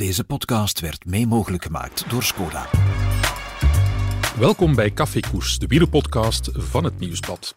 Deze 0.00 0.24
podcast 0.24 0.80
werd 0.80 1.04
mee 1.04 1.26
mogelijk 1.26 1.64
gemaakt 1.64 2.04
door 2.08 2.22
Skoda. 2.22 2.66
Welkom 4.38 4.74
bij 4.74 4.92
Café 4.92 5.20
Koers, 5.30 5.58
de 5.58 5.66
wielerpodcast 5.66 6.50
van 6.52 6.84
het 6.84 6.98
Nieuwsblad. 6.98 7.56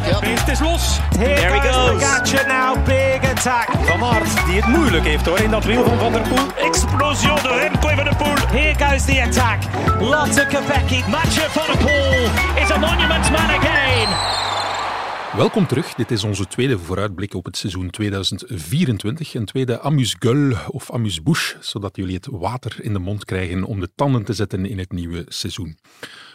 Het 0.00 0.48
is 0.48 0.60
los. 0.60 0.98
Here 1.16 1.60
he 1.60 1.72
goes. 1.72 1.92
Pogacar 1.92 2.46
now. 2.46 2.84
Big 2.84 3.30
attack. 3.30 3.68
Van 3.84 4.04
Aert, 4.04 4.46
die 4.46 4.56
het 4.60 4.66
moeilijk 4.66 5.04
heeft 5.04 5.26
hoor 5.26 5.40
in 5.40 5.50
dat 5.50 5.64
wiel 5.64 5.84
van 5.84 5.98
Van 5.98 6.12
der 6.12 6.22
Poel. 6.22 6.66
Explosion 6.66 7.38
door 7.42 7.58
Remco 7.58 7.88
Van 7.88 8.04
der 8.04 8.16
Poel. 8.16 8.48
Here 8.48 8.74
goes 8.84 9.04
the 9.04 9.22
attack. 9.22 9.62
Lotte 10.00 10.46
Kopecky. 10.46 11.02
Mathieu 11.10 11.48
Van 11.50 11.66
der 11.66 11.76
Poel 11.76 12.62
is 12.62 12.70
a 12.70 12.78
monument 12.78 13.30
man 13.30 13.50
again. 13.50 14.53
Welkom 15.36 15.66
terug. 15.66 15.94
Dit 15.94 16.10
is 16.10 16.24
onze 16.24 16.46
tweede 16.46 16.78
vooruitblik 16.78 17.34
op 17.34 17.44
het 17.44 17.56
seizoen 17.56 17.90
2024. 17.90 19.34
Een 19.34 19.44
tweede 19.44 19.80
amuse-gueule 19.80 20.56
of 20.68 20.90
amuse-bouche, 20.90 21.56
zodat 21.60 21.96
jullie 21.96 22.14
het 22.14 22.28
water 22.30 22.76
in 22.80 22.92
de 22.92 22.98
mond 22.98 23.24
krijgen 23.24 23.64
om 23.64 23.80
de 23.80 23.90
tanden 23.94 24.24
te 24.24 24.32
zetten 24.32 24.66
in 24.66 24.78
het 24.78 24.92
nieuwe 24.92 25.24
seizoen. 25.28 25.78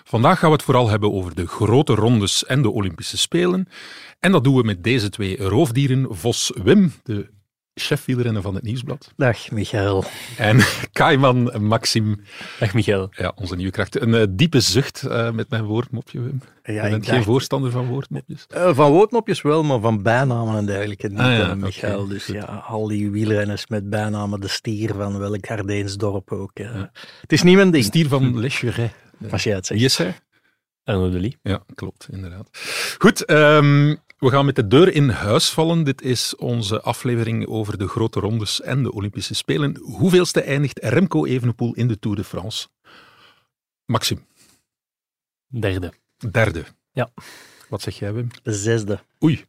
Vandaag 0.03 0.39
gaan 0.39 0.49
we 0.49 0.55
het 0.55 0.65
vooral 0.65 0.89
hebben 0.89 1.11
over 1.11 1.35
de 1.35 1.47
grote 1.47 1.95
rondes 1.95 2.45
en 2.45 2.61
de 2.61 2.69
Olympische 2.69 3.17
Spelen. 3.17 3.67
En 4.19 4.31
dat 4.31 4.43
doen 4.43 4.55
we 4.55 4.63
met 4.63 4.83
deze 4.83 5.09
twee 5.09 5.37
roofdieren. 5.37 6.07
Vos 6.09 6.51
Wim, 6.63 6.93
de 7.03 7.29
chef-wielrenner 7.79 8.41
van 8.41 8.55
het 8.55 8.63
Nieuwsblad. 8.63 9.13
Dag 9.17 9.51
Michael. 9.51 10.03
En 10.37 10.59
Kaiman 10.91 11.51
Maxime, 11.63 12.17
Dag 12.59 12.73
Michael. 12.73 13.07
ja, 13.11 13.31
onze 13.35 13.55
nieuwe 13.55 13.71
kracht. 13.71 14.01
Een 14.01 14.13
eh, 14.13 14.23
diepe 14.29 14.59
zucht 14.59 15.03
eh, 15.03 15.31
met 15.31 15.49
mijn 15.49 15.63
woordmopje, 15.63 16.21
Wim. 16.21 16.41
Ja, 16.63 16.83
Je 16.85 16.89
bent 16.91 17.07
geen 17.07 17.23
voorstander 17.23 17.71
van 17.71 17.85
woordmopjes. 17.87 18.45
Eh, 18.47 18.75
van 18.75 18.91
woordmopjes 18.91 19.41
wel, 19.41 19.63
maar 19.63 19.79
van 19.79 20.03
bijnamen 20.03 20.57
en 20.57 20.65
dergelijke 20.65 21.07
niet, 21.07 21.19
Ah, 21.19 21.37
ja, 21.37 21.55
Michael. 21.55 22.07
dus 22.07 22.25
goed. 22.25 22.35
ja, 22.35 22.63
al 22.67 22.87
die 22.87 23.11
wielrenners 23.11 23.67
met 23.67 23.89
bijnamen, 23.89 24.39
de 24.39 24.47
stier 24.47 24.93
van 24.93 25.19
welk 25.19 25.47
Ardeensdorp 25.49 26.31
ook. 26.31 26.51
Het 27.21 27.31
is 27.31 27.43
niet 27.43 27.55
mijn 27.55 27.71
ding, 27.71 27.83
Stier 27.83 28.07
van 28.07 28.39
Les 28.39 28.59
Jurets. 28.59 28.93
als 29.31 29.43
jij 29.43 29.55
het 29.55 29.65
zegt. 29.65 29.97
Hij? 29.97 30.15
Arno 30.83 31.09
de 31.09 31.19
Lee. 31.19 31.37
Ja, 31.41 31.63
klopt, 31.75 32.07
inderdaad. 32.11 32.49
Goed, 32.97 33.25
ehm, 33.25 33.95
we 34.19 34.29
gaan 34.29 34.45
met 34.45 34.55
de 34.55 34.67
deur 34.67 34.93
in 34.93 35.09
huis 35.09 35.49
vallen. 35.49 35.83
Dit 35.83 36.01
is 36.01 36.35
onze 36.35 36.81
aflevering 36.81 37.47
over 37.47 37.77
de 37.77 37.87
grote 37.87 38.19
rondes 38.19 38.61
en 38.61 38.83
de 38.83 38.91
Olympische 38.91 39.33
Spelen. 39.33 39.77
Hoeveelste 39.81 40.41
eindigt 40.41 40.79
Remco 40.81 41.25
Evenepoel 41.25 41.73
in 41.73 41.87
de 41.87 41.99
Tour 41.99 42.15
de 42.15 42.23
France? 42.23 42.67
Maxime, 43.85 44.21
Derde. 45.47 45.93
derde. 46.31 46.63
Ja. 46.91 47.09
Wat 47.69 47.81
zeg 47.81 47.99
jij, 47.99 48.13
Wim? 48.13 48.27
De 48.43 48.53
zesde. 48.53 48.99
Oei. 49.23 49.45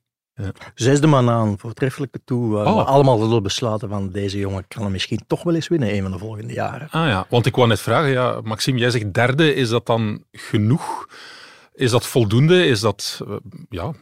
Zesde 0.74 1.06
man 1.06 1.30
aan, 1.30 1.58
voortreffelijke 1.58 2.20
toe. 2.24 2.56
Oh. 2.56 2.76
we 2.76 2.82
allemaal 2.82 3.18
zullen 3.18 3.42
besluiten 3.42 3.88
van 3.88 4.10
deze 4.10 4.38
jongen 4.38 4.64
kan 4.68 4.82
hem 4.82 4.92
misschien 4.92 5.20
toch 5.26 5.42
wel 5.42 5.54
eens 5.54 5.68
winnen 5.68 5.94
een 5.94 6.02
van 6.02 6.10
de 6.10 6.18
volgende 6.18 6.52
jaren. 6.52 6.88
Ah 6.90 7.08
ja, 7.08 7.26
want 7.28 7.46
ik 7.46 7.56
wou 7.56 7.68
net 7.68 7.80
vragen, 7.80 8.10
ja, 8.10 8.40
Maxime, 8.44 8.78
jij 8.78 8.90
zegt 8.90 9.14
derde, 9.14 9.54
is 9.54 9.68
dat 9.68 9.86
dan 9.86 10.24
genoeg? 10.32 11.08
Is 11.72 11.90
dat 11.90 12.06
voldoende? 12.06 12.66
Is 12.66 12.80
dat, 12.80 13.20
eh, 13.28 13.36
ja, 13.68 13.92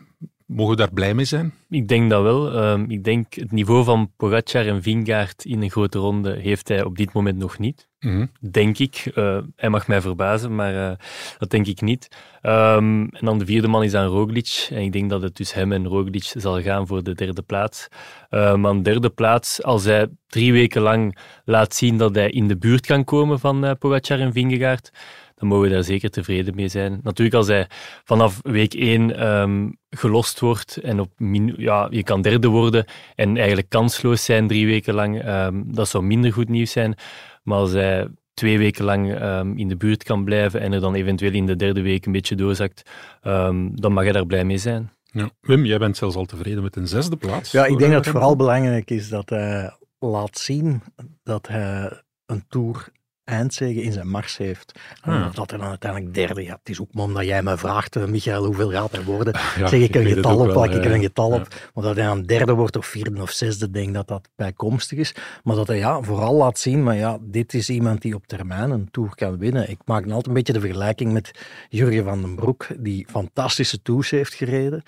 mogen 0.48 0.70
we 0.70 0.76
daar 0.76 0.92
blij 0.92 1.14
mee 1.14 1.24
zijn? 1.24 1.54
Ik 1.68 1.88
denk 1.88 2.10
dat 2.10 2.22
wel. 2.22 2.52
Ehm, 2.52 2.84
ik 2.90 3.04
denk 3.04 3.34
het 3.34 3.52
niveau 3.52 3.84
van 3.84 4.12
Pogacar 4.16 4.66
en 4.66 4.82
Vingaard 4.82 5.44
in 5.44 5.62
een 5.62 5.70
grote 5.70 5.98
ronde 5.98 6.36
heeft 6.40 6.68
hij 6.68 6.84
op 6.84 6.96
dit 6.96 7.12
moment 7.12 7.38
nog 7.38 7.58
niet. 7.58 7.88
Mhm. 8.00 8.26
Denk 8.50 8.78
ik. 8.78 9.10
Eh, 9.14 9.38
hij 9.56 9.68
mag 9.68 9.86
mij 9.88 10.00
verbazen, 10.00 10.54
maar 10.54 10.90
eh, 10.90 10.96
dat 11.38 11.50
denk 11.50 11.66
ik 11.66 11.80
niet. 11.80 12.08
Ehm, 12.40 13.06
en 13.10 13.20
dan 13.20 13.38
de 13.38 13.46
vierde 13.46 13.68
man 13.68 13.82
is 13.82 13.92
dan 13.92 14.06
Roglic. 14.06 14.68
En 14.70 14.82
ik 14.82 14.92
denk 14.92 15.10
dat 15.10 15.22
het 15.22 15.36
dus 15.36 15.54
hem 15.54 15.72
en 15.72 15.86
Roglic 15.86 16.32
zal 16.36 16.62
gaan 16.62 16.86
voor 16.86 17.02
de 17.02 17.14
derde 17.14 17.42
plaats. 17.42 17.88
Eh, 18.28 18.54
maar 18.54 18.70
een 18.70 18.82
derde 18.82 19.10
plaats, 19.10 19.62
als 19.62 19.84
hij 19.84 20.08
drie 20.26 20.52
weken 20.52 20.82
lang 20.82 21.18
laat 21.44 21.74
zien 21.74 21.98
dat 21.98 22.14
hij 22.14 22.30
in 22.30 22.48
de 22.48 22.56
buurt 22.56 22.86
kan 22.86 23.04
komen 23.04 23.38
van 23.38 23.64
eh, 23.64 23.72
Pogacar 23.78 24.20
en 24.20 24.32
Vingegaard, 24.32 24.90
dan 25.38 25.48
mogen 25.48 25.68
we 25.68 25.74
daar 25.74 25.84
zeker 25.84 26.10
tevreden 26.10 26.54
mee 26.54 26.68
zijn. 26.68 27.00
Natuurlijk, 27.02 27.36
als 27.36 27.46
hij 27.46 27.66
vanaf 28.04 28.40
week 28.42 28.74
één 28.74 29.16
ehm, 29.16 29.68
gelost 29.90 30.40
wordt 30.40 30.76
en 30.76 31.00
op 31.00 31.10
min- 31.16 31.54
ja, 31.56 31.86
je 31.90 32.02
kan 32.02 32.22
derde 32.22 32.48
worden 32.48 32.84
en 33.14 33.36
eigenlijk 33.36 33.68
kansloos 33.68 34.24
zijn 34.24 34.46
drie 34.48 34.66
weken 34.66 34.94
lang, 34.94 35.22
ehm, 35.22 35.62
dat 35.66 35.88
zou 35.88 36.04
minder 36.04 36.32
goed 36.32 36.48
nieuws 36.48 36.70
zijn. 36.70 36.94
Maar 37.42 37.58
als 37.58 37.72
hij 37.72 38.08
twee 38.34 38.58
weken 38.58 38.84
lang 38.84 39.14
ehm, 39.14 39.52
in 39.56 39.68
de 39.68 39.76
buurt 39.76 40.02
kan 40.02 40.24
blijven 40.24 40.60
en 40.60 40.72
er 40.72 40.80
dan 40.80 40.94
eventueel 40.94 41.32
in 41.32 41.46
de 41.46 41.56
derde 41.56 41.82
week 41.82 42.06
een 42.06 42.12
beetje 42.12 42.34
doorzakt, 42.34 42.90
ehm, 43.22 43.68
dan 43.72 43.92
mag 43.92 44.04
hij 44.04 44.12
daar 44.12 44.26
blij 44.26 44.44
mee 44.44 44.58
zijn. 44.58 44.90
Ja. 45.04 45.30
Wim, 45.40 45.64
jij 45.64 45.78
bent 45.78 45.96
zelfs 45.96 46.16
al 46.16 46.24
tevreden 46.24 46.62
met 46.62 46.76
een 46.76 46.88
zesde 46.88 47.16
plaats. 47.16 47.50
Ja, 47.50 47.66
ik 47.66 47.78
denk 47.78 47.92
dat 47.92 48.04
het 48.04 48.14
vooral 48.14 48.36
belangrijk 48.36 48.90
is 48.90 49.08
dat 49.08 49.30
hij 49.30 49.76
laat 49.98 50.38
zien 50.38 50.82
dat 51.22 51.48
hij 51.48 52.02
een 52.26 52.44
Tour 52.48 52.88
eindzege 53.28 53.82
in 53.82 53.92
zijn 53.92 54.08
mars 54.08 54.36
heeft. 54.36 54.78
Ah. 55.00 55.26
of 55.26 55.34
dat 55.34 55.50
hij 55.50 55.58
dan 55.58 55.68
uiteindelijk 55.68 56.14
derde, 56.14 56.42
het 56.44 56.58
is 56.64 56.80
ook 56.80 56.94
maar 56.94 57.04
omdat 57.04 57.24
jij 57.24 57.42
mij 57.42 57.56
vraagt, 57.56 57.96
eh, 57.96 58.04
Michael, 58.04 58.44
hoeveel 58.44 58.70
gaat 58.70 58.92
hij 58.92 59.04
worden? 59.04 59.34
Ja, 59.58 59.66
zeg 59.66 59.80
ik 59.80 59.94
een 59.94 60.06
getal 60.06 60.38
op, 60.38 60.48
plak 60.52 60.70
ik 60.70 60.84
er 60.84 60.92
een 60.92 61.00
getal 61.00 61.30
Ja. 61.30 61.36
op. 61.36 61.48
Maar 61.74 61.84
dat 61.84 61.96
hij 61.96 62.04
dan 62.04 62.22
derde 62.22 62.52
wordt 62.52 62.76
of 62.76 62.86
vierde 62.86 63.22
of 63.22 63.30
zesde, 63.30 63.70
denk 63.70 63.94
dat 63.94 64.08
dat 64.08 64.28
bijkomstig 64.36 64.98
is. 64.98 65.14
Maar 65.42 65.56
dat 65.56 65.66
hij 65.66 65.78
ja, 65.78 66.02
vooral 66.02 66.34
laat 66.34 66.58
zien, 66.58 66.82
maar 66.82 66.96
ja, 66.96 67.18
dit 67.20 67.54
is 67.54 67.70
iemand 67.70 68.02
die 68.02 68.14
op 68.14 68.26
termijn 68.26 68.70
een 68.70 68.88
Tour 68.90 69.14
kan 69.14 69.38
winnen. 69.38 69.70
Ik 69.70 69.78
maak 69.84 70.04
altijd 70.04 70.26
een 70.26 70.32
beetje 70.32 70.52
de 70.52 70.60
vergelijking 70.60 71.12
met 71.12 71.30
Jurgen 71.68 72.04
van 72.04 72.20
den 72.20 72.34
Broek, 72.34 72.66
die 72.78 73.06
fantastische 73.10 73.82
Tours 73.82 74.10
heeft 74.10 74.34
gereden. 74.34 74.82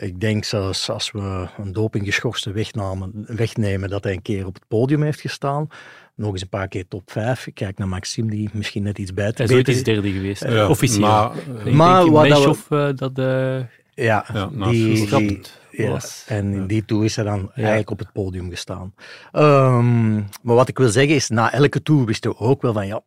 Ik 0.00 0.20
denk 0.20 0.44
zelfs 0.44 0.90
als 0.90 1.10
we 1.10 1.46
een 1.58 1.72
dopinggeschorste 1.72 2.52
wegnamen, 2.52 3.12
wegnemen, 3.26 3.88
dat 3.88 4.04
hij 4.04 4.12
een 4.12 4.22
keer 4.22 4.46
op 4.46 4.54
het 4.54 4.64
podium 4.68 5.02
heeft 5.02 5.20
gestaan. 5.20 5.68
Nog 6.14 6.32
eens 6.32 6.42
een 6.42 6.48
paar 6.48 6.68
keer 6.68 6.88
top 6.88 7.10
5. 7.10 7.46
Ik 7.46 7.54
kijk 7.54 7.78
naar 7.78 7.88
Maxime, 7.88 8.30
die 8.30 8.50
misschien 8.52 8.82
net 8.82 8.98
iets 8.98 9.14
bij 9.14 9.32
te 9.32 9.42
Hij 9.42 9.50
is 9.52 9.56
ooit 9.56 9.68
eens 9.68 9.82
derde 9.82 10.10
geweest, 10.12 10.44
Ja, 10.44 10.68
officieel. 10.68 11.00
maar, 11.06 11.30
eh, 11.64 11.72
Maar 11.72 12.10
wat 12.10 12.28
dat 12.28 12.66
we- 12.68 12.76
eh, 12.76 12.96
dat... 12.96 13.18
eh, 13.18 13.66
Ja, 14.04 14.24
Ja, 14.32 14.48
naast 14.52 14.70
die, 14.70 15.06
die- 15.16 15.40
ja, 15.70 15.88
was. 15.90 16.24
en 16.28 16.52
in 16.52 16.66
die 16.66 16.84
tour 16.84 17.04
is 17.04 17.16
hij 17.16 17.24
dan 17.24 17.52
eigenlijk 17.54 17.90
op 17.90 17.98
het 17.98 18.12
podium 18.12 18.50
gestaan. 18.50 18.94
Ehm, 19.32 20.14
maar 20.14 20.54
wat 20.54 20.68
ik 20.68 20.78
wil 20.78 20.88
zeggen 20.88 21.14
is, 21.14 21.28
na 21.28 21.52
elke 21.52 21.82
tour 21.82 22.04
wisten 22.04 22.30
we 22.30 22.36
ook 22.38 22.62
wel 22.62 22.72
van, 22.72 22.86
ja, 22.86 23.00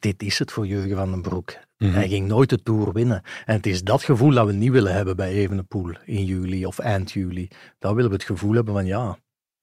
dit 0.00 0.22
is 0.22 0.38
het 0.38 0.52
voor 0.52 0.66
Jurgen 0.66 0.96
van 0.96 1.10
den 1.10 1.22
Broek. 1.22 1.52
Mhm. 1.78 1.92
Hij 1.92 2.08
ging 2.08 2.26
nooit 2.28 2.48
de 2.48 2.62
tour 2.62 2.92
winnen. 2.92 3.22
En 3.44 3.56
het 3.56 3.66
is 3.66 3.82
dat 3.82 4.02
gevoel 4.02 4.30
dat 4.30 4.46
we 4.46 4.52
niet 4.52 4.70
willen 4.70 4.92
hebben 4.94 5.16
bij 5.16 5.30
Evenepoel 5.32 5.92
in 6.04 6.24
juli 6.24 6.66
of 6.66 6.78
eind 6.78 7.12
juli. 7.12 7.48
Dan 7.78 7.94
willen 7.94 8.10
we 8.10 8.16
het 8.16 8.24
gevoel 8.24 8.54
hebben 8.54 8.74
van, 8.74 8.86
ja, 8.86 9.18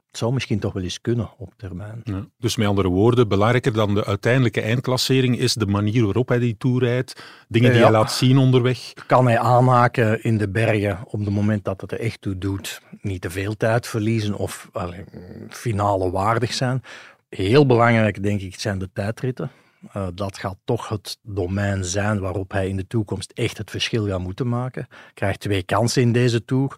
het 0.08 0.18
zou 0.18 0.34
misschien 0.34 0.60
toch 0.60 0.74
wel 0.74 0.84
eens 0.84 1.02
kunnen 1.02 1.30
op 1.38 1.54
termijn. 1.58 2.02
Ja. 2.04 2.26
Dus 2.38 2.56
met 2.56 2.68
andere 2.68 2.88
woorden, 2.88 3.28
belangrijker 3.28 3.74
dan 3.74 3.94
de 3.96 4.06
uiteindelijke 4.06 4.62
eindklassering 4.62 5.38
is 5.38 5.54
de 5.54 5.66
manier 5.66 6.04
waarop 6.04 6.28
hij 6.30 6.40
die 6.40 6.56
tour 6.58 6.80
rijdt, 6.84 7.24
dingen 7.48 7.70
die 7.72 7.80
Ja. 7.80 7.86
hij 7.86 7.96
laat 7.96 8.12
zien 8.12 8.38
onderweg. 8.38 8.94
kan 9.08 9.26
hij 9.26 9.40
aanhaken 9.40 10.24
in 10.24 10.38
de 10.38 10.50
bergen 10.50 11.00
op 11.06 11.20
het 11.20 11.30
moment 11.30 11.64
dat 11.66 11.82
het 11.82 11.92
er 11.92 12.00
echt 12.00 12.22
toe 12.22 12.38
doet. 12.38 12.82
Niet 13.02 13.22
te 13.22 13.30
veel 13.30 13.58
tijd 13.58 13.88
verliezen 13.88 14.36
of 14.36 14.70
allee, 14.72 15.04
finale 15.50 16.12
waardig 16.12 16.54
zijn. 16.54 16.82
Heel 17.30 17.66
belangrijk, 17.66 18.24
denk 18.24 18.42
ik, 18.42 18.60
zijn 18.60 18.80
de 18.80 18.90
tijdritten. 18.94 19.52
Eh, 19.94 20.08
dat 20.14 20.38
gaat 20.38 20.58
toch 20.64 20.90
het 20.90 21.18
domein 21.22 21.86
zijn 21.86 22.20
waarop 22.20 22.52
hij 22.52 22.70
in 22.70 22.78
de 22.78 22.88
toekomst 22.88 23.32
echt 23.32 23.58
het 23.58 23.72
verschil 23.72 24.08
gaat 24.08 24.20
moeten 24.20 24.48
maken. 24.48 24.88
Krijgt 25.14 25.40
twee 25.40 25.64
kansen 25.64 26.02
in 26.02 26.12
deze 26.12 26.46
tour. 26.46 26.76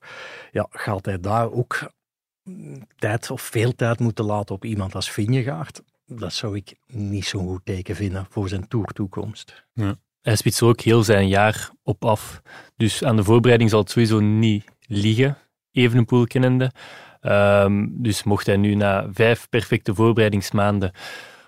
Ja, 0.52 0.68
gaat 0.70 1.06
hij 1.06 1.20
daar 1.20 1.52
ook 1.52 1.92
mm, 2.44 2.88
tijd 2.96 3.32
of 3.32 3.42
veel 3.42 3.76
tijd 3.76 4.00
moeten 4.00 4.26
laten 4.26 4.56
op 4.56 4.66
iemand 4.66 4.96
als 4.96 5.12
Vingegaard? 5.12 5.82
Dat 6.06 6.34
zou 6.34 6.56
ik 6.56 6.76
niet 6.88 7.26
zo'n 7.26 7.48
goed 7.48 7.66
teken 7.66 7.96
vinden 7.96 8.26
voor 8.30 8.50
zijn 8.50 8.68
toertoekomst. 8.68 9.66
Hij 10.22 10.36
spitst 10.36 10.62
ook 10.62 10.82
heel 10.82 11.04
zijn 11.04 11.28
jaar 11.28 11.72
op 11.84 12.06
af. 12.06 12.42
Dus 12.76 13.04
aan 13.04 13.16
de 13.16 13.24
voorbereiding 13.24 13.70
zal 13.70 13.80
het 13.80 13.90
sowieso 13.90 14.20
niet 14.20 14.64
liggen, 14.88 15.38
Evenepoel 15.72 16.26
kennende. 16.26 16.72
Ehm, 17.20 17.88
dus 17.90 18.24
mocht 18.24 18.46
hij 18.46 18.58
nu 18.58 18.76
na 18.76 19.08
vijf 19.12 19.50
perfecte 19.50 19.96
voorbereidingsmaanden 19.96 20.92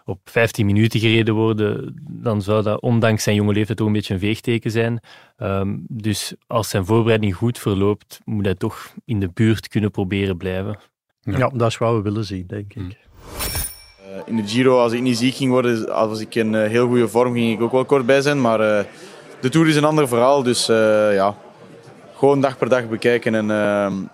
op 0.06 0.20
15 0.24 0.66
minuten 0.66 1.00
gereden 1.00 1.34
worden, 1.34 1.96
dan 2.10 2.42
zou 2.42 2.64
dat 2.64 2.82
ondanks 2.82 3.24
zijn 3.24 3.36
jonge 3.36 3.54
leeftijd 3.54 3.78
toch 3.78 3.88
een 3.88 3.94
beetje 3.94 4.14
een 4.14 4.20
veegteken 4.20 4.72
zijn. 4.72 5.00
Ehm, 5.38 5.76
dus 5.88 6.34
als 6.48 6.70
zijn 6.70 6.86
voorbereiding 6.86 7.36
goed 7.36 7.60
verloopt, 7.60 8.20
moet 8.26 8.46
hij 8.46 8.56
toch 8.56 8.94
in 9.06 9.20
de 9.20 9.30
buurt 9.34 9.68
kunnen 9.68 9.92
proberen 9.92 10.38
blijven. 10.38 10.78
Ja. 11.22 11.38
Ja, 11.38 11.50
dat 11.54 11.70
is 11.70 11.78
wat 11.78 11.96
we 11.96 12.02
willen 12.02 12.26
zien, 12.26 12.44
denk 12.48 12.74
ik. 12.74 12.82
Mm. 12.82 12.90
Eh, 12.90 14.22
In 14.26 14.36
de 14.36 14.48
Giro, 14.48 14.80
als 14.80 14.92
ik 14.92 15.02
niet 15.02 15.18
ziek 15.18 15.36
ging 15.36 15.52
worden, 15.52 15.94
als 15.94 16.20
ik 16.20 16.36
in 16.36 16.56
eh, 16.56 16.70
heel 16.70 16.88
goede 16.88 17.08
vorm, 17.08 17.34
ging 17.34 17.54
ik 17.54 17.62
ook 17.62 17.72
wel 17.72 17.86
kort 17.86 18.06
bij 18.06 18.22
zijn. 18.22 18.42
Maar 18.42 18.60
eh, 18.60 18.86
de 19.42 19.50
Tour 19.50 19.68
is 19.68 19.76
een 19.76 19.84
ander 19.84 20.08
verhaal, 20.08 20.44
dus 20.44 20.70
eh, 20.70 21.14
ja, 21.14 21.36
gewoon 22.16 22.42
dag 22.42 22.58
per 22.58 22.70
dag 22.70 22.90
bekijken 22.90 23.36
en 23.36 23.46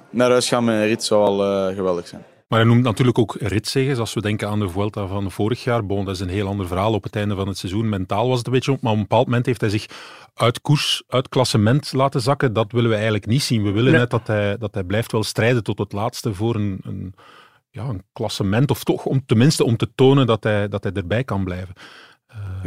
naar 0.09 0.29
huis 0.29 0.47
gaan 0.47 0.63
met 0.63 0.75
een 0.75 0.87
rit 0.87 1.03
zou 1.03 1.25
al 1.25 1.43
eh, 1.43 1.75
geweldig 1.75 2.07
zijn. 2.07 2.23
Maar 2.47 2.59
hij 2.59 2.67
noemt 2.67 2.83
natuurlijk 2.83 3.17
ook 3.17 3.35
ritzeges. 3.39 3.97
Als 3.97 4.13
we 4.13 4.21
denken 4.21 4.49
aan 4.49 4.59
de 4.59 4.69
Vuelta 4.69 5.07
van 5.07 5.31
vorig 5.31 5.63
jaar, 5.63 5.85
bon, 5.85 6.05
dat 6.05 6.15
is 6.15 6.21
een 6.21 6.29
heel 6.29 6.47
ander 6.47 6.67
verhaal 6.67 6.93
op 6.93 7.03
het 7.03 7.15
einde 7.15 7.35
van 7.35 7.47
het 7.47 7.57
seizoen. 7.57 7.89
Mentaal 7.89 8.27
was 8.27 8.37
het 8.37 8.47
een 8.47 8.53
beetje 8.53 8.71
op, 8.71 8.81
maar 8.81 8.91
op 8.91 8.97
een 8.97 9.03
bepaald 9.03 9.25
moment 9.25 9.45
heeft 9.45 9.61
hij 9.61 9.69
zich 9.69 9.85
uit 10.33 10.61
koers, 10.61 11.03
uit 11.07 11.29
klassement 11.29 11.93
laten 11.93 12.21
zakken. 12.21 12.53
Dat 12.53 12.71
willen 12.71 12.89
we 12.89 12.95
eigenlijk 12.95 13.25
niet 13.25 13.41
zien. 13.41 13.63
We 13.63 13.71
willen 13.71 13.91
net 13.91 14.09
dat 14.09 14.27
hij, 14.27 14.57
dat 14.57 14.73
hij 14.73 14.83
blijft 14.83 15.11
wel 15.11 15.23
strijden 15.23 15.63
tot 15.63 15.77
het 15.77 15.91
laatste 15.91 16.33
voor 16.33 16.55
een, 16.55 16.79
een, 16.83 17.15
ja, 17.69 17.83
een 17.83 18.03
klassement, 18.13 18.71
of 18.71 18.83
toch 18.83 19.05
om, 19.05 19.25
tenminste 19.25 19.63
om 19.63 19.77
te 19.77 19.89
tonen 19.95 20.27
dat 20.27 20.43
hij, 20.43 20.67
dat 20.67 20.83
hij 20.83 20.91
erbij 20.91 21.23
kan 21.23 21.43
blijven. 21.43 21.73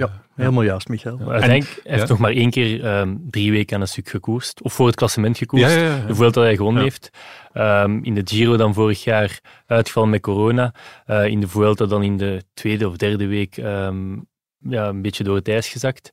Ja, 0.01 0.23
helemaal 0.35 0.63
juist, 0.63 0.89
Michael. 0.89 1.17
Maar 1.17 1.51
heeft 1.83 2.09
nog 2.09 2.19
maar 2.19 2.31
één 2.31 2.51
keer 2.51 2.99
um, 2.99 3.27
drie 3.31 3.53
weken 3.53 3.75
aan 3.75 3.81
een 3.81 3.89
stuk 3.89 4.09
gekoerst. 4.09 4.63
Of 4.63 4.73
voor 4.73 4.87
het 4.87 4.97
klassement 4.97 5.39
gekoerst. 5.39 5.75
Ja, 5.75 5.81
ja, 5.81 5.97
ja. 5.97 6.07
De 6.07 6.15
Vuelta 6.15 6.35
dat 6.35 6.45
hij 6.45 6.57
gewonnen 6.57 6.83
heeft. 6.83 7.11
Um, 7.55 8.05
in 8.05 8.15
de 8.15 8.23
Giro 8.25 8.57
dan 8.57 8.75
vorig 8.75 9.05
jaar 9.05 9.41
uitgevallen 9.67 10.11
met 10.11 10.21
corona. 10.21 10.75
Uh, 11.07 11.27
in 11.27 11.41
de 11.41 11.49
Vuelta 11.49 11.87
dan 11.87 12.03
in 12.03 12.17
de 12.17 12.43
tweede 12.55 12.89
of 12.89 12.97
derde 12.97 13.27
week 13.27 13.57
um, 13.57 14.27
ja, 14.59 14.89
een 14.89 15.03
beetje 15.03 15.25
door 15.25 15.37
het 15.37 15.49
ijs 15.49 15.69
gezakt. 15.69 16.11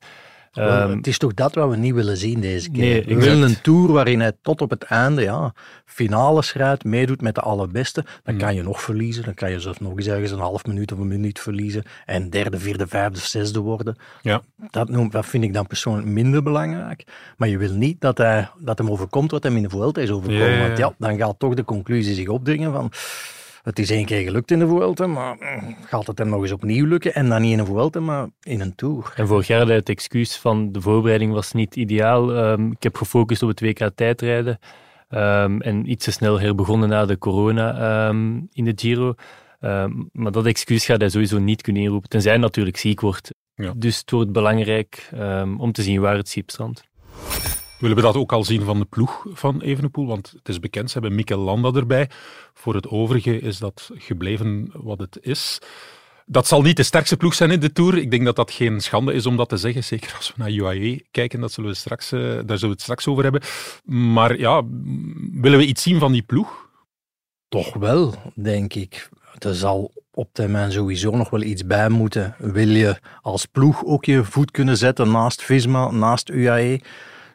Um, 0.57 0.97
het 0.97 1.07
is 1.07 1.17
toch 1.17 1.33
dat 1.33 1.55
wat 1.55 1.69
we 1.69 1.75
niet 1.75 1.93
willen 1.93 2.17
zien 2.17 2.39
deze 2.39 2.69
keer. 2.69 3.05
Nee, 3.05 3.15
we 3.15 3.23
willen 3.23 3.49
een 3.49 3.61
tour 3.61 3.91
waarin 3.91 4.19
hij 4.19 4.31
tot 4.41 4.61
op 4.61 4.69
het 4.69 4.83
einde 4.83 5.21
ja, 5.21 5.53
finales 5.85 6.53
rijdt, 6.53 6.83
meedoet 6.83 7.21
met 7.21 7.35
de 7.35 7.41
allerbeste. 7.41 8.05
Dan 8.23 8.33
Mm. 8.33 8.39
kan 8.39 8.55
je 8.55 8.63
nog 8.63 8.81
verliezen, 8.81 9.23
dan 9.23 9.33
kan 9.33 9.51
je 9.51 9.59
zelfs 9.59 9.79
nog 9.79 9.97
eens 9.97 10.07
ergens 10.07 10.31
een 10.31 10.39
half 10.39 10.65
minuut 10.65 10.91
of 10.91 10.99
een 10.99 11.07
minuut 11.07 11.39
verliezen 11.39 11.83
en 12.05 12.29
derde, 12.29 12.59
vierde, 12.59 12.87
vijfde 12.87 13.17
of 13.17 13.25
zesde 13.25 13.59
worden. 13.59 13.95
Ja. 14.21 14.41
Dat, 14.71 14.89
noem, 14.89 15.09
dat 15.09 15.25
vind 15.25 15.43
ik 15.43 15.53
dan 15.53 15.67
persoonlijk 15.67 16.07
minder 16.07 16.43
belangrijk. 16.43 17.03
Maar 17.37 17.47
je 17.47 17.57
wil 17.57 17.73
niet 17.73 18.01
dat, 18.01 18.17
hij, 18.17 18.49
dat 18.59 18.77
hem 18.77 18.89
overkomt 18.91 19.31
wat 19.31 19.43
hem 19.43 19.55
in 19.55 19.63
de 19.63 19.69
Vuelta 19.69 20.01
is 20.01 20.11
overkomen. 20.11 20.59
Want 20.59 20.77
ja, 20.77 20.93
dan 20.97 21.17
gaat 21.17 21.39
toch 21.39 21.53
de 21.53 21.63
conclusie 21.63 22.15
zich 22.15 22.27
opdringen 22.27 22.71
van... 22.71 22.91
Het 23.67 23.79
is 23.79 23.89
één 23.89 24.05
keer 24.05 24.23
gelukt 24.23 24.51
in 24.51 24.59
de 24.59 24.67
Vuelta, 24.67 25.07
maar 25.07 25.35
mm, 25.39 25.75
gaat 25.85 26.07
het 26.07 26.17
hem 26.17 26.29
nog 26.29 26.41
eens 26.41 26.51
opnieuw 26.51 26.85
lukken? 26.85 27.13
En 27.13 27.29
dan 27.29 27.41
niet 27.41 27.51
in 27.51 27.59
een 27.59 27.65
Vuelta, 27.65 27.99
maar 27.99 28.27
in 28.41 28.61
een 28.61 28.75
Tour. 28.75 29.13
En 29.15 29.27
vorig 29.27 29.47
jaar 29.47 29.59
had 29.59 29.67
hij 29.67 29.75
het 29.75 29.89
excuus 29.89 30.37
van 30.37 30.71
de 30.71 30.81
voorbereiding 30.81 31.33
was 31.33 31.51
niet 31.51 31.75
ideaal. 31.75 32.35
Um, 32.35 32.71
ik 32.71 32.83
heb 32.83 32.95
gefocust 32.95 33.43
op 33.43 33.49
het 33.49 33.59
WK 33.61 33.89
tijdrijden 33.95 34.59
um, 35.09 35.61
en 35.61 35.89
iets 35.89 36.05
te 36.05 36.11
snel 36.11 36.39
herbegonnen 36.39 36.89
na 36.89 37.05
de 37.05 37.17
corona 37.17 38.07
um, 38.07 38.47
in 38.51 38.65
de 38.65 38.73
Giro. 38.75 39.13
maar 40.11 40.31
dat 40.31 40.45
excuus 40.45 40.85
gaat 40.85 40.99
hij 40.99 41.09
sowieso 41.09 41.39
niet 41.39 41.61
kunnen 41.61 41.81
inroepen, 41.81 42.09
tenzij 42.09 42.31
hij 42.31 42.41
natuurlijk 42.41 42.77
ziek 42.77 43.01
wordt. 43.01 43.33
Ja. 43.55 43.73
Dus 43.75 43.97
het 43.97 44.11
wordt 44.11 44.31
belangrijk 44.31 45.09
om 45.57 45.71
te 45.71 45.81
zien 45.81 46.01
waar 46.01 46.15
het 46.15 46.29
schip 46.29 46.49
strandt. 46.49 46.83
Willen 47.79 47.95
we 47.95 48.01
dat 48.01 48.15
ook 48.15 48.31
al 48.31 48.43
zien 48.43 48.63
van 48.63 48.79
de 48.79 48.85
ploeg 48.85 49.25
van 49.33 49.61
Evenepoel? 49.61 50.07
Want 50.07 50.33
het 50.37 50.49
is 50.49 50.59
bekend, 50.59 50.91
ze 50.91 50.99
hebben 50.99 51.15
Mikel 51.15 51.39
Landa 51.39 51.71
erbij. 51.71 52.09
Voor 52.53 52.75
het 52.75 52.87
overige 52.87 53.39
is 53.39 53.57
dat 53.57 53.89
gebleven 53.93 54.71
wat 54.73 54.99
het 54.99 55.17
is. 55.21 55.59
Dat 56.25 56.47
zal 56.47 56.61
niet 56.61 56.77
de 56.77 56.83
sterkste 56.83 57.17
ploeg 57.17 57.33
zijn 57.33 57.51
in 57.51 57.59
de 57.59 57.71
Tour. 57.71 57.97
Ik 57.97 58.11
denk 58.11 58.25
dat 58.25 58.35
dat 58.35 58.51
geen 58.51 58.81
schande 58.81 59.13
is 59.13 59.25
om 59.25 59.37
dat 59.37 59.49
te 59.49 59.57
zeggen. 59.57 59.83
Zeker 59.83 60.13
als 60.17 60.33
we 60.35 60.43
naar 60.43 60.51
UAE 60.51 61.03
kijken, 61.11 61.39
dat 61.39 61.51
zullen 61.51 61.69
we 61.69 61.75
straks, 61.75 62.11
uh, 62.11 62.21
daar 62.21 62.43
zullen 62.43 62.59
we 62.59 62.67
het 62.67 62.81
straks 62.81 63.07
over 63.07 63.23
hebben. 63.23 63.41
Maar 63.85 64.39
ja, 64.39 64.63
willen 65.31 65.59
we 65.59 65.65
iets 65.65 65.81
zien 65.81 65.99
van 65.99 66.11
die 66.11 66.23
ploeg? 66.23 66.69
Toch 67.47 67.73
wel, 67.73 68.15
denk 68.35 68.73
ik. 68.73 69.09
Er 69.39 69.55
zal 69.55 69.91
op 70.11 70.29
termijn 70.31 70.71
sowieso 70.71 71.11
nog 71.11 71.29
wel 71.29 71.41
iets 71.41 71.65
bij 71.65 71.89
moeten. 71.89 72.35
Wil 72.37 72.69
je 72.69 72.99
als 73.21 73.45
ploeg 73.45 73.85
ook 73.85 74.05
je 74.05 74.23
voet 74.23 74.51
kunnen 74.51 74.77
zetten 74.77 75.11
naast 75.11 75.41
Visma, 75.41 75.91
naast 75.91 76.29
UAE? 76.29 76.79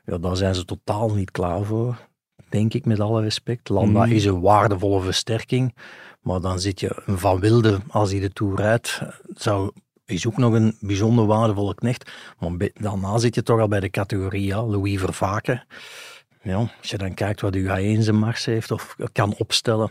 Ja, 0.04 0.18
daar 0.18 0.36
zijn 0.36 0.54
ze 0.54 0.64
totaal 0.64 1.14
niet 1.14 1.30
klaar 1.30 1.64
voor, 1.64 2.08
denk 2.48 2.74
ik, 2.74 2.84
met 2.84 3.00
alle 3.00 3.22
respect. 3.22 3.68
Landa 3.68 4.04
mm. 4.04 4.12
is 4.12 4.24
een 4.24 4.40
waardevolle 4.40 5.00
versterking, 5.00 5.74
maar 6.20 6.40
dan 6.40 6.60
zit 6.60 6.80
je 6.80 7.02
een 7.06 7.18
Van 7.18 7.40
Wilde, 7.40 7.80
als 7.88 8.10
hij 8.10 8.20
de 8.20 8.32
Tour 8.32 8.56
rijdt, 8.56 9.00
zou, 9.34 9.72
is 10.04 10.26
ook 10.26 10.36
nog 10.36 10.52
een 10.52 10.76
bijzonder 10.80 11.26
waardevolle 11.26 11.74
knecht. 11.74 12.10
Maar 12.38 12.70
daarna 12.74 13.18
zit 13.18 13.34
je 13.34 13.42
toch 13.42 13.60
al 13.60 13.68
bij 13.68 13.80
de 13.80 13.90
categorie, 13.90 14.46
ja, 14.46 14.64
Louis 14.64 15.00
Vervaken. 15.00 15.66
Ja, 16.42 16.56
als 16.56 16.90
je 16.90 16.98
dan 16.98 17.14
kijkt 17.14 17.40
wat 17.40 17.54
UAE 17.54 17.82
in 17.82 18.02
zijn 18.02 18.18
mars 18.18 18.44
heeft 18.44 18.70
of 18.70 18.96
kan 19.12 19.34
opstellen, 19.38 19.90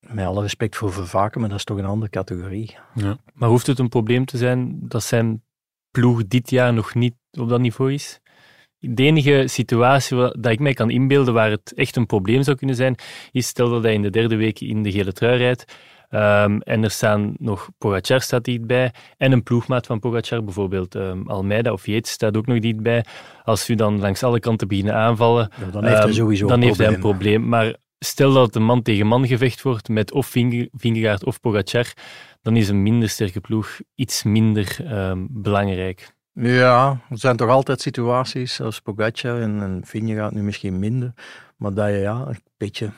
met 0.00 0.26
alle 0.26 0.42
respect 0.42 0.76
voor 0.76 0.92
Vervaken, 0.92 1.40
maar 1.40 1.48
dat 1.48 1.58
is 1.58 1.64
toch 1.64 1.78
een 1.78 1.84
andere 1.84 2.10
categorie. 2.10 2.76
Ja. 2.94 3.16
Maar 3.34 3.48
hoeft 3.48 3.66
het 3.66 3.78
een 3.78 3.88
probleem 3.88 4.24
te 4.24 4.36
zijn 4.36 4.88
dat 4.88 5.02
zijn 5.02 5.42
ploeg 5.90 6.26
dit 6.26 6.50
jaar 6.50 6.72
nog 6.74 6.94
niet 6.94 7.14
op 7.30 7.48
dat 7.48 7.60
niveau 7.60 7.92
is? 7.92 8.20
De 8.88 9.02
enige 9.02 9.42
situatie 9.46 10.16
dat 10.16 10.46
ik 10.46 10.60
mij 10.60 10.74
kan 10.74 10.90
inbeelden 10.90 11.34
waar 11.34 11.50
het 11.50 11.72
echt 11.74 11.96
een 11.96 12.06
probleem 12.06 12.42
zou 12.42 12.56
kunnen 12.56 12.76
zijn, 12.76 12.96
is 13.32 13.46
stel 13.46 13.70
dat 13.70 13.82
hij 13.82 13.94
in 13.94 14.02
de 14.02 14.10
derde 14.10 14.36
week 14.36 14.60
in 14.60 14.82
de 14.82 14.92
gele 14.92 15.12
trui 15.12 15.36
rijdt 15.36 15.64
um, 16.14 16.60
en 16.60 16.84
er 16.84 16.90
staan 16.90 17.34
nog 17.38 17.68
Pogacar 17.78 18.20
staat 18.20 18.46
niet 18.46 18.66
bij 18.66 18.92
en 19.16 19.32
een 19.32 19.42
ploegmaat 19.42 19.86
van 19.86 19.98
Pogacar, 19.98 20.44
bijvoorbeeld 20.44 20.94
um, 20.94 21.28
Almeida 21.28 21.72
of 21.72 21.86
Yates 21.86 22.10
staat 22.10 22.36
ook 22.36 22.46
nog 22.46 22.58
niet 22.58 22.82
bij. 22.82 23.04
Als 23.44 23.68
u 23.68 23.74
dan 23.74 24.00
langs 24.00 24.22
alle 24.22 24.40
kanten 24.40 24.68
beginnen 24.68 24.94
aanvallen, 24.94 25.50
ja, 25.60 25.70
dan 25.70 25.84
heeft 25.84 25.98
hij 25.98 26.06
um, 26.06 26.12
sowieso 26.12 26.46
dan 26.46 26.60
een 26.60 26.66
heeft 26.66 26.78
hij 26.78 26.86
een 26.86 26.98
probleem. 26.98 27.32
probleem. 27.32 27.48
Maar 27.48 27.76
stel 27.98 28.32
dat 28.32 28.46
het 28.46 28.54
een 28.54 28.64
man 28.64 28.82
tegen 28.82 29.06
man 29.06 29.26
gevecht 29.26 29.62
wordt 29.62 29.88
met 29.88 30.12
of 30.12 30.26
Vingegaard 30.72 31.24
of 31.24 31.40
Pogacar, 31.40 31.92
dan 32.42 32.56
is 32.56 32.68
een 32.68 32.82
minder 32.82 33.08
sterke 33.08 33.40
ploeg 33.40 33.80
iets 33.94 34.22
minder 34.22 34.76
belangrijk. 35.30 36.12
Ja, 36.36 37.00
er 37.10 37.18
zijn 37.18 37.36
toch 37.36 37.48
altijd 37.48 37.80
situaties, 37.80 38.60
als 38.60 38.80
Pogacar 38.80 39.40
en, 39.40 39.62
en 39.62 39.82
Vingegaard 39.84 40.34
nu 40.34 40.42
misschien 40.42 40.78
minder, 40.78 41.14
maar 41.56 41.74
dat 41.74 41.90
ja, 41.90 42.24
een 42.26 42.42
beetje 42.56 42.90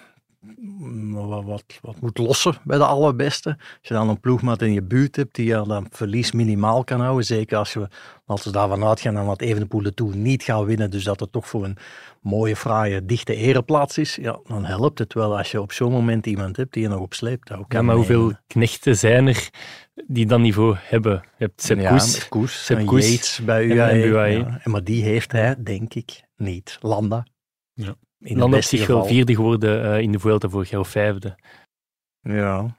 wat, 1.13 1.45
wat, 1.45 1.65
wat 1.83 2.01
moet 2.01 2.19
lossen 2.19 2.55
bij 2.65 2.79
de 2.79 2.85
allerbeste. 2.85 3.49
Als 3.59 3.89
je 3.89 3.95
dan 3.95 4.09
een 4.09 4.21
ploegmaat 4.21 4.63
in 4.63 4.73
je 4.73 4.83
buurt 4.83 5.17
hebt 5.17 5.35
die 5.35 5.47
je 5.47 5.65
dan 5.67 5.87
verlies 5.91 6.33
minimaal 6.33 6.85
kan 6.85 7.01
houden, 7.01 7.25
zeker 7.25 7.59
als 7.59 7.75
we, 7.75 7.89
als 8.27 8.45
we 8.45 8.51
daarvan 8.51 8.85
uitgaan 8.85 9.15
dan 9.15 9.27
dat 9.27 9.41
Evenepoel 9.41 9.83
de 9.83 9.95
Tour 9.95 10.17
niet 10.17 10.43
gaat 10.43 10.65
winnen, 10.65 10.91
dus 10.91 11.05
dat 11.05 11.21
het 11.21 11.33
toch 11.33 11.49
voor 11.49 11.65
een 11.65 11.77
mooie, 12.21 12.57
fraaie, 12.57 13.05
dichte 13.05 13.35
ereplaats 13.35 13.99
is, 13.99 14.17
ja, 14.17 14.39
dan 14.45 14.65
helpt 14.65 14.99
het 14.99 15.15
wel 15.15 15.37
als 15.39 15.51
je 15.51 15.61
op 15.61 15.73
zo'n 15.73 15.93
moment 15.93 16.27
iemand 16.27 16.57
hebt 16.57 16.73
die 16.73 16.83
je 16.83 16.89
nog 16.89 17.01
op 17.01 17.15
sleeptouw 17.15 17.65
kan 17.69 17.81
Ja, 17.81 17.87
maar 17.87 17.95
hoeveel 17.97 18.33
knechten 18.47 18.97
zijn 18.97 19.27
er 19.27 19.51
die 20.07 20.27
dat 20.27 20.41
niveau 20.41 20.77
hebben? 20.79 21.13
Je 21.13 21.45
hebt 21.45 21.63
Sepp 21.63 21.81
ja, 21.81 21.91
Koes, 21.91 22.29
Koes 22.29 22.65
Sepp 22.65 22.87
Koes 22.87 23.11
Yates 23.11 23.41
bij 23.45 23.63
en- 23.71 23.77
UAE. 23.77 23.91
en 23.91 24.09
UAE. 24.09 24.39
ja. 24.39 24.61
En 24.63 24.71
maar 24.71 24.85
die 24.85 25.03
heeft 25.03 25.33
hij, 25.33 25.55
denk 25.63 25.95
ik, 25.95 26.23
niet. 26.37 26.79
Landa. 26.81 27.27
Ja. 27.75 27.95
In 28.21 28.43
op 28.43 28.51
beste 28.51 28.77
zich 28.77 28.87
wel 28.87 29.05
vierde 29.05 29.35
geworden 29.35 29.93
eh, 29.93 30.01
in 30.01 30.13
de 30.13 30.19
Vuelta 30.19 30.49
vorig 30.49 30.71
jaar 30.71 30.81
of 30.81 30.89
vijfde. 30.89 31.37
Ja. 32.35 32.77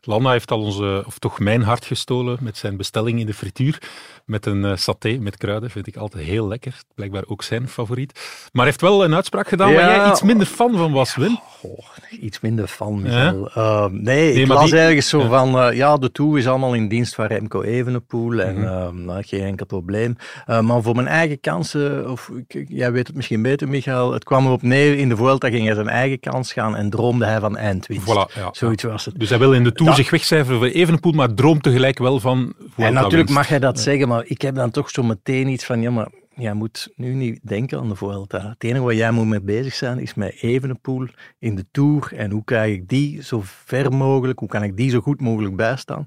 Landa 0.00 0.30
heeft 0.30 0.50
al 0.50 0.62
onze, 0.62 1.02
of 1.06 1.18
toch 1.18 1.38
mijn 1.38 1.62
hart 1.62 1.84
gestolen 1.84 2.38
met 2.40 2.56
zijn 2.56 2.76
bestelling 2.76 3.20
in 3.20 3.26
de 3.26 3.34
frituur. 3.34 3.82
Met 4.24 4.46
een 4.46 4.64
eh, 4.64 4.76
saté 4.76 5.18
met 5.20 5.36
kruiden, 5.36 5.70
vind 5.70 5.86
ik 5.86 5.96
altijd 5.96 6.24
heel 6.24 6.48
lekker. 6.48 6.82
Blijkbaar 6.94 7.24
ook 7.26 7.42
zijn 7.42 7.68
favoriet. 7.68 8.12
Maar 8.14 8.50
hij 8.52 8.64
heeft 8.64 8.80
wel 8.80 9.04
een 9.04 9.14
uitspraak 9.14 9.48
gedaan 9.48 9.74
waar 9.74 9.96
jij 9.96 10.10
iets 10.10 10.22
minder 10.22 10.46
fan 10.46 10.76
van 10.76 10.92
was, 10.92 11.16
Wim. 11.16 11.38
Goh, 11.60 11.78
iets 12.20 12.40
minder 12.40 12.66
fan, 12.66 13.02
Michael. 13.02 13.50
Eh, 13.54 13.86
nee, 13.90 14.00
Nee, 14.00 14.32
ik 14.32 14.46
las 14.46 14.70
die- 14.70 14.78
ergens 14.80 15.08
zo 15.08 15.20
ja. 15.20 15.28
van, 15.28 15.58
eh, 15.60 15.76
ja, 15.76 15.96
de 15.96 16.12
Tour 16.12 16.38
is 16.38 16.46
allemaal 16.46 16.74
in 16.74 16.88
dienst 16.88 17.14
van 17.14 17.26
Remco 17.26 17.62
Evenepoel 17.62 18.40
en 18.40 18.54
Mhm. 18.58 18.64
eh, 18.66 18.88
nou, 18.92 19.22
geen 19.22 19.40
enkel 19.42 19.66
probleem. 19.66 20.16
Eh, 20.46 20.60
maar 20.60 20.82
voor 20.82 20.94
mijn 20.94 21.06
eigen 21.06 21.40
kansen, 21.40 22.10
of 22.10 22.30
ik- 22.46 22.64
jij 22.68 22.92
weet 22.92 23.06
het 23.06 23.16
misschien 23.16 23.42
beter, 23.42 23.68
Michael, 23.68 24.12
het 24.12 24.24
kwam 24.24 24.46
erop 24.46 24.62
neer, 24.62 24.98
in 24.98 25.08
de 25.08 25.16
Vuelta 25.16 25.48
ging 25.48 25.64
hij 25.66 25.74
zijn 25.74 25.88
eigen 25.88 26.20
kans 26.20 26.52
gaan 26.52 26.76
en 26.76 26.90
droomde 26.90 27.24
hij 27.24 27.40
van 27.40 27.56
eindwinst. 27.56 28.06
Voilà, 28.06 28.34
ja. 28.34 28.48
Zoiets 28.52 28.82
was 28.82 29.04
het. 29.04 29.18
Dus 29.18 29.28
hij 29.28 29.38
wil 29.38 29.52
in 29.54 29.64
de 29.64 29.72
Tour 29.72 29.90
Dat- 29.90 29.98
zich 30.00 30.10
wegcijferen 30.10 30.58
voor 30.58 30.68
Evenepoel, 30.68 31.12
maar 31.12 31.34
droomt 31.34 31.62
tegelijk 31.62 31.98
wel 31.98 32.20
van 32.20 32.38
En 32.38 32.54
Vuelta 32.58 32.92
natuurlijk 32.92 33.12
winst. 33.14 33.34
mag 33.34 33.48
hij 33.48 33.58
dat 33.58 33.80
zeggen, 33.80 34.08
maar 34.08 34.22
ik 34.26 34.42
heb 34.42 34.54
dan 34.54 34.70
toch 34.70 34.90
zo 34.90 35.02
meteen 35.02 35.48
iets 35.48 35.64
van, 35.64 35.80
ja, 35.80 35.90
maar 35.90 36.08
jij 36.38 36.54
moet 36.54 36.92
nu 36.96 37.14
niet 37.14 37.40
denken 37.42 37.78
aan 37.78 37.88
de 37.88 37.96
Vuelta. 37.96 38.48
Het 38.48 38.64
enige 38.64 38.84
waar 38.84 38.94
jij 38.94 39.10
moet 39.10 39.26
mee 39.26 39.40
bezig 39.40 39.74
zijn, 39.74 39.98
is 39.98 40.14
met 40.14 40.42
Evenepoel 40.42 41.06
in 41.38 41.54
de 41.54 41.66
Tour. 41.70 42.12
En 42.16 42.30
hoe 42.30 42.44
krijg 42.44 42.74
ik 42.74 42.88
die 42.88 43.22
zo 43.22 43.40
ver 43.44 43.92
mogelijk, 43.92 44.38
hoe 44.38 44.48
kan 44.48 44.62
ik 44.62 44.76
die 44.76 44.90
zo 44.90 45.00
goed 45.00 45.20
mogelijk 45.20 45.56
bijstaan? 45.56 46.04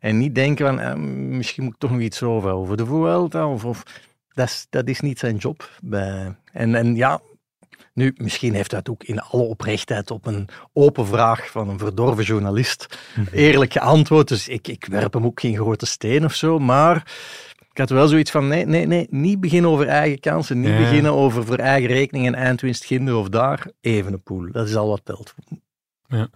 En 0.00 0.18
niet 0.18 0.34
denken 0.34 0.66
van, 0.66 0.80
eh, 0.80 0.94
misschien 1.36 1.64
moet 1.64 1.72
ik 1.72 1.78
toch 1.78 1.90
nog 1.90 2.00
iets 2.00 2.22
over, 2.22 2.50
over 2.50 2.76
de 2.76 2.86
Vuelta. 2.86 3.48
Of, 3.48 3.64
of, 3.64 3.82
dat, 4.28 4.48
is, 4.48 4.66
dat 4.70 4.88
is 4.88 5.00
niet 5.00 5.18
zijn 5.18 5.36
job. 5.36 5.70
Bij. 5.82 6.36
En, 6.52 6.74
en 6.74 6.94
ja, 6.96 7.20
nu, 7.94 8.12
misschien 8.16 8.54
heeft 8.54 8.70
hij 8.70 8.80
het 8.80 8.90
ook 8.90 9.04
in 9.04 9.20
alle 9.20 9.42
oprechtheid 9.42 10.10
op 10.10 10.26
een 10.26 10.48
open 10.72 11.06
vraag 11.06 11.50
van 11.50 11.68
een 11.68 11.78
verdorven 11.78 12.24
journalist 12.24 12.98
eerlijk 13.32 13.72
geantwoord. 13.72 14.28
Dus 14.28 14.48
ik, 14.48 14.68
ik 14.68 14.84
werp 14.84 15.12
hem 15.12 15.24
ook 15.24 15.40
geen 15.40 15.56
grote 15.56 15.86
steen 15.86 16.24
of 16.24 16.34
zo. 16.34 16.58
Maar 16.58 17.12
ik 17.72 17.78
had 17.78 17.90
wel 17.90 18.08
zoiets 18.08 18.30
van: 18.30 18.48
nee, 18.48 18.66
nee, 18.66 18.86
nee, 18.86 19.06
niet 19.10 19.40
beginnen 19.40 19.70
over 19.70 19.86
eigen 19.86 20.20
kansen. 20.20 20.60
Niet 20.60 20.70
Ja. 20.70 20.78
beginnen 20.78 21.12
over 21.12 21.44
voor 21.44 21.56
eigen 21.56 21.88
rekening 21.88 22.26
en 22.26 22.34
eindwinst 22.34 22.84
ginder 22.84 23.16
of 23.16 23.28
daar. 23.28 23.66
Evenepoel, 23.80 24.52
dat 24.52 24.68
is 24.68 24.76
al 24.76 24.88
wat 24.88 25.00
telt. 25.04 25.34
Ja. 26.08 26.28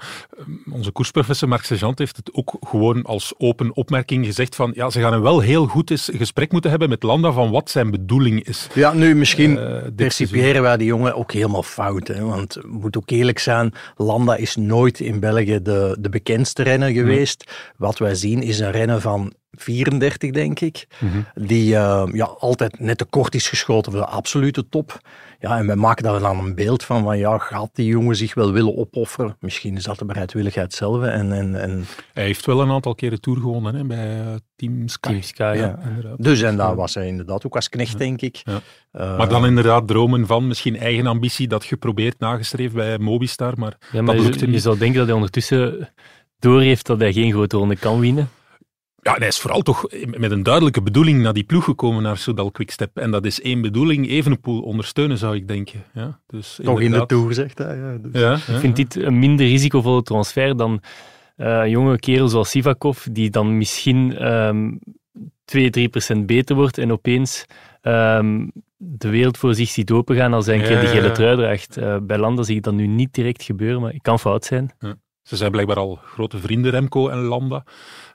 Onze 0.72 0.90
koersprofessor 0.90 1.48
Marc 1.48 1.64
Sergeant 1.64 1.98
heeft 1.98 2.16
het 2.16 2.32
ook 2.32 2.56
gewoon 2.60 3.02
als 3.02 3.34
open 3.38 3.76
opmerking 3.76 4.26
gezegd 4.26 4.54
van 4.54 4.70
ja, 4.74 4.90
ze 4.90 5.00
gaan 5.00 5.12
een 5.12 5.22
wel 5.22 5.40
heel 5.40 5.66
goed 5.66 5.90
eens 5.90 6.10
gesprek 6.12 6.52
moeten 6.52 6.70
hebben 6.70 6.88
met 6.88 7.02
Landa 7.02 7.32
van 7.32 7.50
wat 7.50 7.70
zijn 7.70 7.90
bedoeling 7.90 8.44
is. 8.44 8.68
Ja, 8.74 8.92
nu 8.92 9.14
misschien 9.14 9.50
uh, 9.56 9.76
percipiëren 9.96 10.62
wij 10.62 10.76
die 10.76 10.86
jongen 10.86 11.14
ook 11.14 11.32
helemaal 11.32 11.62
fout. 11.62 12.08
Hè? 12.08 12.20
Want 12.24 12.54
we 12.54 12.68
moeten 12.68 13.00
ook 13.00 13.10
eerlijk 13.10 13.38
zijn, 13.38 13.72
Landa 13.96 14.36
is 14.36 14.56
nooit 14.56 15.00
in 15.00 15.20
België 15.20 15.62
de, 15.62 15.96
de 16.00 16.08
bekendste 16.08 16.62
renner 16.62 16.90
geweest. 16.90 17.52
Wat 17.76 17.98
wij 17.98 18.14
zien 18.14 18.42
is 18.42 18.58
een 18.58 18.70
renner 18.72 19.00
van 19.00 19.32
34, 19.56 20.30
denk 20.30 20.60
ik. 20.60 20.86
Mhm. 20.98 21.46
Die 21.46 21.72
uh, 21.72 22.04
ja, 22.12 22.24
altijd 22.24 22.80
net 22.80 22.98
te 22.98 23.04
kort 23.04 23.34
is 23.34 23.48
geschoten 23.48 23.92
voor 23.92 24.00
de 24.00 24.06
absolute 24.06 24.68
top. 24.68 25.00
Ja, 25.40 25.58
en 25.58 25.66
wij 25.66 25.76
maken 25.76 26.02
daar 26.02 26.20
dan 26.20 26.38
een 26.38 26.54
beeld 26.54 26.84
van, 26.84 27.02
van 27.02 27.18
ja, 27.18 27.38
gaat 27.38 27.70
die 27.72 27.86
jongen 27.86 28.16
zich 28.16 28.34
wel 28.34 28.52
willen 28.52 28.76
opofferen? 28.76 29.36
Misschien 29.40 29.76
is 29.76 29.82
dat 29.82 29.98
de 29.98 30.04
bereidwilligheid 30.04 30.72
zelf. 30.72 31.02
En, 31.02 31.32
en, 31.32 31.60
en... 31.60 31.84
Hij 32.12 32.24
heeft 32.24 32.46
wel 32.46 32.60
een 32.60 32.70
aantal 32.70 32.94
keren 32.94 33.20
Tour 33.20 33.38
gewonnen 33.38 33.74
hè, 33.74 33.84
bij 33.84 34.20
uh, 34.20 34.34
Team 34.56 34.88
Sky. 34.88 35.08
Team 35.08 35.22
Sky, 35.22 35.54
ja. 35.56 35.78
Dus 36.16 36.42
en 36.42 36.56
daar 36.56 36.74
was 36.74 36.94
hij 36.94 37.06
inderdaad 37.06 37.46
ook 37.46 37.54
als 37.54 37.68
knecht, 37.68 37.98
denk 37.98 38.20
ik. 38.20 38.42
Uh, 38.46 39.16
maar 39.16 39.28
dan 39.28 39.46
inderdaad 39.46 39.88
dromen 39.88 40.26
van 40.26 40.46
misschien 40.46 40.78
eigen 40.78 41.06
ambitie, 41.06 41.48
dat 41.48 41.64
geprobeerd, 41.64 42.18
nagestreefd 42.18 42.74
bij 42.74 42.98
Mobistar, 42.98 43.52
maar, 43.58 43.78
ja, 43.92 44.02
maar 44.02 44.14
dat 44.14 44.24
lukte 44.24 44.38
je, 44.38 44.46
niet. 44.46 44.54
Je 44.54 44.60
zou 44.60 44.78
denken 44.78 44.98
dat 44.98 45.06
hij 45.06 45.14
ondertussen 45.14 45.88
door 46.38 46.60
heeft 46.60 46.86
dat 46.86 47.00
hij 47.00 47.12
geen 47.12 47.32
grote 47.32 47.56
ronde 47.56 47.76
kan 47.76 48.00
winnen. 48.00 48.28
Ja, 49.06 49.14
hij 49.18 49.26
is 49.26 49.38
vooral 49.38 49.62
toch 49.62 49.86
met 50.16 50.30
een 50.30 50.42
duidelijke 50.42 50.82
bedoeling 50.82 51.22
naar 51.22 51.32
die 51.32 51.44
ploeg 51.44 51.64
gekomen, 51.64 52.02
naar 52.02 52.16
Soudal 52.16 52.50
Quickstep. 52.50 52.96
En 52.96 53.10
dat 53.10 53.24
is 53.24 53.40
één 53.40 53.60
bedoeling, 53.60 54.08
Evenepoel 54.08 54.62
ondersteunen, 54.62 55.18
zou 55.18 55.34
ik 55.34 55.48
denken. 55.48 55.84
Ja, 55.94 56.20
dus 56.26 56.58
toch 56.62 56.80
in 56.80 56.90
de 56.90 57.06
Tour, 57.06 57.34
zegt 57.34 57.58
hij. 57.58 57.76
Ja, 57.76 57.96
dus. 57.96 58.20
ja, 58.20 58.34
ik 58.34 58.60
vind 58.60 58.76
dit 58.76 58.96
een 58.96 59.18
minder 59.18 59.46
risicovolle 59.46 60.02
transfer 60.02 60.56
dan 60.56 60.80
uh, 61.36 61.46
een 61.46 61.70
jonge 61.70 61.98
kerel 61.98 62.28
zoals 62.28 62.50
Sivakov, 62.50 63.06
die 63.10 63.30
dan 63.30 63.56
misschien 63.58 64.26
um, 64.32 64.78
2, 65.44 65.70
3 65.70 65.88
procent 65.88 66.26
beter 66.26 66.56
wordt 66.56 66.78
en 66.78 66.92
opeens 66.92 67.44
um, 67.82 68.50
de 68.76 69.08
wereld 69.08 69.38
voor 69.38 69.54
zich 69.54 69.68
ziet 69.68 69.90
opengaan 69.90 70.32
als 70.32 70.46
hij 70.46 70.54
een 70.54 70.64
keer 70.64 70.80
de 70.80 70.86
gele 70.86 71.12
trui 71.12 71.36
draagt. 71.36 71.78
Uh, 71.78 71.96
bij 72.02 72.18
Landa 72.18 72.42
zie 72.42 72.56
ik 72.56 72.62
dat 72.62 72.74
nu 72.74 72.86
niet 72.86 73.14
direct 73.14 73.42
gebeuren, 73.42 73.80
maar 73.80 73.92
het 73.92 74.02
kan 74.02 74.18
fout 74.18 74.44
zijn. 74.44 74.70
Ze 75.26 75.36
zijn 75.36 75.50
blijkbaar 75.50 75.76
al 75.76 75.98
grote 76.04 76.38
vrienden, 76.38 76.70
Remco 76.70 77.08
en 77.08 77.18
Landa. 77.18 77.64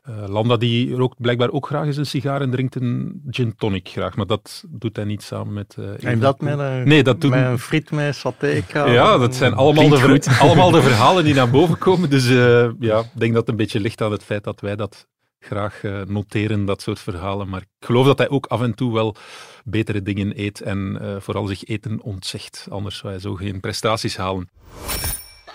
Uh, 0.09 0.27
Landa 0.27 0.57
die 0.57 0.95
rookt 0.95 1.21
blijkbaar 1.21 1.51
ook 1.51 1.65
graag 1.65 1.85
eens 1.85 1.97
een 1.97 2.05
sigaar 2.05 2.41
en 2.41 2.51
drinkt 2.51 2.75
een 2.75 3.21
gin 3.29 3.55
tonic 3.55 3.89
graag, 3.89 4.15
maar 4.15 4.25
dat 4.25 4.63
doet 4.69 4.95
hij 4.95 5.05
niet 5.05 5.23
samen 5.23 5.53
met... 5.53 5.75
Uh, 5.79 6.03
en 6.03 6.19
dat 6.19 6.41
met 6.41 6.59
een, 6.59 6.87
nee, 6.87 7.03
dat 7.03 7.21
doen... 7.21 7.29
met 7.29 7.45
een 7.45 7.59
friet 7.59 7.91
met 7.91 8.15
saté 8.15 8.63
Ja, 8.73 9.17
dat 9.17 9.35
zijn 9.35 9.53
allemaal 9.53 9.89
de, 9.89 10.37
allemaal 10.39 10.71
de 10.71 10.81
verhalen 10.89 11.23
die 11.23 11.33
naar 11.33 11.49
boven 11.49 11.77
komen. 11.77 12.09
Dus 12.09 12.29
uh, 12.29 12.69
ja, 12.79 12.99
ik 12.99 13.09
denk 13.13 13.33
dat 13.33 13.41
het 13.41 13.49
een 13.49 13.55
beetje 13.55 13.79
ligt 13.79 14.01
aan 14.01 14.11
het 14.11 14.23
feit 14.23 14.43
dat 14.43 14.61
wij 14.61 14.75
dat 14.75 15.07
graag 15.39 15.81
noteren, 16.07 16.65
dat 16.65 16.81
soort 16.81 16.99
verhalen. 16.99 17.49
Maar 17.49 17.61
ik 17.61 17.85
geloof 17.85 18.05
dat 18.05 18.17
hij 18.17 18.29
ook 18.29 18.45
af 18.45 18.61
en 18.61 18.75
toe 18.75 18.93
wel 18.93 19.15
betere 19.63 20.01
dingen 20.01 20.39
eet 20.39 20.61
en 20.61 20.99
vooral 21.19 21.47
zich 21.47 21.63
eten 21.63 22.01
ontzegt. 22.01 22.67
Anders 22.69 22.97
zou 22.97 23.13
hij 23.13 23.21
zo 23.21 23.35
geen 23.35 23.59
prestaties 23.59 24.17
halen. 24.17 24.49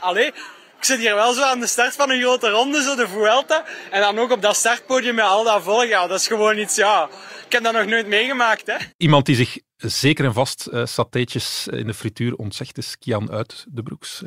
Allee, 0.01 0.33
ik 0.79 0.85
zit 0.85 0.99
hier 0.99 1.15
wel 1.15 1.33
zo 1.33 1.43
aan 1.43 1.61
de 1.61 1.67
start 1.67 1.95
van 1.95 2.11
een 2.11 2.21
grote 2.21 2.51
ronde, 2.51 2.83
zo 2.83 2.97
de 2.97 3.09
Vuelta. 3.09 3.65
En 3.91 4.01
dan 4.01 4.19
ook 4.19 4.31
op 4.31 4.43
dat 4.43 4.57
startpodium 4.57 5.15
met 5.15 5.25
al 5.25 5.45
dat 5.45 5.63
volk. 5.63 5.91
Dat 5.91 6.11
is 6.11 6.27
gewoon 6.27 6.59
iets, 6.59 6.77
ja... 6.77 7.09
Ik 7.47 7.53
heb 7.53 7.63
dat 7.63 7.73
nog 7.73 7.87
nooit 7.87 8.07
meegemaakt, 8.07 8.67
hè. 8.67 8.77
Iemand 8.97 9.27
die 9.27 9.37
zich 9.37 9.59
zeker 9.77 10.25
en 10.25 10.33
vast 10.33 10.69
uh, 10.73 10.87
satéetjes 10.87 11.69
in 11.71 11.87
de 11.87 11.95
frituur 11.95 12.35
ontzegt, 12.35 12.79
is 12.79 12.99
Kian 12.99 13.31
uit 13.31 13.65
de 13.69 13.83
Broeks. 13.83 14.23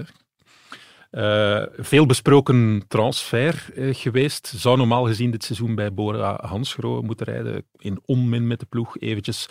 Uh, 1.12 1.64
veel 1.78 2.06
besproken 2.06 2.84
transfer 2.88 3.66
geweest. 3.76 4.54
Zou 4.56 4.78
normaal 4.78 5.06
gezien 5.06 5.32
dit 5.32 5.44
seizoen 5.44 5.76
bij 5.76 5.94
Bora 5.94 6.40
Hansgrohe 6.42 7.02
moeten 7.02 7.26
rijden. 7.26 7.66
In 7.78 8.02
onmin 8.06 8.48
met 8.48 8.60
de 8.60 8.66
ploeg. 8.66 9.00
Eventjes 9.00 9.48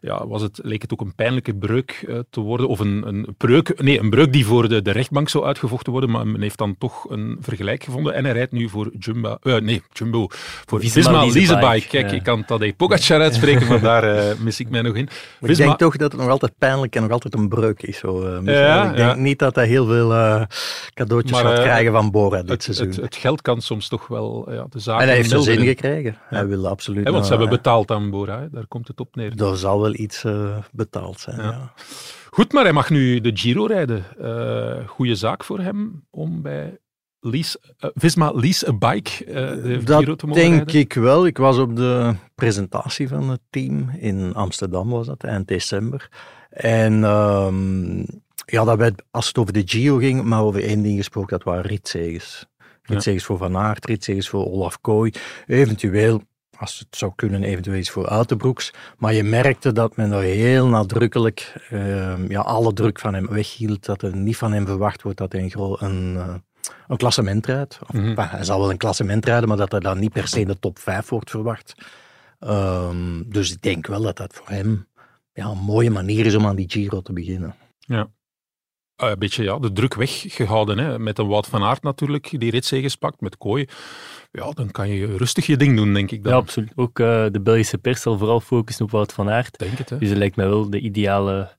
ja, 0.00 0.26
was 0.26 0.42
het, 0.42 0.60
leek 0.62 0.82
het 0.82 0.92
ook 0.92 1.00
een 1.00 1.14
pijnlijke 1.14 1.54
breuk 1.54 2.04
uh, 2.08 2.18
te 2.30 2.40
worden. 2.40 2.68
Of 2.68 2.78
een, 2.78 3.02
een, 3.06 3.34
breuk, 3.36 3.82
nee, 3.82 4.00
een 4.00 4.10
breuk 4.10 4.32
die 4.32 4.46
voor 4.46 4.68
de, 4.68 4.82
de 4.82 4.90
rechtbank 4.90 5.28
zou 5.28 5.44
uitgevochten 5.44 5.92
worden. 5.92 6.10
Maar 6.10 6.26
men 6.26 6.40
heeft 6.40 6.58
dan 6.58 6.74
toch 6.78 7.10
een 7.10 7.38
vergelijk 7.40 7.84
gevonden. 7.84 8.14
En 8.14 8.24
hij 8.24 8.32
rijdt 8.32 8.52
nu 8.52 8.68
voor 8.68 8.90
Jumbo. 8.98 9.38
nee, 9.42 9.82
Jumbo. 9.92 10.26
Voor 10.30 10.80
Visma 10.80 11.26
Leasebike. 11.26 11.86
Kijk, 11.88 12.10
ja. 12.10 12.16
ik 12.16 12.22
kan 12.22 12.44
Tadej 12.44 12.72
Pogacar 12.72 13.20
uitspreken, 13.20 13.66
maar 13.68 13.80
daar 13.80 14.36
mis 14.42 14.60
ik 14.60 14.70
mij 14.70 14.82
nog 14.82 14.94
in. 14.94 15.04
Maar 15.04 15.48
Visma... 15.48 15.52
Ik 15.52 15.56
denk 15.68 15.78
toch 15.78 15.96
dat 15.96 16.12
het 16.12 16.20
nog 16.20 16.30
altijd 16.30 16.52
pijnlijk 16.58 16.96
en 16.96 17.02
nog 17.02 17.10
altijd 17.10 17.34
een 17.34 17.48
breuk 17.48 17.82
is. 17.82 17.98
Zo, 17.98 18.40
ja, 18.44 18.90
ik 18.90 18.96
denk 18.96 19.16
niet 19.16 19.38
dat 19.38 19.54
hij 19.54 19.66
heel 19.66 19.86
veel 19.86 20.08
cadeautjes 20.94 21.42
maar, 21.42 21.56
gaat 21.56 21.60
krijgen 21.60 21.92
van 21.92 22.10
Bora 22.10 22.40
dit 22.40 22.50
het, 22.50 22.62
seizoen. 22.62 22.86
Het, 22.86 22.96
het, 22.96 23.16
geld 23.16 23.42
kan 23.42 23.60
soms 23.60 23.88
toch 23.88 24.06
wel 24.06 24.52
ja, 24.52 24.66
de 24.70 24.78
zaken... 24.78 25.02
En 25.02 25.06
hij 25.06 25.16
heeft 25.16 25.30
zijn 25.30 25.42
zin 25.42 25.64
gekregen. 25.64 26.16
Hij 26.28 26.46
wil 26.46 26.68
absoluut... 26.68 27.06
Ja, 27.06 27.12
want 27.12 27.24
ze 27.24 27.30
hebben 27.30 27.48
betaald 27.48 27.90
aan 27.90 28.10
Bora, 28.10 28.48
daar 28.52 28.66
komt 28.66 28.88
het 28.88 29.00
op 29.00 29.16
neer. 29.16 29.42
Er 29.42 29.56
zal 29.56 29.80
wel 29.80 29.89
iets 29.94 30.24
uh, 30.24 30.56
betaald 30.72 31.20
zijn, 31.20 31.36
ja. 31.36 31.42
ja. 31.42 31.72
Goed, 32.30 32.52
maar 32.52 32.62
hij 32.62 32.72
mag 32.72 32.90
nu 32.90 33.20
de 33.20 33.30
Giro 33.34 33.64
rijden. 33.64 34.04
Uh, 34.20 34.88
goeie 34.88 35.14
zaak 35.14 35.44
voor 35.44 35.60
hem 35.60 36.06
om 36.10 36.42
bij 36.42 36.78
lease, 37.20 37.60
uh, 37.80 37.90
Visma 37.94 38.32
Lease 38.34 38.68
a 38.68 38.72
Bike 38.72 39.24
de 39.24 39.80
dat 39.84 39.98
Giro 39.98 40.14
te 40.14 40.26
mogen 40.26 40.42
denk 40.42 40.54
rijden. 40.54 40.80
ik 40.80 40.92
wel. 40.92 41.26
Ik 41.26 41.38
was 41.38 41.58
op 41.58 41.76
de 41.76 42.14
presentatie 42.34 43.08
van 43.08 43.28
het 43.28 43.40
team 43.50 43.90
in 43.98 44.34
Amsterdam, 44.34 44.88
was 44.88 45.06
dat, 45.06 45.24
eind 45.24 45.48
december. 45.48 46.08
En... 46.50 47.04
Um, 47.04 48.06
ja, 48.50 48.64
dat 48.64 48.78
werd, 48.78 49.02
als 49.10 49.26
het 49.26 49.38
over 49.38 49.52
de 49.52 49.62
Giro 49.64 49.96
ging, 49.96 50.22
maar 50.22 50.42
over 50.42 50.64
één 50.64 50.82
ding 50.82 50.96
gesproken, 50.96 51.38
dat 51.38 51.42
waren 51.42 51.62
ritzegens. 51.62 52.46
Ritzegens 52.82 53.22
ja. 53.22 53.28
voor 53.28 53.38
Van 53.38 53.56
Aert, 53.56 53.86
ritzegens 53.86 54.28
voor 54.28 54.46
Olaf 54.46 54.80
Kooi. 54.80 55.12
Eventueel, 55.46 56.22
als 56.60 56.78
het 56.78 56.96
zou 56.96 57.12
kunnen, 57.16 57.42
eventueel 57.42 57.76
iets 57.76 57.90
voor 57.90 58.08
Uitenbroeks. 58.08 58.72
Maar 58.98 59.14
je 59.14 59.22
merkte 59.22 59.72
dat 59.72 59.96
men 59.96 60.12
er 60.12 60.22
heel 60.22 60.66
nadrukkelijk 60.66 61.66
uh, 61.72 62.28
ja, 62.28 62.40
alle 62.40 62.72
druk 62.72 62.98
van 62.98 63.14
hem 63.14 63.28
weghield. 63.28 63.84
Dat 63.84 64.02
er 64.02 64.16
niet 64.16 64.36
van 64.36 64.52
hem 64.52 64.66
verwacht 64.66 65.02
wordt 65.02 65.18
dat 65.18 65.32
hij 65.32 65.42
een, 65.42 65.76
een, 65.78 66.14
uh, 66.14 66.34
een 66.88 66.96
klassement 66.96 67.46
rijdt. 67.46 67.78
Of, 67.82 67.92
mm 67.92 68.00
-hmm. 68.00 68.18
Hij 68.18 68.44
zal 68.44 68.60
wel 68.60 68.70
een 68.70 68.76
klassement 68.76 69.24
rijden, 69.24 69.48
maar 69.48 69.56
dat 69.56 69.70
hij 69.70 69.80
dan 69.80 69.98
niet 69.98 70.12
per 70.12 70.28
se 70.28 70.40
in 70.40 70.46
de 70.46 70.58
top 70.58 70.78
5 70.78 71.08
wordt 71.08 71.30
verwacht. 71.30 71.74
Um, 72.40 73.24
dus 73.30 73.52
ik 73.52 73.62
denk 73.62 73.86
wel 73.86 74.02
dat 74.02 74.16
dat 74.16 74.34
voor 74.34 74.48
hem 74.48 74.86
ja, 75.32 75.46
een 75.46 75.58
mooie 75.58 75.90
manier 75.90 76.26
is 76.26 76.34
om 76.34 76.46
aan 76.46 76.56
die 76.56 76.70
Giro 76.70 77.00
te 77.00 77.12
beginnen. 77.12 77.54
Ja. 77.78 78.08
Uh, 79.02 79.10
een 79.10 79.18
beetje 79.18 79.42
ja, 79.42 79.58
de 79.58 79.72
druk 79.72 79.94
weggehouden. 79.94 80.78
Hè. 80.78 80.98
Met 80.98 81.18
een 81.18 81.26
Wout 81.26 81.46
van 81.46 81.62
Aert 81.62 81.82
natuurlijk, 81.82 82.40
die 82.40 82.50
ritzegers 82.50 82.96
pakt, 82.96 83.20
met 83.20 83.38
Kooi. 83.38 83.66
Ja, 84.32 84.50
dan 84.50 84.70
kan 84.70 84.88
je 84.88 85.16
rustig 85.16 85.46
je 85.46 85.56
ding 85.56 85.76
doen, 85.76 85.92
denk 85.92 86.10
ik 86.10 86.22
dan. 86.22 86.32
Ja, 86.32 86.38
absoluut. 86.38 86.72
Ook 86.76 86.98
uh, 86.98 87.24
de 87.30 87.40
Belgische 87.40 87.78
pers 87.78 88.00
zal 88.00 88.18
vooral 88.18 88.40
focussen 88.40 88.84
op 88.84 88.90
Wout 88.90 89.12
van 89.12 89.30
Aert. 89.30 89.58
Denk 89.58 89.78
het, 89.78 89.90
hè. 89.90 89.98
Dus 89.98 90.08
dat 90.08 90.18
lijkt 90.18 90.36
mij 90.36 90.48
wel 90.48 90.70
de 90.70 90.80
ideale 90.80 91.58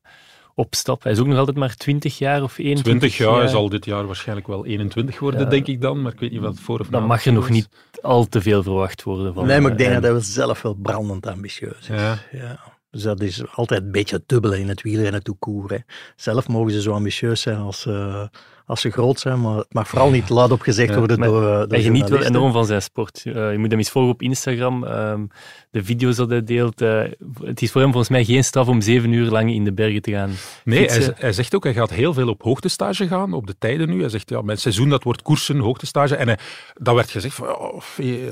opstap. 0.56 1.04
Hij 1.04 1.12
is 1.12 1.20
ook 1.20 1.28
nog 1.28 1.38
altijd 1.38 1.58
maar 1.58 1.76
20 1.76 2.18
jaar 2.18 2.44
of 2.44 2.58
21 2.58 2.84
20 2.84 3.18
jaar. 3.18 3.38
Hij 3.38 3.48
zal 3.48 3.70
dit 3.70 3.86
jaar 3.86 4.06
waarschijnlijk 4.06 4.48
wel 4.48 4.66
21 4.66 5.20
worden, 5.20 5.40
ja. 5.40 5.46
denk 5.46 5.68
ik 5.68 5.82
dan. 5.82 6.02
Maar 6.02 6.12
ik 6.12 6.20
weet 6.20 6.32
niet 6.32 6.42
wat 6.42 6.54
het 6.54 6.64
voor 6.64 6.80
of 6.80 6.88
Dan 6.88 7.06
mag 7.06 7.26
er 7.26 7.34
nog 7.34 7.50
niet 7.50 7.70
al 8.02 8.28
te 8.28 8.42
veel 8.42 8.64
verwacht 8.64 9.04
worden. 9.04 9.34
Van, 9.34 9.46
nee, 9.46 9.60
maar 9.60 9.72
ik 9.72 9.78
denk 9.78 9.96
uh, 9.96 10.02
dat 10.02 10.12
hij 10.12 10.22
zelf 10.22 10.62
wel 10.62 10.74
brandend 10.74 11.28
ambitieus 11.28 11.80
is. 11.80 11.88
Ja. 11.88 12.18
ja. 12.32 12.60
Dus 12.92 13.02
dat 13.04 13.22
is 13.22 13.56
altijd 13.56 13.82
een 13.82 13.92
beetje 13.92 14.24
dubbelen 14.26 14.60
in 14.60 14.68
het 14.68 14.82
wielrennen 14.82 15.24
toekoer. 15.24 15.84
Zelf 16.16 16.48
mogen 16.48 16.72
ze 16.72 16.82
zo 16.82 16.94
ambitieus 16.94 17.42
zijn 17.42 17.58
als, 17.58 17.86
uh, 17.86 18.28
als 18.72 18.82
ze 18.82 18.92
groot 18.92 19.20
zijn, 19.20 19.42
maar 19.42 19.58
het 19.58 19.74
mag 19.74 19.88
vooral 19.88 20.10
niet 20.10 20.30
luid 20.30 20.52
op 20.52 20.62
gezegd 20.62 20.90
ja, 20.90 20.98
worden 20.98 21.20
maar, 21.20 21.28
door, 21.28 21.42
door 21.42 21.68
Hij 21.68 21.82
geniet 21.82 22.10
wel 22.10 22.24
enorm 22.24 22.52
van 22.52 22.66
zijn 22.66 22.82
sport. 22.82 23.24
Uh, 23.26 23.52
je 23.52 23.58
moet 23.58 23.70
hem 23.70 23.80
eens 23.80 23.90
volgen 23.90 24.12
op 24.12 24.22
Instagram. 24.22 24.84
Um, 24.84 25.30
de 25.72 25.84
video's 25.84 26.16
dat 26.16 26.30
hij 26.30 26.44
deelt. 26.44 26.82
Uh, 26.82 27.04
het 27.44 27.62
is 27.62 27.72
voor 27.72 27.82
hem 27.82 27.90
volgens 27.90 28.12
mij 28.12 28.26
geen 28.26 28.44
straf 28.44 28.68
om 28.68 28.82
zeven 28.82 29.12
uur 29.12 29.30
lang 29.30 29.54
in 29.54 29.64
de 29.64 29.74
bergen 29.74 30.02
te 30.02 30.12
gaan 30.12 30.32
Nee, 30.64 30.86
hij, 30.86 31.14
hij, 31.16 31.34
zegt 31.34 31.56
ook, 31.56 31.64
hij 31.64 31.74
gaat 31.74 31.90
heel 31.90 32.14
veel 32.14 32.28
op 32.28 32.42
hoogtestage 32.42 33.08
gaan, 33.08 33.34
op 33.34 33.48
de 33.48 33.56
tijden 33.60 33.90
nu. 33.90 34.00
Hij 34.00 34.10
zegt, 34.10 34.30
ja, 34.30 34.42
mijn 34.42 34.58
seizoen 34.58 34.90
dat 34.90 35.04
wordt 35.04 35.22
koersen, 35.22 35.60
hoogtestage. 35.60 36.16
En 36.16 36.28
hij, 36.28 36.38
dat 36.74 36.96
werd 36.96 37.10
gezegd, 37.10 37.36
van, 37.36 37.48
oh, 37.48 37.82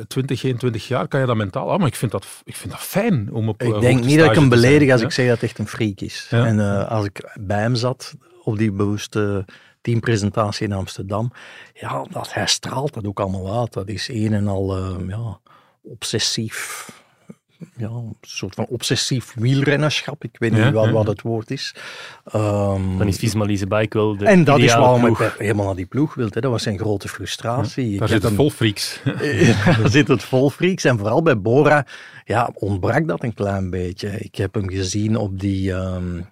20, 0.08 0.44
21 0.44 0.88
jaar 0.88 1.08
kan 1.08 1.20
je 1.20 1.26
dat 1.26 1.36
mentaal... 1.36 1.72
Ah, 1.72 1.80
maar 1.80 1.88
ik 1.88 1.96
vind 1.96 2.12
dat, 2.12 2.26
ik 2.44 2.56
vind 2.56 2.72
dat 2.72 2.82
fijn 2.82 3.30
om 3.32 3.50
op 3.50 3.64
Ik 3.64 3.80
denk 3.82 4.04
niet 4.04 4.20
dat 4.20 4.30
ik 4.30 4.36
hem 4.36 4.50
beledig 4.50 4.92
als 4.92 5.02
ik 5.02 5.12
zeg 5.12 5.26
dat 5.26 5.36
het 5.36 5.50
echt 5.50 5.60
een 5.60 5.68
freak 5.68 6.00
is. 6.00 6.28
Ja. 6.30 6.46
En 6.46 6.58
uh, 6.58 6.90
als 6.90 7.06
ik 7.06 7.36
bij 7.40 7.60
hem 7.60 7.76
zat, 7.76 8.16
op 8.44 8.58
die 8.58 8.72
bewuste 8.72 9.46
teampresentatie 9.82 10.68
in 10.68 10.74
Amsterdam, 10.74 11.32
ja, 11.74 12.06
dat, 12.10 12.34
hij 12.34 12.48
straalt 12.48 12.94
dat 12.94 13.06
ook 13.06 13.20
allemaal 13.20 13.60
uit. 13.60 13.74
Dat 13.74 13.88
is 13.88 14.08
een 14.08 14.34
en 14.34 14.48
al 14.48 14.78
uh, 14.78 15.10
ja, 15.10 15.40
obsessief 15.82 16.88
ja, 17.78 17.88
een 17.88 18.18
soort 18.22 18.56
van 18.56 18.66
obsessief 18.70 19.34
wielrennerschap. 19.36 20.24
Ik 20.24 20.36
weet 20.40 20.52
niet 20.52 20.60
ja, 20.60 20.72
wat, 20.72 20.86
ja. 20.86 20.92
wat 20.92 21.08
het 21.08 21.22
woord 21.22 21.52
is. 21.52 21.76
Um, 22.36 22.98
dan 22.98 23.08
is 23.08 23.18
Visma 23.18 23.46
Leasebike 23.46 23.98
wel 23.98 24.18
de 24.18 24.26
En 24.26 24.44
dat 24.44 24.60
is 24.60 24.74
waarom 24.74 25.06
ik 25.06 25.34
helemaal 25.38 25.66
naar 25.66 25.76
die 25.76 25.86
ploeg 25.86 26.14
wilde. 26.14 26.42
Dat 26.42 26.52
was 26.52 26.64
zijn 26.64 26.80
grote 26.80 27.08
frustratie. 27.08 27.92
Ja, 27.92 28.00
daar 28.00 28.08
zit 28.08 28.24
het 28.24 28.34
vol 28.34 28.50
freaks. 28.50 29.02
daar 29.82 29.90
zit 29.90 30.08
het 30.08 30.24
vol 30.24 30.50
freaks. 30.50 30.84
En 30.84 30.98
vooral 30.98 31.22
bij 31.22 31.40
Bora 31.40 31.86
ja, 32.26 32.52
ontbrak 32.54 33.08
dat 33.08 33.24
een 33.24 33.34
klein 33.34 33.70
beetje. 33.70 34.10
Ik 34.10 34.36
heb 34.36 34.54
hem 34.54 34.70
gezien 34.70 35.16
op 35.16 35.40
die... 35.40 35.72
Um, 35.72 36.28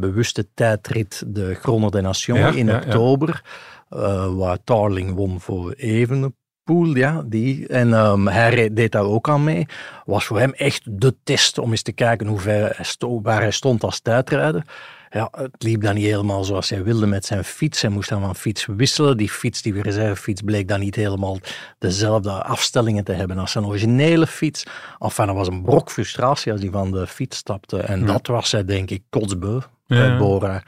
bewuste 0.00 0.48
tijdrit 0.54 1.24
de 1.26 1.54
Chrono 1.54 1.90
de 1.90 2.00
Nation 2.00 2.54
in 2.54 2.74
oktober 2.74 3.42
uh, 3.90 4.34
waar 4.34 4.58
Tarling 4.64 5.14
won 5.14 5.40
voor 5.40 5.72
Evenepoel, 5.72 6.96
ja, 6.96 7.22
die. 7.26 7.66
En 7.66 7.92
um, 7.92 8.28
hij 8.28 8.72
deed 8.72 8.92
daar 8.92 9.04
ook 9.04 9.28
aan 9.28 9.44
mee. 9.44 9.66
Was 10.04 10.24
voor 10.24 10.38
hem 10.38 10.52
echt 10.52 11.00
de 11.00 11.16
test 11.24 11.58
om 11.58 11.70
eens 11.70 11.82
te 11.82 11.92
kijken 11.92 12.26
hoe 12.26 12.40
ver 12.40 12.72
hij 12.76 12.84
stond, 12.84 13.24
waar 13.24 13.40
hij 13.40 13.50
stond 13.50 13.82
als 13.84 14.00
tijdrijder. 14.00 14.64
Ja, 15.10 15.28
het 15.30 15.62
liep 15.62 15.82
dan 15.82 15.94
niet 15.94 16.04
helemaal 16.04 16.44
zoals 16.44 16.70
hij 16.70 16.82
wilde 16.82 17.06
met 17.06 17.24
zijn 17.24 17.44
fiets. 17.44 17.80
Hij 17.80 17.90
moest 17.90 18.08
dan 18.08 18.20
van 18.20 18.36
fiets 18.36 18.66
wisselen. 18.66 19.16
Die 19.16 19.28
fiets, 19.30 19.62
die 19.62 19.82
reservefiets, 19.82 20.42
bleek 20.42 20.68
dan 20.68 20.80
niet 20.80 20.94
helemaal 20.94 21.38
dezelfde 21.78 22.30
afstellingen 22.30 23.04
te 23.04 23.12
hebben 23.12 23.38
als 23.38 23.52
zijn 23.52 23.66
originele 23.66 24.26
fiets. 24.26 24.66
Enfin, 24.98 25.28
er 25.28 25.34
was 25.34 25.48
een 25.48 25.62
brok 25.62 25.90
frustratie 25.90 26.52
als 26.52 26.60
hij 26.60 26.70
van 26.70 26.90
de 26.90 27.06
fiets 27.06 27.36
stapte. 27.36 27.78
En 27.78 28.06
dat 28.06 28.26
was 28.26 28.52
hij, 28.52 28.64
denk 28.64 28.90
ik, 28.90 29.02
kotsbeu 29.10 29.60
bij 29.88 30.16
Bora 30.16 30.62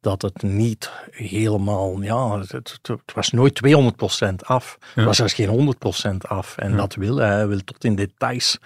dat 0.00 0.22
het 0.22 0.42
niet 0.42 0.90
helemaal, 1.10 2.02
ja, 2.02 2.38
het, 2.38 2.52
het, 2.82 3.12
was 3.14 3.30
nooit 3.30 3.60
200% 3.66 4.34
af. 4.42 4.78
Het 4.94 5.04
was 5.04 5.16
zelfs 5.16 5.34
geen 5.34 5.74
100% 6.14 6.16
af. 6.18 6.56
En 6.56 6.76
dat 6.76 6.94
wil 6.94 7.16
hij, 7.16 7.28
hij 7.28 7.48
wil 7.48 7.60
tot 7.64 7.84
in 7.84 7.94
details 7.94 8.58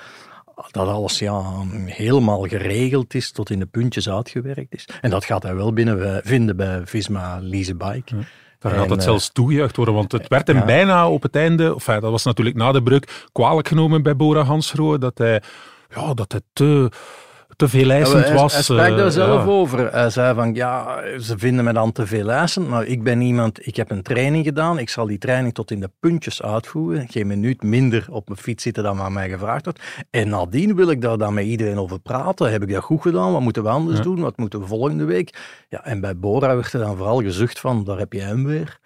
dat 0.70 0.88
alles 0.88 1.18
ja, 1.18 1.42
helemaal 1.84 2.42
geregeld 2.42 3.14
is, 3.14 3.30
tot 3.30 3.50
in 3.50 3.58
de 3.58 3.66
puntjes 3.66 4.08
uitgewerkt 4.08 4.74
is. 4.74 4.88
En 5.00 5.10
dat 5.10 5.24
gaat 5.24 5.42
hij 5.42 5.54
wel 5.54 5.72
binnen 5.72 6.20
vinden 6.24 6.56
bij 6.56 6.82
Visma 6.84 7.38
Lease 7.42 7.74
Bike. 7.74 8.16
Ja. 8.16 8.22
Daar 8.58 8.72
gaat 8.72 8.90
het 8.90 8.98
uh, 8.98 9.04
zelfs 9.04 9.32
toejuicht 9.32 9.76
worden, 9.76 9.94
want 9.94 10.12
het 10.12 10.28
werd 10.28 10.46
hem 10.46 10.56
ja. 10.56 10.64
bijna 10.64 11.10
op 11.10 11.22
het 11.22 11.36
einde, 11.36 11.74
of 11.74 11.84
dat 11.84 12.02
was 12.02 12.24
natuurlijk 12.24 12.56
na 12.56 12.72
de 12.72 12.82
breuk, 12.82 13.26
kwalijk 13.32 13.68
genomen 13.68 14.02
bij 14.02 14.16
Bora 14.16 14.42
Hansgrohe, 14.42 14.98
dat 14.98 15.18
hij, 15.18 15.42
ja, 15.94 16.14
dat 16.14 16.32
hij 16.32 16.40
te 16.52 16.90
te 17.60 17.68
veel 17.68 17.90
eisend 17.90 18.24
hij, 18.24 18.34
was. 18.34 18.52
Hij 18.52 18.62
sprak 18.62 18.96
daar 18.96 19.10
zelf 19.10 19.46
over. 19.46 19.92
Hij 19.92 20.10
zei 20.10 20.34
van, 20.34 20.54
ja, 20.54 21.02
ze 21.18 21.38
vinden 21.38 21.64
me 21.64 21.72
dan 21.72 21.92
te 21.92 22.06
veel 22.06 22.30
eisend, 22.30 22.68
maar 22.68 22.84
ik 22.84 23.02
ben 23.02 23.20
iemand, 23.20 23.66
ik 23.66 23.76
heb 23.76 23.90
een 23.90 24.02
training 24.02 24.44
gedaan, 24.44 24.78
ik 24.78 24.88
zal 24.88 25.06
die 25.06 25.18
training 25.18 25.54
tot 25.54 25.70
in 25.70 25.80
de 25.80 25.90
puntjes 26.00 26.42
uitvoeren, 26.42 27.08
geen 27.08 27.26
minuut 27.26 27.62
minder 27.62 28.06
op 28.10 28.28
mijn 28.28 28.40
fiets 28.40 28.62
zitten 28.62 28.82
dan 28.82 29.00
aan 29.00 29.12
mij 29.12 29.28
gevraagd 29.28 29.64
wordt. 29.64 29.80
En 30.10 30.28
nadien 30.28 30.74
wil 30.74 30.90
ik 30.90 31.02
daar 31.02 31.18
dan 31.18 31.34
met 31.34 31.44
iedereen 31.44 31.78
over 31.78 32.00
praten. 32.00 32.52
Heb 32.52 32.62
ik 32.62 32.72
dat 32.72 32.82
goed 32.82 33.02
gedaan? 33.02 33.32
Wat 33.32 33.40
moeten 33.40 33.62
we 33.62 33.68
anders 33.68 34.00
doen? 34.00 34.20
Wat 34.20 34.36
moeten 34.36 34.60
we 34.60 34.66
volgende 34.66 35.04
week? 35.04 35.64
Ja, 35.68 35.84
en 35.84 36.00
bij 36.00 36.16
Bora 36.16 36.54
werd 36.54 36.72
er 36.72 36.80
dan 36.80 36.96
vooral 36.96 37.22
gezucht 37.22 37.60
van, 37.60 37.84
daar 37.84 37.98
heb 37.98 38.12
je 38.12 38.20
hem 38.20 38.44
weer. 38.44 38.78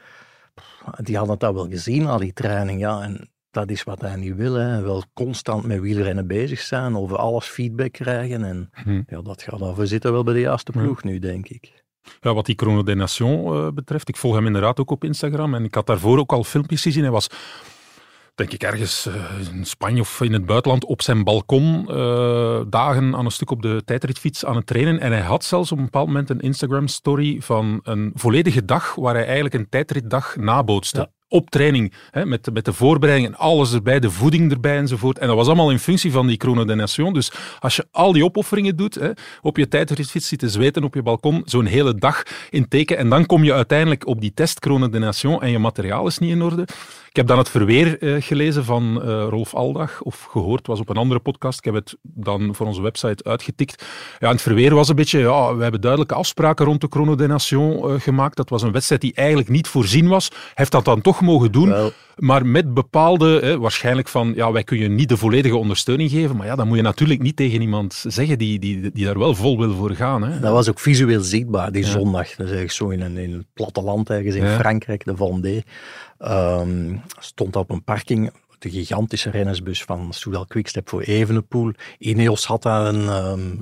Die 0.97 1.17
hadden 1.17 1.35
het 1.35 1.45
al 1.45 1.55
wel 1.55 1.69
gezien, 1.69 2.07
al 2.07 2.19
die 2.19 2.33
training, 2.33 2.81
ja. 2.81 3.01
En 3.03 3.29
dat 3.55 3.71
is 3.71 3.83
wat 3.83 4.01
hij 4.01 4.17
niet 4.17 4.35
wil. 4.35 4.55
Hè. 4.55 4.83
Wel 4.83 5.03
constant 5.13 5.67
met 5.67 5.81
wielrennen 5.81 6.27
bezig 6.27 6.61
zijn, 6.61 6.97
over 6.97 7.17
alles 7.17 7.47
feedback 7.47 7.93
krijgen. 7.93 8.45
En 8.45 8.71
hm. 8.73 9.03
ja, 9.07 9.23
dat 9.23 9.43
gaat 9.43 9.61
al. 9.61 9.77
We 9.77 9.87
zitten 9.87 10.13
wel 10.13 10.25
bij 10.25 10.35
de 10.35 10.41
juiste 10.41 10.73
ploeg 10.73 11.03
nu, 11.03 11.19
denk 11.19 11.49
ik. 11.49 11.83
Ja, 12.21 12.35
wat 12.35 12.47
die 12.47 12.55
Chrono 12.57 12.83
des 12.83 12.95
Nations 12.95 13.53
uh, 13.53 13.69
betreft, 13.71 14.09
ik 14.09 14.17
volg 14.17 14.35
hem 14.35 14.47
inderdaad 14.47 14.81
ook 14.81 14.91
op 14.91 15.05
Instagram 15.05 15.55
en 15.55 15.65
ik 15.65 15.75
had 15.75 15.87
daarvoor 15.87 16.19
ook 16.19 16.33
al 16.33 16.45
filmpjes 16.45 16.83
gezien. 16.83 17.03
Hij 17.03 17.13
was, 17.13 17.29
denk 18.35 18.53
ik, 18.53 18.63
ergens 18.63 19.07
uh, 19.07 19.15
in 19.53 19.65
Spanje 19.65 20.01
of 20.01 20.21
in 20.21 20.33
het 20.33 20.47
buitenland 20.47 20.85
op 20.85 21.03
zijn 21.03 21.25
balkon 21.25 21.87
uh, 21.91 22.61
dagen 22.69 23.17
aan 23.17 23.25
een 23.25 23.31
stuk 23.31 23.51
op 23.51 23.63
de 23.63 23.83
tijdritfiets 23.85 24.45
aan 24.45 24.57
het 24.57 24.67
trainen. 24.67 25.01
En 25.01 25.13
hij 25.13 25.21
had 25.21 25.45
zelfs 25.45 25.73
op 25.73 25.79
een 25.79 25.85
bepaald 25.85 26.07
moment 26.07 26.31
een 26.31 26.41
Instagram-story 26.41 27.41
van 27.41 27.81
een 27.83 28.13
volledige 28.15 28.65
dag 28.65 28.95
waar 28.95 29.15
hij 29.15 29.25
eigenlijk 29.25 29.55
een 29.55 29.69
tijdritdag 29.69 30.37
nabootste. 30.37 30.99
Ja 30.99 31.24
op 31.35 31.51
training, 31.51 31.93
hè, 32.11 32.27
met, 32.27 32.49
met 32.53 32.65
de 32.65 32.73
voorbereiding 32.73 33.29
en 33.29 33.39
alles 33.39 33.73
erbij, 33.73 34.01
de 34.01 34.11
voeding 34.11 34.51
erbij 34.51 34.77
enzovoort. 34.77 35.19
En 35.19 35.27
dat 35.27 35.37
was 35.37 35.47
allemaal 35.47 35.71
in 35.71 35.79
functie 35.79 36.13
van 36.13 36.27
die 36.27 36.41
Chrono 36.41 36.65
de 36.65 36.75
Nation. 36.75 37.13
Dus 37.13 37.33
als 37.59 37.77
je 37.77 37.87
al 37.91 38.13
die 38.13 38.25
opofferingen 38.25 38.77
doet, 38.77 38.95
hè, 38.95 39.11
op 39.43 39.57
je 39.57 39.69
tijdritfiets 39.69 40.29
zitten 40.29 40.51
zweten 40.51 40.85
op 40.85 40.95
je 40.95 41.03
balkon, 41.03 41.43
zo'n 41.45 41.67
hele 41.67 41.95
dag 41.95 42.23
in 42.51 42.69
teken, 42.69 42.97
en 42.97 43.09
dan 43.09 43.27
kom 43.27 43.45
je 43.45 43.53
uiteindelijk 43.53 44.07
op 44.07 44.21
die 44.21 44.33
test 44.35 44.59
Chrono 44.59 44.89
de 44.89 44.99
Nation 44.99 45.43
en 45.43 45.51
je 45.51 45.59
materiaal 45.59 46.07
is 46.07 46.19
niet 46.19 46.31
in 46.31 46.43
orde. 46.43 46.67
Ik 47.15 47.21
heb 47.21 47.29
dan 47.29 47.39
het 47.39 47.49
verweer 47.49 48.03
uh, 48.03 48.23
gelezen 48.23 48.65
van 48.65 49.03
uh, 49.05 49.27
Rolf 49.29 49.55
Aldag, 49.55 50.03
of 50.03 50.23
gehoord, 50.23 50.67
was 50.67 50.81
op 50.81 50.89
een 50.89 50.97
andere 50.97 51.21
podcast. 51.21 51.59
Ik 51.59 51.65
heb 51.65 51.75
het 51.75 51.97
dan 52.03 52.55
voor 52.55 52.67
onze 52.67 52.83
website 52.83 53.25
uitgetikt. 53.25 53.85
Ja, 54.19 54.31
het 54.31 54.43
verweer 54.43 54.75
was 54.75 54.89
een 54.89 54.97
beetje, 54.97 55.19
ja, 55.19 55.57
we 55.57 55.63
hebben 55.63 55.81
duidelijke 55.81 56.15
afspraken 56.15 56.67
rond 56.67 56.81
de 56.81 56.87
Chrono 56.91 57.15
des 57.15 57.29
Nations 57.29 57.85
uh, 57.85 58.01
gemaakt. 58.01 58.37
Dat 58.37 58.49
was 58.49 58.63
een 58.63 58.73
wedstrijd 58.73 59.01
die 59.01 59.15
eigenlijk 59.15 59.49
niet 59.49 59.69
voorzien 59.69 60.09
was. 60.09 60.29
Hij 60.29 60.39
heeft 60.55 60.73
dat 60.73 60.85
dan 60.85 61.01
toch 61.01 61.21
mogen 61.21 61.53
doen. 61.53 61.69
Wel. 61.69 61.93
Maar 62.15 62.47
met 62.47 62.75
bepaalde, 62.75 63.41
hè, 63.43 63.59
waarschijnlijk 63.59 64.09
van, 64.09 64.33
ja, 64.35 64.53
wij 64.53 64.65
kunnen 64.65 64.89
je 64.89 64.95
niet 64.95 65.09
de 65.09 65.17
volledige 65.17 65.57
ondersteuning 65.57 66.11
geven. 66.11 66.37
Maar 66.37 66.47
ja, 66.47 66.55
dan 66.57 66.67
moet 66.67 66.77
je 66.77 66.83
natuurlijk 66.83 67.23
niet 67.23 67.37
tegen 67.37 67.61
iemand 67.61 68.05
zeggen 68.07 68.39
die, 68.39 68.59
die, 68.59 68.91
die 68.93 69.05
daar 69.05 69.19
wel 69.19 69.35
vol 69.35 69.59
wil 69.59 69.75
voor 69.75 69.91
gaan. 69.91 70.23
Hè. 70.23 70.41
Dat 70.41 70.53
was 70.53 70.69
ook 70.69 70.81
visueel 70.81 71.21
zichtbaar, 71.21 71.73
die 71.73 71.85
ja. 71.85 71.91
zondag. 71.91 72.29
Dat 72.29 72.47
is 72.47 72.53
eigenlijk 72.53 72.73
zo 72.73 72.89
in 72.89 73.01
een, 73.01 73.17
in 73.17 73.33
een 73.33 73.47
platteland 73.55 74.11
ergens 74.11 74.35
in 74.35 74.45
ja. 74.45 74.59
Frankrijk, 74.59 75.05
de 75.05 75.17
Vendée. 75.17 75.65
Um, 76.19 77.03
stond 77.19 77.57
op 77.57 77.71
een 77.71 77.85
parking 77.85 78.33
de 78.65 78.71
gigantische 78.71 79.31
rennersbus 79.31 79.83
van 79.83 80.13
Soudal 80.13 80.47
Quickstep 80.47 80.89
voor 80.89 81.01
Evenepoel. 81.01 81.73
Ineos 81.99 82.45
had 82.47 82.63
daar 82.63 82.87
een, 82.87 83.09
um, 83.09 83.61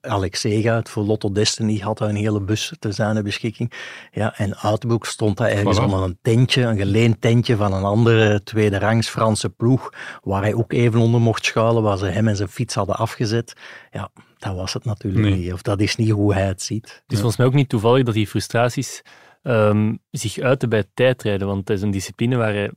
Alex 0.00 0.40
Sega 0.40 0.80
voor 0.82 1.02
Lotto 1.02 1.32
Destiny 1.32 1.78
had 1.78 1.98
daar 1.98 2.08
een 2.08 2.16
hele 2.16 2.40
bus 2.40 2.72
te 2.78 2.92
zijn 2.92 3.22
beschikking. 3.22 3.72
Ja, 4.12 4.36
en 4.36 4.56
Outbook 4.56 5.06
stond 5.06 5.36
daar 5.36 5.48
ergens 5.48 5.78
voilà. 5.78 5.82
onder 5.82 6.02
een 6.02 6.18
tentje, 6.22 6.62
een 6.62 6.76
geleend 6.76 7.20
tentje 7.20 7.56
van 7.56 7.72
een 7.72 7.84
andere 7.84 8.42
tweede 8.42 8.78
rangs 8.78 9.08
Franse 9.08 9.50
ploeg, 9.50 9.92
waar 10.22 10.42
hij 10.42 10.54
ook 10.54 10.72
even 10.72 11.00
onder 11.00 11.20
mocht 11.20 11.44
schuilen, 11.44 11.82
waar 11.82 11.98
ze 11.98 12.06
hem 12.06 12.28
en 12.28 12.36
zijn 12.36 12.48
fiets 12.48 12.74
hadden 12.74 12.96
afgezet. 12.96 13.52
Ja, 13.90 14.10
dat 14.38 14.54
was 14.54 14.72
het 14.72 14.84
natuurlijk 14.84 15.24
nee. 15.24 15.34
niet. 15.34 15.52
Of 15.52 15.62
dat 15.62 15.80
is 15.80 15.96
niet 15.96 16.10
hoe 16.10 16.34
hij 16.34 16.46
het 16.46 16.62
ziet. 16.62 16.82
Het 16.82 16.92
is 16.92 17.02
ja. 17.06 17.16
volgens 17.16 17.36
mij 17.36 17.46
ook 17.46 17.54
niet 17.54 17.68
toevallig 17.68 18.04
dat 18.04 18.14
die 18.14 18.26
frustraties 18.26 19.02
um, 19.42 19.98
zich 20.10 20.38
uiten 20.38 20.68
bij 20.68 20.84
tijdrijden, 20.94 21.46
want 21.46 21.68
het 21.68 21.76
is 21.76 21.82
een 21.82 21.90
discipline 21.90 22.36
waar 22.36 22.52
hij 22.52 22.70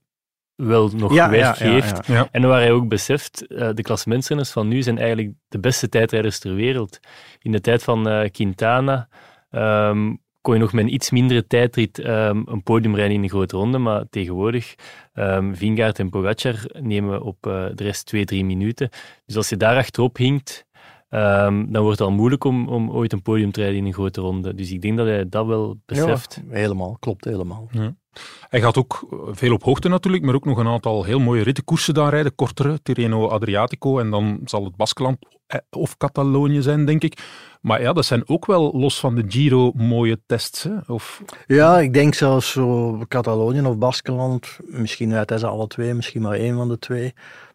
wel 0.56 0.90
nog 0.90 1.14
ja, 1.14 1.30
werk 1.30 1.58
ja. 1.58 2.02
Ja, 2.06 2.28
en 2.32 2.48
waar 2.48 2.60
hij 2.60 2.72
ook 2.72 2.88
beseft, 2.88 3.46
uh, 3.48 3.70
de 3.74 3.82
klassementsrenners 3.82 4.52
van 4.52 4.68
nu 4.68 4.82
zijn 4.82 4.98
eigenlijk 4.98 5.34
de 5.48 5.60
beste 5.60 5.90
tijdrijders 5.90 6.40
ter 6.40 6.56
wereld. 6.56 7.00
In 7.40 7.52
de 7.52 7.62
tijd 7.62 7.84
van 7.84 8.08
uh, 8.08 8.30
Quintana 8.30 9.08
um, 9.52 10.22
kon 10.42 10.54
je 10.54 10.60
nog 10.60 10.74
met 10.74 10.84
een 10.84 10.94
iets 10.94 11.12
mindere 11.12 11.48
tijdrit 11.48 11.98
um, 12.06 12.44
een 12.48 12.64
podium 12.64 12.96
rijden 12.96 13.16
in 13.16 13.24
een 13.24 13.30
grote 13.30 13.58
ronde, 13.58 13.78
maar 13.78 14.04
tegenwoordig, 14.10 14.76
um, 15.14 15.56
Vingaard 15.56 16.00
en 16.00 16.10
Pogacar 16.10 16.56
nemen 16.80 17.22
op 17.22 17.48
uh, 17.48 17.66
de 17.74 17.84
rest 17.84 18.06
twee, 18.06 18.26
drie 18.26 18.46
minuten. 18.46 18.90
Dus 19.26 19.36
als 19.36 19.50
je 19.50 19.58
daar 19.58 19.78
achterop 19.78 20.18
hinkt, 20.18 20.66
Um, 21.16 21.72
dan 21.72 21.84
wordt 21.84 22.00
het 22.00 22.08
al 22.08 22.14
moeilijk 22.14 22.44
om, 22.44 22.68
om 22.68 22.92
ooit 22.92 23.14
een 23.14 23.22
podium 23.22 23.52
te 23.52 23.60
rijden 23.60 23.80
in 23.80 23.86
een 23.86 23.94
grote 23.94 24.22
ronde. 24.22 24.56
Dus 24.56 24.72
ik 24.72 24.82
denk 24.82 24.98
dat 24.98 25.08
hij 25.08 25.30
dat 25.30 25.46
wel 25.46 25.78
beseft. 25.86 26.42
Ja, 26.48 26.56
helemaal, 26.56 26.98
klopt 27.00 27.26
helemaal. 27.26 27.68
Ja. 27.72 27.96
Hij 28.50 28.62
gaat 28.62 28.78
ook 28.78 29.08
veel 29.32 29.54
op 29.54 29.64
hoogte 29.64 29.90
natuurlijk, 29.90 30.24
maar 30.24 30.36
ook 30.36 30.46
nog 30.46 30.58
een 30.58 30.68
aantal 30.68 31.04
heel 31.04 31.20
mooie 31.20 31.44
rittenkoersen 31.44 31.94
daar 31.94 32.10
rijden. 32.10 32.36
Kortere, 32.36 32.82
Tirreno 32.82 33.28
Adriatico 33.28 34.00
en 34.00 34.10
dan 34.10 34.40
zal 34.46 34.64
het 34.64 34.76
Baskeland 34.76 35.18
of 35.70 35.98
Catalonië 35.98 36.62
zijn, 36.62 36.86
denk 36.86 37.04
ik. 37.04 37.24
Maar 37.62 37.82
ja, 37.82 37.94
dat 37.94 38.06
zijn 38.06 38.30
ook 38.30 38.46
wel 38.46 38.72
los 38.76 39.00
van 39.00 39.16
de 39.16 39.24
Giro 39.28 39.72
mooie 39.76 40.20
tests. 40.26 40.64
Hè? 40.64 40.72
Of... 40.88 41.22
Ja, 41.48 41.80
ik 41.80 41.94
denk 41.94 42.14
zelfs 42.14 42.52
zo 42.52 42.98
Catalonië 43.08 43.62
of 43.62 43.78
Baskeland. 43.78 44.60
Misschien 44.66 45.14
uit 45.14 45.28
deze 45.28 45.48
alle 45.48 45.68
twee, 45.68 45.94
misschien 45.94 46.22
maar 46.22 46.38
één 46.38 46.56
van 46.56 46.68
de 46.68 46.80
twee. 46.80 47.14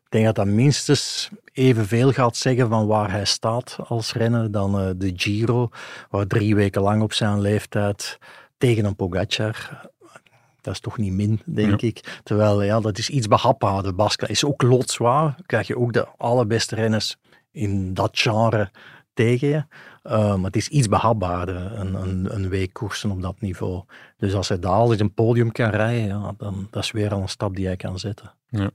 Ik 0.09 0.15
denk 0.15 0.27
dat 0.27 0.35
dat 0.35 0.55
minstens 0.55 1.31
evenveel 1.53 2.13
gaat 2.13 2.37
zeggen 2.37 2.69
van 2.69 2.87
waar 2.87 3.11
hij 3.11 3.25
staat 3.25 3.77
als 3.85 4.13
renner 4.13 4.51
dan 4.51 4.81
uh, 4.81 4.91
de 4.97 5.13
Giro, 5.17 5.69
waar 6.11 6.27
drie 6.27 6.55
weken 6.55 6.83
lang 6.83 7.03
op 7.03 7.13
zijn 7.13 7.41
leeftijd 7.41 8.19
tegen 8.59 8.85
een 8.85 8.97
Pogacar 8.97 9.89
dat 10.69 10.75
is 10.77 10.81
toch 10.81 10.99
niet 10.99 11.13
min, 11.13 11.41
denk 11.45 11.81
ja. 11.81 11.87
ik. 11.87 12.21
Terwijl, 12.23 12.63
ja, 12.63 12.81
dat 12.81 12.99
is 12.99 13.09
iets 13.09 13.27
behapbaar. 13.27 13.83
De 13.83 13.93
Basca 13.93 14.27
is 14.27 14.45
ook 14.45 14.63
loodzwaar. 14.63 15.35
Krijg 15.47 15.67
je 15.67 15.79
ook 15.79 15.93
de 15.93 16.07
allerbeste 16.17 16.75
renners 16.75 17.17
in 17.51 17.95
dat 17.95 18.19
genre 18.19 18.71
tegen 19.15 19.49
je. 19.49 19.65
Uh, 20.05 20.35
maar 20.35 20.45
het 20.45 20.57
is 20.57 20.69
iets 20.69 20.89
behapbaarder, 20.89 21.79
een, 21.79 21.95
een, 21.95 22.35
een 22.35 22.49
week 22.49 22.73
koersen 22.73 23.11
op 23.11 23.23
dat 23.23 23.41
niveau. 23.41 23.83
Dus 24.17 24.35
als 24.35 24.49
hij 24.49 24.59
daar 24.59 24.73
al 24.73 24.93
eens 24.93 25.01
een 25.01 25.15
podium 25.15 25.53
kan 25.53 25.71
rijden, 25.71 26.07
ja, 26.07 26.35
dan 26.37 26.69
dat 26.71 26.83
is 26.83 26.91
weer 26.91 27.13
al 27.13 27.21
een 27.21 27.29
stap 27.29 27.57
die 27.57 27.67
hij 27.67 27.77
kan 27.77 27.99
zetten. 27.99 28.35
Ja. 28.49 28.71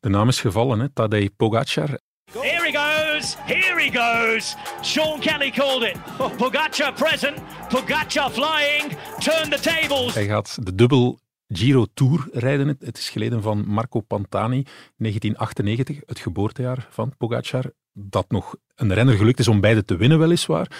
De 0.00 0.08
naam 0.08 0.28
is 0.28 0.40
gevallen, 0.40 0.80
hè? 0.80 0.88
Tadej 0.88 1.30
Pogacar. 1.30 1.98
Here 2.32 2.70
he 2.70 2.72
goes, 2.72 3.36
here 3.38 3.80
he 3.80 3.90
goes. 3.90 4.56
Sean 4.82 5.20
Kelly 5.20 5.50
called 5.50 5.82
it. 5.82 5.96
Pogacar 6.36 6.92
present, 6.94 7.38
Pogacar 7.68 8.30
flying, 8.30 8.96
turn 9.18 9.50
the 9.50 9.60
tables. 9.60 10.14
Hij 10.14 10.26
gaat 10.26 10.58
de 10.66 10.74
dubbel 10.74 11.18
Giro 11.48 11.86
Tour 11.94 12.28
rijden. 12.32 12.76
Het 12.80 12.98
is 12.98 13.08
geleden 13.08 13.42
van 13.42 13.66
Marco 13.66 14.00
Pantani, 14.00 14.62
1998, 14.96 16.00
het 16.06 16.18
geboortejaar 16.18 16.86
van 16.90 17.16
Pogacar. 17.16 17.70
Dat 17.98 18.30
nog 18.30 18.54
een 18.74 18.94
renner 18.94 19.16
gelukt 19.16 19.38
is 19.38 19.48
om 19.48 19.60
beide 19.60 19.84
te 19.84 19.96
winnen, 19.96 20.18
weliswaar. 20.18 20.70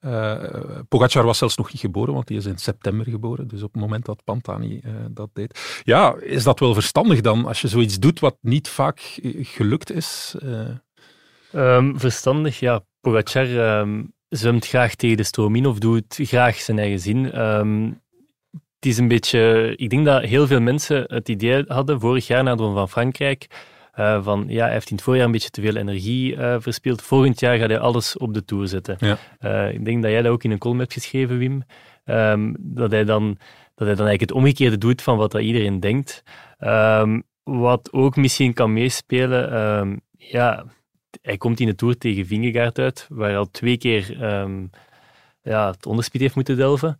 Uh, 0.00 0.44
Pogacar 0.88 1.24
was 1.24 1.38
zelfs 1.38 1.56
nog 1.56 1.72
niet 1.72 1.80
geboren, 1.80 2.14
want 2.14 2.28
hij 2.28 2.38
is 2.38 2.46
in 2.46 2.58
september 2.58 3.06
geboren. 3.06 3.48
Dus 3.48 3.62
op 3.62 3.72
het 3.72 3.82
moment 3.82 4.04
dat 4.04 4.24
Pantani 4.24 4.80
uh, 4.84 4.92
dat 5.10 5.30
deed. 5.32 5.80
Ja, 5.84 6.14
is 6.20 6.42
dat 6.42 6.60
wel 6.60 6.74
verstandig 6.74 7.20
dan, 7.20 7.46
als 7.46 7.60
je 7.60 7.68
zoiets 7.68 7.98
doet 7.98 8.20
wat 8.20 8.36
niet 8.40 8.68
vaak 8.68 9.18
gelukt 9.40 9.92
is? 9.92 10.36
Um, 11.54 11.98
verstandig, 11.98 12.60
ja. 12.60 12.84
Pogacar 13.00 13.78
um, 13.80 14.12
zwemt 14.28 14.66
graag 14.66 14.94
tegen 14.94 15.16
de 15.16 15.22
stroom 15.22 15.56
in 15.56 15.66
of 15.66 15.78
doet 15.78 16.18
graag 16.22 16.56
zijn 16.56 16.78
eigen 16.78 17.00
zin. 17.00 17.40
Um, 17.40 18.00
het 18.52 18.86
is 18.86 18.98
een 18.98 19.08
beetje... 19.08 19.72
Ik 19.76 19.90
denk 19.90 20.04
dat 20.04 20.22
heel 20.22 20.46
veel 20.46 20.60
mensen 20.60 21.04
het 21.06 21.28
idee 21.28 21.64
hadden, 21.66 22.00
vorig 22.00 22.26
jaar 22.26 22.42
na 22.42 22.54
de 22.54 22.62
van 22.62 22.88
Frankrijk, 22.88 23.46
uh, 24.00 24.24
van 24.24 24.44
ja, 24.48 24.64
hij 24.64 24.72
heeft 24.72 24.90
in 24.90 24.96
het 24.96 25.04
voorjaar 25.04 25.24
een 25.24 25.32
beetje 25.32 25.50
te 25.50 25.60
veel 25.60 25.76
energie 25.76 26.34
uh, 26.34 26.56
verspild. 26.58 27.02
Volgend 27.02 27.40
jaar 27.40 27.58
gaat 27.58 27.68
hij 27.68 27.78
alles 27.78 28.16
op 28.16 28.34
de 28.34 28.44
Tour 28.44 28.68
zetten. 28.68 28.96
Ja. 28.98 29.18
Uh, 29.40 29.74
ik 29.74 29.84
denk 29.84 30.02
dat 30.02 30.10
jij 30.10 30.22
dat 30.22 30.32
ook 30.32 30.44
in 30.44 30.50
een 30.50 30.58
column 30.58 30.78
hebt 30.78 30.92
geschreven, 30.92 31.38
Wim. 31.38 31.62
Um, 32.04 32.56
dat, 32.58 32.90
hij 32.90 33.04
dan, 33.04 33.26
dat 33.74 33.86
hij 33.86 33.96
dan 33.96 34.06
eigenlijk 34.06 34.20
het 34.20 34.32
omgekeerde 34.32 34.78
doet 34.78 35.02
van 35.02 35.16
wat 35.16 35.32
dat 35.32 35.42
iedereen 35.42 35.80
denkt. 35.80 36.22
Um, 36.60 37.22
wat 37.42 37.92
ook 37.92 38.16
misschien 38.16 38.52
kan 38.52 38.72
meespelen, 38.72 39.60
um, 39.60 40.00
ja, 40.16 40.64
hij 41.22 41.36
komt 41.36 41.60
in 41.60 41.66
de 41.66 41.74
Tour 41.74 41.98
tegen 41.98 42.26
Vingegaard 42.26 42.78
uit, 42.78 43.06
waar 43.10 43.28
hij 43.28 43.38
al 43.38 43.50
twee 43.50 43.76
keer 43.76 44.16
ja, 45.42 45.70
het 45.70 45.86
onderspit 45.86 46.20
heeft 46.20 46.34
moeten 46.34 46.56
delven. 46.56 46.98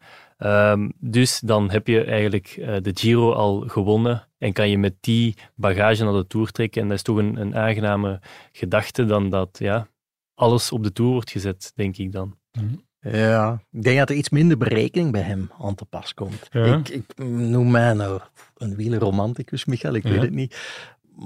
Dus 0.98 1.40
dan 1.40 1.70
heb 1.70 1.86
je 1.86 2.04
eigenlijk 2.04 2.54
de 2.82 2.90
Giro 2.94 3.32
al 3.32 3.64
gewonnen 3.66 4.28
en 4.40 4.52
kan 4.52 4.70
je 4.70 4.78
met 4.78 4.94
die 5.00 5.36
bagage 5.54 6.04
naar 6.04 6.12
de 6.12 6.26
Tour 6.26 6.50
trekken. 6.50 6.82
En 6.82 6.88
dat 6.88 6.96
is 6.96 7.02
toch 7.02 7.16
een, 7.16 7.36
een 7.36 7.56
aangename 7.56 8.20
gedachte 8.52 9.04
dan 9.04 9.30
dat 9.30 9.58
ja, 9.58 9.88
alles 10.34 10.72
op 10.72 10.82
de 10.82 10.92
Tour 10.92 11.12
wordt 11.12 11.30
gezet, 11.30 11.72
denk 11.74 11.96
ik 11.96 12.12
dan. 12.12 12.38
Ja, 13.00 13.62
ik 13.70 13.82
denk 13.82 13.98
dat 13.98 14.10
er 14.10 14.16
iets 14.16 14.28
minder 14.30 14.56
berekening 14.56 15.12
bij 15.12 15.20
hem 15.20 15.50
aan 15.60 15.74
te 15.74 15.84
pas 15.84 16.14
komt. 16.14 16.48
Ik, 16.52 16.88
ik, 16.88 17.18
noem 17.24 17.70
mij 17.70 17.92
nou 17.92 18.20
een 18.56 18.76
wielerromanticus, 18.76 19.64
Michael, 19.64 19.94
ik 19.94 20.02
weet 20.02 20.22
het 20.22 20.30
niet. 20.30 20.56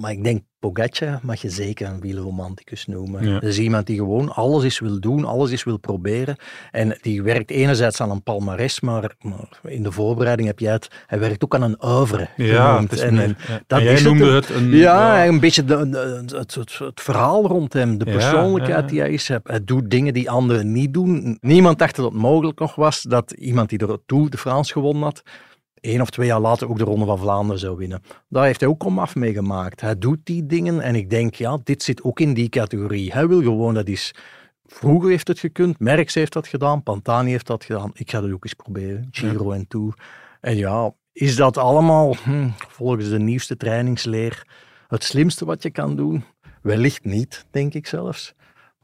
Maar 0.00 0.11
ik 0.11 0.24
denk, 0.24 0.42
Pogacar 0.59 1.18
mag 1.22 1.42
je 1.42 1.50
zeker 1.50 1.87
een 1.87 2.00
wielerromanticus 2.00 2.87
noemen. 2.87 3.33
Dat 3.33 3.42
is 3.42 3.59
iemand 3.59 3.87
die 3.87 3.96
gewoon 3.96 4.35
alles 4.35 4.64
is 4.64 4.78
wil 4.78 5.00
doen, 5.00 5.24
alles 5.24 5.50
is 5.50 5.64
wil 5.64 5.76
proberen. 5.76 6.37
En 6.70 6.98
die 7.00 7.22
werkt 7.22 7.50
enerzijds 7.50 8.00
aan 8.00 8.11
een 8.11 8.22
palmares, 8.22 8.80
maar, 8.80 9.14
in 9.62 9.83
de 9.83 9.92
voorbereiding 9.92 10.48
heb 10.48 10.59
jij 10.59 10.72
het... 10.72 10.88
Hij 11.07 11.18
werkt 11.18 11.44
ook 11.44 11.54
aan 11.54 11.62
een 11.62 11.85
oeuvre 11.85 12.28
ja, 12.37 12.72
genoemd. 12.72 13.00
En, 13.00 13.18
en, 13.18 13.37
dat 13.66 13.83
jij 13.83 14.02
noemde 14.02 14.30
het, 14.30 14.48
een... 14.48 14.70
Ja, 14.70 15.26
een 15.26 15.40
beetje 15.40 15.64
de, 15.64 15.76
het, 16.37 16.54
het, 16.54 16.78
het, 16.78 17.00
verhaal 17.00 17.46
rond 17.46 17.72
hem, 17.72 17.98
de 17.98 18.04
persoonlijkheid 18.04 18.88
die 18.88 19.00
hij 19.00 19.11
is. 19.11 19.28
Hij, 19.28 19.64
doet 19.64 19.90
dingen 19.90 20.14
die 20.14 20.30
anderen 20.30 20.72
niet 20.72 20.94
doen. 20.94 21.38
Niemand 21.40 21.78
dacht 21.78 21.96
dat 21.96 22.04
het 22.04 22.14
mogelijk 22.14 22.59
nog 22.59 22.74
was 22.74 23.02
dat 23.02 23.30
iemand 23.30 23.68
die 23.68 23.78
de 23.78 24.00
Tour 24.07 24.30
de 24.30 24.38
France 24.38 24.72
gewonnen 24.72 25.02
had 25.02 25.22
één 25.84 26.00
of 26.00 26.10
twee 26.10 26.26
jaar 26.26 26.40
later 26.40 26.68
ook 26.68 26.78
de 26.78 26.84
Ronde 26.84 27.04
van 27.04 27.18
Vlaanderen 27.18 27.60
zou 27.60 27.76
winnen. 27.76 28.02
Daar 28.28 28.44
heeft 28.44 28.60
hij 28.60 28.68
ook 28.68 28.78
komaf 28.78 29.14
mee 29.14 29.32
gemaakt. 29.32 29.80
Hij 29.80 29.98
doet 29.98 30.18
die 30.24 30.46
dingen 30.46 30.80
en 30.80 30.94
ik 30.94 31.10
denk, 31.10 31.34
ja, 31.34 31.58
dit 31.64 31.82
zit 31.82 32.02
ook 32.02 32.20
in 32.20 32.34
die 32.34 32.48
categorie. 32.48 33.12
Hij 33.12 33.28
wil 33.28 33.42
gewoon, 33.42 33.74
dat 33.74 33.88
is... 33.88 34.14
Vroeger 34.66 35.10
heeft 35.10 35.28
het 35.28 35.38
gekund, 35.38 35.78
Merckx 35.78 36.14
heeft 36.14 36.32
dat 36.32 36.46
gedaan, 36.46 36.82
Pantani 36.82 37.30
heeft 37.30 37.46
dat 37.46 37.64
gedaan. 37.64 37.90
Ik 37.94 38.10
ga 38.10 38.20
dat 38.20 38.32
ook 38.32 38.44
eens 38.44 38.54
proberen, 38.54 39.08
Giro 39.10 39.50
en 39.50 39.66
Tour. 39.68 39.94
En 40.40 40.56
ja, 40.56 40.94
is 41.12 41.36
dat 41.36 41.56
allemaal, 41.56 42.16
hm, 42.22 42.48
volgens 42.68 43.08
de 43.08 43.18
nieuwste 43.18 43.56
trainingsleer, 43.56 44.46
het 44.88 45.04
slimste 45.04 45.44
wat 45.44 45.62
je 45.62 45.70
kan 45.70 45.96
doen? 45.96 46.24
Wellicht 46.62 47.04
niet, 47.04 47.46
denk 47.50 47.74
ik 47.74 47.86
zelfs. 47.86 48.34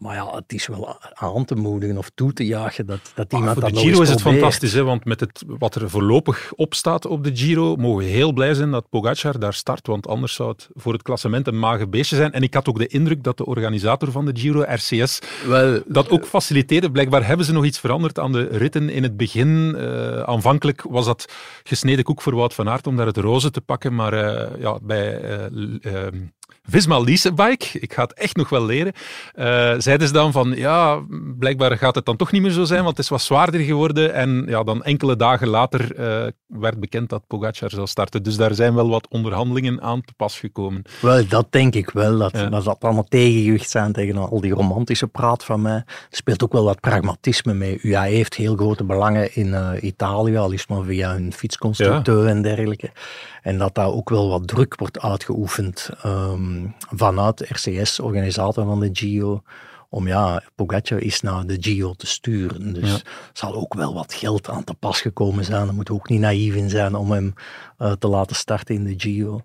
Maar 0.00 0.14
ja, 0.14 0.34
het 0.34 0.52
is 0.52 0.66
wel 0.66 0.98
aan 1.14 1.44
te 1.44 1.54
moedigen 1.54 1.98
of 1.98 2.10
toe 2.14 2.32
te 2.32 2.46
jagen 2.46 2.86
dat, 2.86 3.12
dat 3.14 3.32
iemand 3.32 3.60
dat 3.60 3.70
Voor 3.70 3.78
de 3.78 3.86
Giro 3.86 4.02
is 4.02 4.08
het 4.08 4.20
fantastisch, 4.20 4.72
hè, 4.72 4.84
want 4.84 5.04
met 5.04 5.20
het, 5.20 5.42
wat 5.46 5.74
er 5.74 5.90
voorlopig 5.90 6.52
op 6.56 6.74
staat 6.74 7.06
op 7.06 7.24
de 7.24 7.36
Giro, 7.36 7.76
mogen 7.76 8.04
we 8.04 8.10
heel 8.10 8.32
blij 8.32 8.54
zijn 8.54 8.70
dat 8.70 8.88
Pogacar 8.88 9.38
daar 9.38 9.54
start, 9.54 9.86
want 9.86 10.06
anders 10.06 10.34
zou 10.34 10.48
het 10.48 10.68
voor 10.74 10.92
het 10.92 11.02
klassement 11.02 11.46
een 11.46 11.58
mager 11.58 11.88
beestje 11.88 12.16
zijn. 12.16 12.32
En 12.32 12.42
ik 12.42 12.54
had 12.54 12.68
ook 12.68 12.78
de 12.78 12.86
indruk 12.86 13.22
dat 13.22 13.36
de 13.36 13.46
organisator 13.46 14.10
van 14.10 14.24
de 14.24 14.40
Giro, 14.40 14.62
RCS, 14.62 15.18
wel, 15.46 15.82
dat 15.86 16.10
ook 16.10 16.26
faciliteerde. 16.26 16.90
Blijkbaar 16.90 17.26
hebben 17.26 17.46
ze 17.46 17.52
nog 17.52 17.64
iets 17.64 17.78
veranderd 17.78 18.18
aan 18.18 18.32
de 18.32 18.48
ritten 18.50 18.88
in 18.88 19.02
het 19.02 19.16
begin. 19.16 19.74
Uh, 19.76 20.20
aanvankelijk 20.20 20.82
was 20.82 21.04
dat 21.04 21.32
gesneden 21.62 22.04
koek 22.04 22.22
voor 22.22 22.34
Wout 22.34 22.54
van 22.54 22.68
Aert 22.68 22.86
om 22.86 22.96
daar 22.96 23.06
het 23.06 23.16
roze 23.16 23.50
te 23.50 23.60
pakken, 23.60 23.94
maar 23.94 24.14
uh, 24.14 24.60
ja, 24.60 24.78
bij... 24.82 25.22
Uh, 25.82 26.06
Visma 26.62 26.98
Leasebike, 26.98 27.78
ik 27.78 27.92
ga 27.92 28.02
het 28.02 28.14
echt 28.14 28.36
nog 28.36 28.48
wel 28.48 28.64
leren, 28.64 28.92
uh, 29.34 29.44
zeiden 29.78 30.06
ze 30.06 30.12
dan 30.12 30.32
van 30.32 30.52
ja, 30.56 31.02
blijkbaar 31.38 31.78
gaat 31.78 31.94
het 31.94 32.04
dan 32.04 32.16
toch 32.16 32.32
niet 32.32 32.42
meer 32.42 32.50
zo 32.50 32.64
zijn, 32.64 32.82
want 32.82 32.96
het 32.96 33.04
is 33.04 33.10
wat 33.10 33.22
zwaarder 33.22 33.60
geworden. 33.60 34.14
En 34.14 34.44
ja, 34.48 34.62
dan 34.62 34.82
enkele 34.82 35.16
dagen 35.16 35.48
later 35.48 35.98
uh, 35.98 36.26
werd 36.46 36.80
bekend 36.80 37.08
dat 37.08 37.26
Pogacar 37.26 37.70
zou 37.70 37.86
starten. 37.86 38.22
Dus 38.22 38.36
daar 38.36 38.54
zijn 38.54 38.74
wel 38.74 38.88
wat 38.88 39.08
onderhandelingen 39.08 39.82
aan 39.82 40.00
te 40.00 40.12
pas 40.16 40.38
gekomen. 40.38 40.82
Wel, 41.00 41.28
dat 41.28 41.46
denk 41.50 41.74
ik 41.74 41.90
wel. 41.90 42.18
Dat, 42.18 42.32
ja. 42.32 42.46
dat 42.46 42.62
zal 42.62 42.76
allemaal 42.80 43.04
tegengewicht 43.08 43.70
zijn 43.70 43.92
tegen 43.92 44.16
al 44.16 44.40
die 44.40 44.52
romantische 44.52 45.06
praat 45.06 45.44
van 45.44 45.62
mij. 45.62 45.82
Er 45.86 45.86
speelt 46.10 46.42
ook 46.44 46.52
wel 46.52 46.64
wat 46.64 46.80
pragmatisme 46.80 47.54
mee. 47.54 47.78
UAE 47.82 48.10
heeft 48.10 48.34
heel 48.34 48.56
grote 48.56 48.84
belangen 48.84 49.34
in 49.34 49.46
uh, 49.46 49.70
Italië, 49.80 50.36
al 50.36 50.50
is 50.50 50.66
maar 50.66 50.82
via 50.82 51.12
hun 51.12 51.32
fietsconstructeur 51.32 52.22
ja. 52.22 52.30
en 52.30 52.42
dergelijke. 52.42 52.90
En 53.42 53.58
dat 53.58 53.74
daar 53.74 53.92
ook 53.92 54.08
wel 54.08 54.28
wat 54.28 54.48
druk 54.48 54.78
wordt 54.78 55.00
uitgeoefend 55.00 55.90
um, 56.06 56.39
vanuit 56.90 57.40
RCS, 57.40 58.00
organisator 58.00 58.64
van 58.64 58.80
de 58.80 58.90
Giro, 58.92 59.42
om 59.88 60.06
ja, 60.06 60.42
Pogacar 60.54 61.00
is 61.00 61.20
naar 61.20 61.46
de 61.46 61.56
Giro 61.60 61.94
te 61.94 62.06
sturen. 62.06 62.72
Dus 62.72 62.90
ja. 62.90 62.98
zal 63.32 63.54
ook 63.54 63.74
wel 63.74 63.94
wat 63.94 64.14
geld 64.14 64.48
aan 64.48 64.64
te 64.64 64.74
pas 64.74 65.00
gekomen 65.00 65.44
zijn. 65.44 65.64
Daar 65.64 65.74
moeten 65.74 65.94
we 65.94 66.00
ook 66.00 66.08
niet 66.08 66.20
naïef 66.20 66.54
in 66.54 66.70
zijn 66.70 66.94
om 66.94 67.10
hem 67.10 67.32
uh, 67.78 67.92
te 67.92 68.08
laten 68.08 68.36
starten 68.36 68.74
in 68.74 68.84
de 68.84 68.94
Giro. 68.96 69.40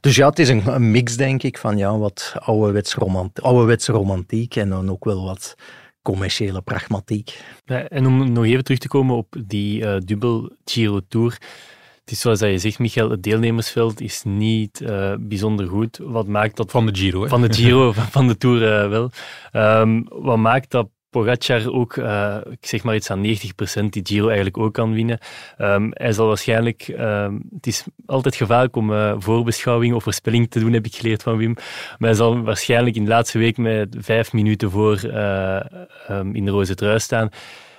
Dus 0.00 0.16
ja, 0.16 0.28
het 0.28 0.38
is 0.38 0.48
een, 0.48 0.66
een 0.66 0.90
mix, 0.90 1.16
denk 1.16 1.42
ik, 1.42 1.58
van 1.58 1.76
ja, 1.76 1.98
wat 1.98 2.34
ouderwetse 2.38 3.92
romantiek, 3.92 4.56
en 4.56 4.68
dan 4.68 4.90
ook 4.90 5.04
wel 5.04 5.24
wat 5.24 5.54
commerciële 6.02 6.62
pragmatiek. 6.62 7.44
Ja, 7.64 7.88
en 7.88 8.06
om 8.06 8.32
nog 8.32 8.44
even 8.44 8.64
terug 8.64 8.78
te 8.78 8.88
komen 8.88 9.16
op 9.16 9.36
die 9.46 9.82
uh, 9.82 9.96
dubbel 10.04 10.52
Giro 10.64 11.00
Tour. 11.08 11.38
Het 12.08 12.16
is 12.16 12.22
zoals 12.22 12.40
je 12.40 12.58
zegt, 12.58 12.78
Michael, 12.78 13.10
het 13.10 13.22
deelnemersveld 13.22 14.00
is 14.00 14.22
niet 14.24 14.80
uh, 14.80 15.12
bijzonder 15.18 15.66
goed. 15.66 15.98
Wat 16.02 16.26
maakt 16.26 16.56
dat... 16.56 16.70
Van 16.70 16.86
de 16.86 16.94
Giro, 16.94 17.22
hè? 17.22 17.28
Van 17.28 17.42
de 17.42 17.52
Giro, 17.52 17.92
van 18.16 18.28
de 18.28 18.36
Tour 18.36 18.62
uh, 18.62 18.88
wel. 18.88 19.10
Um, 19.52 20.06
wat 20.08 20.36
maakt 20.36 20.70
dat 20.70 20.88
Pogacar 21.10 21.72
ook, 21.72 21.96
uh, 21.96 22.36
ik 22.50 22.66
zeg 22.66 22.82
maar 22.82 22.94
iets 22.94 23.10
aan 23.10 23.24
90% 23.26 23.30
die 23.90 24.06
Giro 24.06 24.26
eigenlijk 24.26 24.58
ook 24.58 24.74
kan 24.74 24.92
winnen. 24.92 25.18
Um, 25.58 25.90
hij 25.92 26.12
zal 26.12 26.26
waarschijnlijk, 26.26 26.88
um, 26.98 27.42
het 27.54 27.66
is 27.66 27.84
altijd 28.06 28.36
gevaarlijk 28.36 28.76
om 28.76 28.90
uh, 28.90 29.14
voorbeschouwing 29.18 29.94
of 29.94 30.02
voorspelling 30.02 30.50
te 30.50 30.60
doen, 30.60 30.72
heb 30.72 30.86
ik 30.86 30.94
geleerd 30.94 31.22
van 31.22 31.36
Wim. 31.36 31.54
Maar 31.98 32.08
hij 32.08 32.14
zal 32.14 32.42
waarschijnlijk 32.42 32.96
in 32.96 33.04
de 33.04 33.10
laatste 33.10 33.38
week 33.38 33.56
met 33.56 33.96
vijf 33.98 34.32
minuten 34.32 34.70
voor 34.70 35.04
uh, 35.04 35.60
um, 36.10 36.34
in 36.34 36.44
de 36.44 36.50
roze 36.50 36.74
trui 36.74 36.98
staan. 36.98 37.30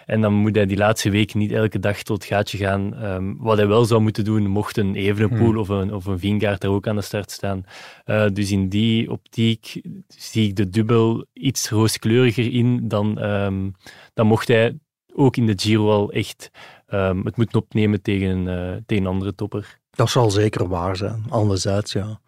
En 0.09 0.21
dan 0.21 0.33
moet 0.33 0.55
hij 0.55 0.65
die 0.65 0.77
laatste 0.77 1.09
weken 1.09 1.39
niet 1.39 1.51
elke 1.51 1.79
dag 1.79 2.03
tot 2.03 2.17
het 2.17 2.31
gaatje 2.31 2.57
gaan. 2.57 3.03
Um, 3.03 3.37
wat 3.39 3.57
hij 3.57 3.67
wel 3.67 3.85
zou 3.85 4.01
moeten 4.01 4.23
doen, 4.23 4.47
mocht 4.47 4.77
een 4.77 4.95
Evenepoel 4.95 5.49
hmm. 5.49 5.57
of 5.57 5.69
een, 5.69 5.93
of 5.93 6.05
een 6.05 6.19
Vingaard 6.19 6.63
er 6.63 6.69
ook 6.69 6.87
aan 6.87 6.95
de 6.95 7.01
start 7.01 7.31
staan. 7.31 7.63
Uh, 8.05 8.25
dus 8.33 8.51
in 8.51 8.69
die 8.69 9.11
optiek 9.11 9.81
zie 10.07 10.47
ik 10.47 10.55
de 10.55 10.69
dubbel 10.69 11.25
iets 11.33 11.69
rooskleuriger 11.69 12.53
in 12.53 12.87
dan, 12.87 13.23
um, 13.23 13.75
dan 14.13 14.27
mocht 14.27 14.47
hij 14.47 14.77
ook 15.13 15.37
in 15.37 15.45
de 15.45 15.53
Giro 15.55 15.89
al 15.89 16.11
echt 16.11 16.51
um, 16.87 17.25
het 17.25 17.37
moeten 17.37 17.61
opnemen 17.61 18.01
tegen, 18.01 18.47
uh, 18.47 18.75
tegen 18.85 19.03
een 19.03 19.09
andere 19.09 19.35
topper. 19.35 19.79
Dat 19.91 20.09
zal 20.09 20.31
zeker 20.31 20.67
waar 20.67 20.95
zijn. 20.95 21.23
Anderzijds, 21.29 21.91
ja. 21.91 22.19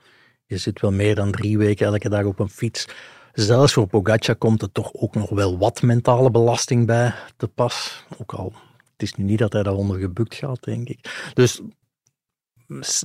Je 0.45 0.57
zit 0.57 0.81
wel 0.81 0.91
meer 0.91 1.15
dan 1.15 1.31
drie 1.31 1.57
weken 1.57 1.85
elke 1.85 2.09
dag 2.09 2.25
op 2.25 2.39
een 2.39 2.49
fiets 2.49 2.87
Zelfs 3.33 3.73
voor 3.73 3.87
Pogacar 3.87 4.35
komt 4.35 4.61
er 4.61 4.71
toch 4.71 4.93
ook 4.93 5.15
nog 5.15 5.29
wel 5.29 5.57
wat 5.57 5.81
mentale 5.81 6.31
belasting 6.31 6.85
bij 6.85 7.13
te 7.37 7.47
pas. 7.47 8.05
Ook 8.17 8.33
al, 8.33 8.53
het 8.91 9.01
is 9.01 9.13
nu 9.13 9.23
niet 9.23 9.39
dat 9.39 9.53
hij 9.53 9.63
daaronder 9.63 9.99
gebukt 9.99 10.35
gaat, 10.35 10.63
denk 10.63 10.89
ik. 10.89 11.31
Dus 11.33 11.61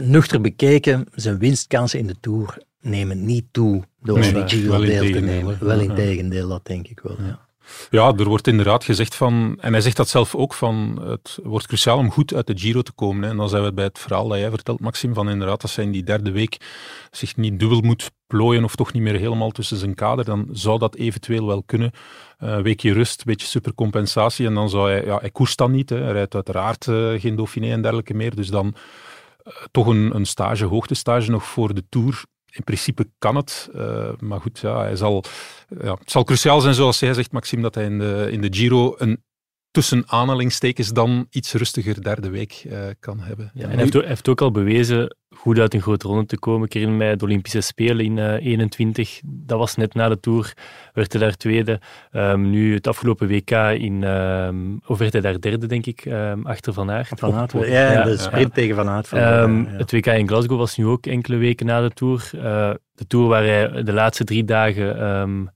nuchter 0.01 0.41
bekeken, 0.41 1.07
zijn 1.13 1.39
winstkansen 1.39 1.99
in 1.99 2.07
de 2.07 2.17
Tour 2.21 2.63
nemen 2.81 3.25
niet 3.25 3.45
toe 3.51 3.83
door 4.01 4.19
nee, 4.19 4.33
die 4.33 4.49
Giro 4.49 4.81
deel 4.81 5.13
te 5.13 5.21
nemen. 5.21 5.65
Wel 5.65 5.81
in 5.81 5.95
tegendeel, 5.95 6.49
dat 6.49 6.65
denk 6.65 6.89
ik 6.89 7.01
wel. 7.01 7.17
Ja. 7.23 7.46
Ja, 7.91 8.13
er 8.17 8.29
wordt 8.29 8.47
inderdaad 8.47 8.85
gezegd 8.85 9.15
van, 9.15 9.57
en 9.61 9.73
hij 9.73 9.81
zegt 9.81 9.97
dat 9.97 10.09
zelf 10.09 10.35
ook, 10.35 10.55
van 10.55 11.03
het 11.07 11.39
wordt 11.43 11.67
cruciaal 11.67 11.99
om 11.99 12.11
goed 12.11 12.35
uit 12.35 12.47
de 12.47 12.59
Giro 12.59 12.83
te 12.83 12.93
komen. 12.93 13.29
En 13.29 13.37
dan 13.37 13.49
zijn 13.49 13.65
we 13.65 13.73
bij 13.73 13.85
het 13.85 13.99
verhaal 13.99 14.29
dat 14.29 14.39
jij 14.39 14.51
vertelt, 14.51 14.81
Maxim, 14.81 15.15
van 15.15 15.31
inderdaad, 15.31 15.63
als 15.63 15.77
hij 15.77 15.85
in 15.85 15.93
die 15.93 16.05
derde 16.05 16.31
week 16.31 16.57
zich 17.11 17.37
niet 17.37 17.59
dubbel 17.59 17.81
moet 17.81 18.11
plooien 18.27 18.65
of 18.65 18.77
toch 18.77 18.93
niet 18.93 19.03
meer 19.03 19.19
helemaal 19.19 19.51
tussen 19.51 19.77
zijn 19.77 19.95
kader, 19.95 20.25
dan 20.25 20.49
zou 20.53 20.79
dat 20.79 20.95
eventueel 20.95 21.47
wel 21.47 21.63
kunnen. 21.63 21.91
Een 22.39 22.59
uh, 22.59 22.63
weekje 22.63 22.93
rust, 22.93 23.25
beetje 23.25 23.47
supercompensatie 23.47 24.47
en 24.47 24.55
dan 24.55 24.71
zou 24.71 24.91
hij, 24.91 25.05
ja, 25.05 25.19
hij 25.19 25.31
koerst 25.31 25.59
dan 25.59 25.71
niet, 25.71 25.91
hè. 25.91 25.97
hij 26.03 26.13
rijdt 26.13 26.35
uiteraard 26.35 26.87
uh, 26.87 27.21
geen 27.21 27.37
Dauphiné 27.37 27.73
en 27.73 27.83
dergelijke 27.83 28.15
meer, 28.15 28.35
dus 28.35 28.49
dan 28.49 28.75
uh, 29.45 29.53
toch 29.71 29.87
een, 29.87 30.15
een 30.15 30.27
stage, 30.27 30.65
hoogtestage 30.65 31.31
nog 31.31 31.45
voor 31.45 31.75
de 31.75 31.85
Tour 31.89 32.25
in 32.57 32.65
principe 32.65 33.11
kan 33.19 33.37
het. 33.37 33.69
Uh, 33.75 34.09
maar 34.19 34.41
goed, 34.41 34.59
ja, 34.59 34.79
hij 34.79 34.97
zal, 34.97 35.25
ja, 35.83 35.93
het 35.93 36.11
zal 36.11 36.25
cruciaal 36.25 36.61
zijn, 36.61 36.75
zoals 36.75 36.99
jij 36.99 37.15
zegt, 37.15 37.33
Maxime, 37.33 37.63
dat 37.63 37.75
hij 37.75 37.85
in 37.85 37.99
de, 37.99 38.29
in 38.31 38.41
de 38.41 38.49
Giro 38.51 38.95
een 38.99 39.25
tussen 39.77 40.05
aanhalingstekens 40.07 40.93
dan 40.93 41.27
iets 41.31 41.53
rustiger 41.53 42.03
derde 42.03 42.31
week 42.31 42.65
uh, 42.67 42.79
kan 43.01 43.21
hebben. 43.21 43.51
Ja, 43.55 43.63
en 43.63 43.69
hij 43.69 43.79
heeft, 43.79 43.97
ook, 43.97 44.05
heeft, 44.05 44.29
ook 44.29 44.41
al 44.41 44.51
bewezen 44.51 45.17
goed 45.31 45.59
uit 45.59 45.75
een 45.75 45.81
grote 45.81 46.07
ronde 46.07 46.27
te 46.27 46.39
komen. 46.39 46.67
Ik 46.67 46.73
herinner 46.73 46.99
mij 46.99 47.17
de 47.17 47.25
Olympische 47.25 47.61
Spelen 47.61 48.05
in 48.05 48.17
uh, 48.17 48.33
21. 48.33 49.21
Dat 49.25 49.59
was 49.59 49.75
net 49.75 49.95
na 49.95 50.09
de 50.09 50.21
Tour. 50.21 50.53
Werd 50.93 51.13
hij 51.13 51.21
daar 51.21 51.37
tweede. 51.37 51.81
Um, 52.13 52.51
nu 52.51 52.75
het 52.75 52.87
afgelopen 52.87 53.29
WK 53.29 53.51
in... 53.51 54.03
Um, 54.03 54.81
of 54.87 54.99
werd 54.99 55.13
hij 55.13 55.21
daar 55.21 55.41
derde, 55.41 55.67
denk 55.67 55.87
ik, 55.87 56.05
um, 56.05 56.47
achter 56.47 56.73
Van 56.73 56.91
Aert. 56.91 57.09
Van 57.15 57.35
Aert, 57.35 57.53
ja, 57.53 57.93
ja, 57.93 58.03
de 58.03 58.17
sprint 58.17 58.55
tegen 58.55 58.75
Van 58.75 58.89
Aert. 58.89 59.09
Van 59.09 59.19
ja. 59.19 59.49
Het 59.77 59.93
WK 59.93 60.07
in 60.07 60.29
Glasgow 60.29 60.59
was 60.59 60.77
nu 60.77 60.87
ook 60.87 61.07
enkele 61.07 61.37
weken 61.37 61.67
na 61.67 61.81
de 61.81 61.91
Tour. 61.91 62.31
Uh, 62.35 62.71
de 62.95 63.07
Tour 63.07 63.29
waar 63.29 63.45
hij 63.45 63.83
de 63.83 63.93
laatste 63.93 64.25
drie 64.25 64.45
dagen 64.45 65.53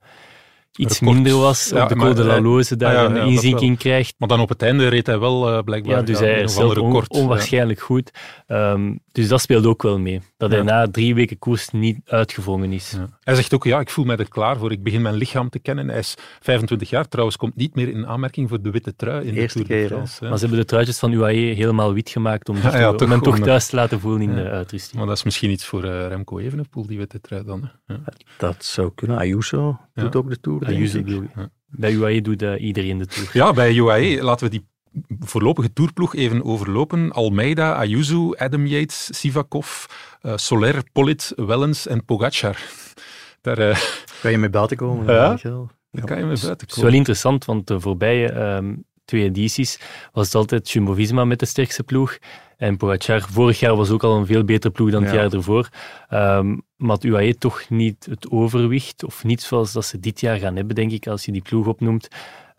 iets 0.76 1.00
minder 1.00 1.36
was 1.36 1.72
op 1.72 1.88
de 1.88 1.96
Col 1.96 2.14
de 2.14 2.24
la 2.24 2.40
Loze, 2.40 2.76
daar 2.76 2.96
ah, 2.96 3.14
ja, 3.14 3.20
een 3.20 3.26
inzinking 3.26 3.78
krijgt. 3.78 4.14
Maar 4.18 4.28
dan 4.28 4.40
op 4.40 4.48
het 4.48 4.62
einde 4.62 4.88
reed 4.88 5.06
hij 5.06 5.18
wel 5.18 5.52
uh, 5.52 5.62
blijkbaar 5.62 5.96
ja, 5.96 6.02
dus 6.02 6.18
hij 6.18 6.40
is 6.42 6.54
zelf 6.54 6.78
on, 6.78 7.04
onwaarschijnlijk 7.08 7.80
goed. 7.80 8.10
Um, 8.48 9.00
dus 9.12 9.28
dat 9.28 9.40
speelt 9.40 9.66
ook 9.66 9.82
wel 9.82 9.98
mee. 9.98 10.20
Dat 10.36 10.50
hij 10.50 10.62
na 10.62 10.90
drie 10.90 11.14
weken 11.14 11.38
koers 11.38 11.70
niet 11.70 11.98
uitgevonden 12.04 12.72
is. 12.72 12.96
Hij 13.20 13.34
zegt 13.34 13.54
ook, 13.54 13.64
ja, 13.64 13.80
ik 13.80 13.90
voel 13.90 14.04
mij 14.04 14.16
er 14.16 14.28
klaar 14.28 14.56
voor. 14.56 14.72
Ik 14.72 14.82
begin 14.82 15.02
mijn 15.02 15.14
lichaam 15.14 15.48
te 15.48 15.58
kennen. 15.58 15.88
Hij 15.88 15.98
is 15.98 16.14
25 16.40 16.90
jaar 16.90 17.08
trouwens, 17.08 17.36
komt 17.36 17.56
niet 17.56 17.74
meer 17.74 17.88
in 17.88 18.06
aanmerking 18.06 18.48
voor 18.48 18.62
de 18.62 18.70
witte 18.70 18.96
trui 18.96 19.26
in 19.26 19.34
Eerste 19.34 19.58
de 19.58 19.64
Tour 19.64 19.82
de 19.82 19.88
France. 19.88 20.24
Maar 20.24 20.38
ze 20.38 20.40
hebben 20.40 20.58
de 20.58 20.64
truitjes 20.66 20.98
van 20.98 21.12
UAE 21.12 21.54
helemaal 21.54 21.94
wit 21.94 22.10
gemaakt 22.10 22.48
om, 22.48 22.56
ja, 22.62 22.78
ja, 22.78 22.92
om 22.92 23.10
hem 23.10 23.22
toch 23.22 23.38
thuis 23.38 23.66
te 23.66 23.76
laten 23.76 24.00
voelen 24.00 24.22
in 24.22 24.34
de 24.34 24.48
uitrusting. 24.48 24.96
Maar 24.96 25.06
dat 25.06 25.16
is 25.16 25.22
misschien 25.22 25.50
iets 25.50 25.64
voor 25.64 25.84
uh, 25.84 26.06
Remco 26.06 26.38
Evenepoel, 26.38 26.86
die 26.86 26.98
witte 26.98 27.20
trui 27.20 27.44
dan. 27.44 27.70
Dat 28.38 28.64
zou 28.64 28.90
kunnen. 28.94 29.18
Ayuso 29.18 29.78
doet 30.00 30.16
ook 30.16 30.28
de 30.28 30.40
Tour, 30.40 30.58
doet, 31.04 31.34
Bij 31.66 31.92
UAE 31.92 32.20
doet 32.20 32.42
uh, 32.42 32.62
iedereen 32.62 32.98
de 32.98 33.06
Tour. 33.06 33.30
Ja, 33.32 33.52
bij 33.52 33.74
UAE 33.74 34.22
laten 34.22 34.50
we 34.50 34.50
die 34.50 34.66
voorlopige 35.20 35.72
toerploeg 35.72 36.14
even 36.14 36.44
overlopen. 36.44 37.12
Almeida, 37.12 37.72
Ayuso, 37.72 38.34
Adam 38.34 38.66
Yates, 38.66 39.08
Sivakov, 39.12 39.84
uh, 40.22 40.36
Soler, 40.36 40.82
Polit, 40.92 41.32
Wellens 41.36 41.86
en 41.86 42.04
Pogacar. 42.04 42.56
Daar 43.40 43.58
uh, 43.58 43.76
kan 44.22 44.30
je 44.30 44.38
mee 44.38 44.50
buiten 44.50 44.76
komen. 44.76 45.06
Ja, 45.06 45.36
daar 45.90 46.04
kan 46.04 46.18
je 46.18 46.24
mee 46.24 46.38
buiten 46.40 46.40
komen. 46.40 46.56
Het 46.58 46.76
is 46.76 46.82
wel 46.82 46.92
interessant, 46.92 47.44
want 47.44 47.66
de 47.66 47.80
voorbije 47.80 48.40
um, 48.40 48.84
twee 49.04 49.24
edities 49.24 49.80
was 50.12 50.26
het 50.26 50.34
altijd 50.34 50.70
Jumbo-Visma 50.70 51.24
met 51.24 51.38
de 51.38 51.46
sterkste 51.46 51.82
ploeg. 51.82 52.18
En 52.60 52.76
Pogacar 52.76 53.20
vorig 53.20 53.60
jaar 53.60 53.76
was 53.76 53.90
ook 53.90 54.04
al 54.04 54.16
een 54.16 54.26
veel 54.26 54.44
betere 54.44 54.72
ploeg 54.72 54.90
dan 54.90 55.02
het 55.02 55.12
ja. 55.12 55.20
jaar 55.20 55.32
ervoor. 55.32 55.68
Um, 56.10 56.62
maar 56.76 56.94
het 56.94 57.04
UAE 57.04 57.34
toch 57.38 57.68
niet 57.68 58.06
het 58.10 58.30
overwicht, 58.30 59.04
of 59.04 59.24
niet 59.24 59.42
zoals 59.42 59.72
dat 59.72 59.84
ze 59.84 60.00
dit 60.00 60.20
jaar 60.20 60.38
gaan 60.38 60.56
hebben, 60.56 60.74
denk 60.74 60.90
ik, 60.90 61.06
als 61.06 61.24
je 61.24 61.32
die 61.32 61.42
ploeg 61.42 61.66
opnoemt. 61.66 62.08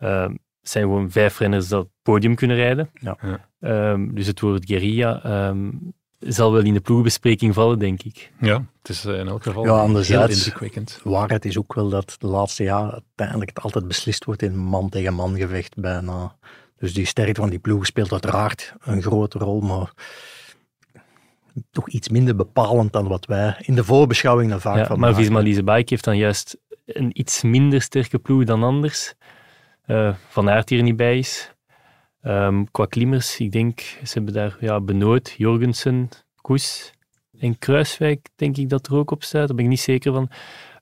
Um, 0.00 0.38
zijn 0.60 0.84
gewoon 0.84 1.10
vijf 1.10 1.38
renners 1.38 1.68
dat 1.68 1.88
podium 2.02 2.34
kunnen 2.34 2.56
rijden. 2.56 2.90
Ja. 2.94 3.16
Um, 3.60 4.14
dus 4.14 4.26
het 4.26 4.40
woord 4.40 4.66
guerrilla 4.66 5.48
um, 5.48 5.92
zal 6.18 6.52
wel 6.52 6.62
in 6.62 6.74
de 6.74 6.80
ploegbespreking 6.80 7.54
vallen, 7.54 7.78
denk 7.78 8.02
ik. 8.02 8.32
Ja, 8.40 8.64
het 8.78 8.88
is 8.88 9.04
in 9.04 9.28
elk 9.28 9.42
geval 9.42 9.64
ja, 9.64 9.86
heel 9.86 10.28
indrukwekkend. 10.28 11.00
Waarheid 11.04 11.44
is 11.44 11.58
ook 11.58 11.74
wel 11.74 11.88
dat 11.88 12.16
de 12.18 12.26
laatste 12.26 12.62
jaar 12.62 12.92
uiteindelijk 12.92 13.50
het 13.54 13.64
altijd 13.64 13.88
beslist 13.88 14.24
wordt 14.24 14.42
in 14.42 14.56
man 14.56 14.88
tegen 14.88 15.14
man 15.14 15.36
gevecht 15.36 15.74
bijna. 15.74 16.36
Dus 16.82 16.94
die 16.94 17.06
sterkte 17.06 17.40
van 17.40 17.50
die 17.50 17.58
ploeg 17.58 17.86
speelt 17.86 18.12
uiteraard 18.12 18.74
een 18.80 19.02
grote 19.02 19.38
rol, 19.38 19.60
maar 19.60 19.92
toch 21.70 21.88
iets 21.88 22.08
minder 22.08 22.36
bepalend 22.36 22.92
dan 22.92 23.08
wat 23.08 23.26
wij 23.26 23.56
in 23.58 23.74
de 23.74 23.84
voorbeschouwing 23.84 24.50
dan 24.50 24.60
vaak 24.60 24.76
ja, 24.76 24.86
van 24.86 24.98
Maar 24.98 25.14
Visma 25.14 25.42
Bike 25.42 25.84
heeft 25.84 26.04
dan 26.04 26.16
juist 26.16 26.58
een 26.86 27.10
iets 27.20 27.42
minder 27.42 27.82
sterke 27.82 28.18
ploeg 28.18 28.44
dan 28.44 28.62
anders. 28.62 29.14
Uh, 29.86 30.14
van 30.28 30.50
Aert 30.50 30.68
hier 30.68 30.82
niet 30.82 30.96
bij 30.96 31.18
is. 31.18 31.54
Um, 32.22 32.70
qua 32.70 32.86
klimmers, 32.86 33.38
ik 33.38 33.52
denk, 33.52 33.80
ze 33.80 34.12
hebben 34.12 34.34
daar 34.34 34.56
ja, 34.60 34.80
Benoot, 34.80 35.34
Jorgensen, 35.36 36.08
Koes 36.40 36.92
en 37.38 37.58
Kruiswijk, 37.58 38.28
denk 38.36 38.56
ik 38.56 38.68
dat 38.68 38.86
er 38.86 38.94
ook 38.94 39.10
op 39.10 39.22
staat. 39.22 39.46
Daar 39.46 39.56
ben 39.56 39.64
ik 39.64 39.70
niet 39.70 39.80
zeker 39.80 40.12
van. 40.12 40.30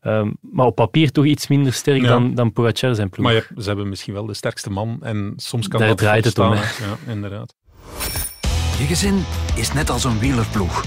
Um, 0.03 0.37
maar 0.41 0.67
op 0.67 0.75
papier 0.75 1.11
toch 1.11 1.25
iets 1.25 1.49
minder 1.49 1.73
sterk 1.73 2.01
ja. 2.01 2.09
dan, 2.09 2.35
dan 2.35 2.53
Pogacar 2.53 2.95
zijn 2.95 3.11
ploeg. 3.11 3.27
Maar 3.27 3.35
ja, 3.35 3.43
ze 3.63 3.69
hebben 3.69 3.89
misschien 3.89 4.15
wel 4.15 4.27
de 4.27 4.35
sterkste 4.35 4.71
man 4.71 4.99
en 5.03 5.33
soms 5.37 5.69
kan 5.69 5.79
daar 5.79 5.89
dat 5.89 5.99
draait 5.99 6.25
het 6.25 6.39
om. 6.39 6.55
Ja, 6.55 6.63
inderdaad. 7.07 7.55
Je 8.79 8.85
gezin 8.87 9.25
is 9.55 9.73
net 9.73 9.91
als 9.91 10.05
een 10.05 10.19
wielerploeg. 10.19 10.85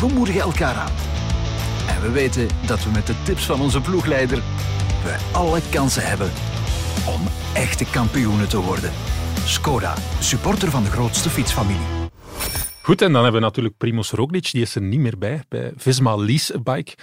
We 0.00 0.06
moedigen 0.14 0.40
elkaar 0.40 0.74
aan. 0.74 0.92
En 1.88 2.02
we 2.02 2.10
weten 2.10 2.48
dat 2.66 2.84
we 2.84 2.90
met 2.90 3.06
de 3.06 3.14
tips 3.22 3.46
van 3.46 3.60
onze 3.60 3.80
ploegleider 3.80 4.42
we 5.04 5.16
alle 5.32 5.60
kansen 5.70 6.06
hebben 6.06 6.30
om 7.06 7.20
echte 7.54 7.84
kampioenen 7.84 8.48
te 8.48 8.60
worden. 8.60 8.90
Skoda, 9.44 9.94
supporter 10.20 10.70
van 10.70 10.84
de 10.84 10.90
grootste 10.90 11.30
fietsfamilie. 11.30 11.86
Goed, 12.82 13.02
en 13.02 13.12
dan 13.12 13.22
hebben 13.22 13.40
we 13.40 13.46
natuurlijk 13.46 13.76
Primoz 13.76 14.10
Roglic, 14.10 14.50
die 14.50 14.62
is 14.62 14.74
er 14.74 14.82
niet 14.82 15.00
meer 15.00 15.18
bij, 15.18 15.42
bij 15.48 15.72
Visma 15.76 16.16
Lease 16.16 16.60
Bike. 16.60 16.94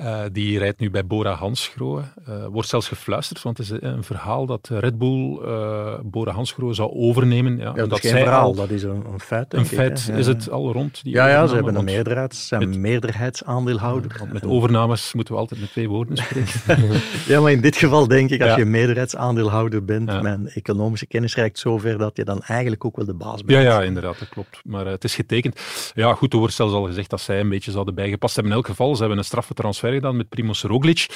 Uh, 0.00 0.20
die 0.32 0.58
rijdt 0.58 0.80
nu 0.80 0.90
bij 0.90 1.06
Bora 1.06 1.34
Hansgrohe. 1.34 2.02
Uh, 2.28 2.46
wordt 2.46 2.68
zelfs 2.68 2.88
gefluisterd, 2.88 3.42
want 3.42 3.58
het 3.58 3.70
is 3.70 3.78
een 3.80 4.04
verhaal 4.04 4.46
dat 4.46 4.68
Red 4.72 4.98
Bull 4.98 5.38
uh, 5.42 5.94
Bora 6.02 6.32
Hansgrohe 6.32 6.74
zou 6.74 6.90
overnemen. 6.92 7.56
Ja, 7.56 7.64
ja 7.64 7.72
dat, 7.72 7.90
dat 7.90 8.04
is 8.04 8.10
geen 8.10 8.20
verhaal, 8.22 8.44
al, 8.44 8.54
dat 8.54 8.70
is 8.70 8.82
een, 8.82 9.04
een 9.12 9.20
feit. 9.20 9.54
Een 9.54 9.66
feit 9.66 10.04
ja. 10.06 10.14
is 10.14 10.26
het 10.26 10.50
al 10.50 10.72
rond. 10.72 11.02
Die 11.02 11.12
ja, 11.12 11.28
ja, 11.28 11.46
ze 11.46 11.54
hebben 11.54 11.74
een 11.74 11.84
meerderheid, 11.84 12.34
ze 12.34 12.46
zijn 12.46 12.68
met, 12.68 12.78
meerderheidsaandeelhouder. 12.78 14.20
Met 14.32 14.44
overnames 14.44 15.12
moeten 15.12 15.34
we 15.34 15.40
altijd 15.40 15.60
met 15.60 15.70
twee 15.70 15.88
woorden 15.88 16.16
spreken. 16.16 17.00
ja, 17.32 17.40
maar 17.40 17.52
in 17.52 17.60
dit 17.60 17.76
geval 17.76 18.08
denk 18.08 18.30
ik, 18.30 18.42
als 18.42 18.54
je 18.54 18.64
meerderheidsaandeelhouder 18.64 19.84
bent, 19.84 20.22
mijn 20.22 20.48
economische 20.48 21.06
kennis 21.06 21.34
reikt 21.34 21.58
zover 21.58 21.98
dat 21.98 22.16
je 22.16 22.24
dan 22.24 22.42
eigenlijk 22.42 22.84
ook 22.84 22.96
wel 22.96 23.06
de 23.06 23.14
baas 23.14 23.44
bent. 23.44 23.62
Ja, 23.62 23.70
ja 23.70 23.82
inderdaad, 23.82 24.18
dat 24.18 24.28
klopt. 24.28 24.60
Maar 24.64 24.86
het 24.86 25.04
is 25.04 25.14
getekend. 25.14 25.60
Ja, 25.94 26.14
goed, 26.14 26.32
er 26.32 26.38
wordt 26.38 26.54
zelfs 26.54 26.72
al 26.72 26.84
gezegd 26.84 27.10
dat 27.10 27.20
zij 27.20 27.40
een 27.40 27.48
beetje 27.48 27.70
zouden 27.70 27.94
bijgepast 27.94 28.34
hebben. 28.34 28.52
In 28.52 28.58
elk 28.58 28.68
geval, 28.68 28.94
ze 28.94 29.00
hebben 29.00 29.18
een 29.18 29.24
straffe 29.24 29.54
gedaan 29.92 30.16
met 30.16 30.28
Primoz 30.28 30.62
Roglic. 30.62 31.06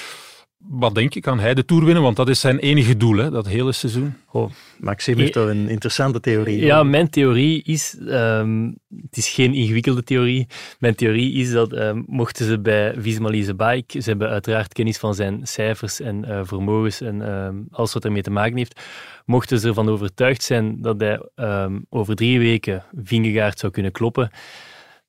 Wat 0.68 0.94
denk 0.94 1.14
ik, 1.14 1.22
kan 1.22 1.38
hij 1.40 1.54
de 1.54 1.64
Tour 1.64 1.84
winnen? 1.84 2.02
Want 2.02 2.16
dat 2.16 2.28
is 2.28 2.40
zijn 2.40 2.58
enige 2.58 2.96
doel, 2.96 3.16
hè, 3.16 3.30
dat 3.30 3.46
hele 3.46 3.72
seizoen. 3.72 4.14
Oh, 4.30 4.50
Maxime 4.78 5.20
heeft 5.20 5.32
toch 5.32 5.48
een 5.48 5.68
interessante 5.68 6.20
theorie. 6.20 6.64
Ja, 6.64 6.82
mijn 6.82 7.10
theorie 7.10 7.62
is, 7.62 7.96
um, 8.00 8.78
het 9.00 9.16
is 9.16 9.28
geen 9.28 9.54
ingewikkelde 9.54 10.02
theorie, 10.02 10.46
mijn 10.78 10.94
theorie 10.94 11.32
is 11.32 11.52
dat 11.52 11.72
um, 11.72 12.04
mochten 12.06 12.46
ze 12.46 12.60
bij 12.60 12.94
Visma 12.98 13.30
Lease 13.30 13.54
Bike, 13.54 14.00
ze 14.00 14.08
hebben 14.08 14.28
uiteraard 14.28 14.72
kennis 14.72 14.98
van 14.98 15.14
zijn 15.14 15.40
cijfers 15.42 16.00
en 16.00 16.24
uh, 16.28 16.40
vermogens 16.42 17.00
en 17.00 17.20
um, 17.30 17.66
alles 17.70 17.92
wat 17.92 18.04
ermee 18.04 18.22
te 18.22 18.30
maken 18.30 18.56
heeft, 18.56 18.80
mochten 19.24 19.58
ze 19.58 19.68
ervan 19.68 19.88
overtuigd 19.88 20.42
zijn 20.42 20.82
dat 20.82 21.00
hij 21.00 21.20
over 21.88 22.14
drie 22.14 22.38
weken 22.38 22.84
Vingegaard 23.02 23.58
zou 23.58 23.72
kunnen 23.72 23.92
kloppen, 23.92 24.30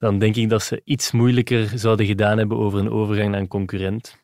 dan 0.03 0.19
denk 0.19 0.35
ik 0.35 0.49
dat 0.49 0.63
ze 0.63 0.81
iets 0.83 1.11
moeilijker 1.11 1.71
zouden 1.75 2.05
gedaan 2.05 2.37
hebben 2.37 2.57
over 2.57 2.79
een 2.79 2.89
overgang 2.89 3.31
naar 3.31 3.39
een 3.39 3.47
concurrent. 3.47 4.21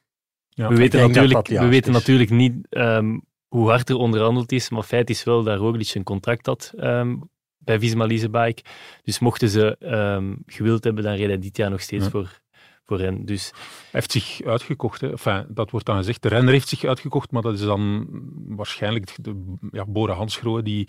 Ja, 0.50 0.68
we 0.68 0.76
weten, 0.76 1.00
natuurlijk, 1.00 1.34
dat 1.34 1.48
dat 1.48 1.64
we 1.64 1.68
weten 1.68 1.92
natuurlijk 1.92 2.30
niet 2.30 2.54
um, 2.70 3.22
hoe 3.48 3.70
hard 3.70 3.90
er 3.90 3.96
onderhandeld 3.96 4.52
is, 4.52 4.70
maar 4.70 4.84
feit 4.84 5.10
is 5.10 5.24
wel 5.24 5.44
dat 5.44 5.58
Roglic 5.58 5.94
een 5.94 6.04
contract 6.04 6.46
had 6.46 6.74
um, 6.78 7.30
bij 7.58 7.80
Visma 7.80 8.06
Leasebike. 8.06 8.64
Dus 9.04 9.20
mochten 9.20 9.50
ze 9.50 9.76
um, 9.80 10.44
gewild 10.46 10.84
hebben, 10.84 11.04
dan 11.04 11.16
reed 11.16 11.28
hij 11.28 11.40
dit 11.40 11.58
jaar 11.58 11.70
nog 11.70 11.82
steeds 11.82 12.04
ja. 12.04 12.10
voor, 12.10 12.40
voor 12.84 13.00
hen. 13.00 13.26
Dus... 13.26 13.52
Hij 13.52 13.60
heeft 13.92 14.12
zich 14.12 14.42
uitgekocht. 14.46 15.02
Hè. 15.02 15.10
Enfin, 15.10 15.46
dat 15.50 15.72
wordt 15.72 15.86
dan 15.86 15.98
gezegd. 15.98 16.22
De 16.22 16.28
renner 16.28 16.54
heeft 16.54 16.68
zich 16.68 16.84
uitgekocht, 16.84 17.32
maar 17.32 17.42
dat 17.42 17.54
is 17.54 17.62
dan 17.62 18.08
waarschijnlijk 18.48 19.16
de, 19.22 19.56
ja, 19.72 19.86
Bora 19.86 20.14
Hansgrohe 20.14 20.62
die 20.62 20.88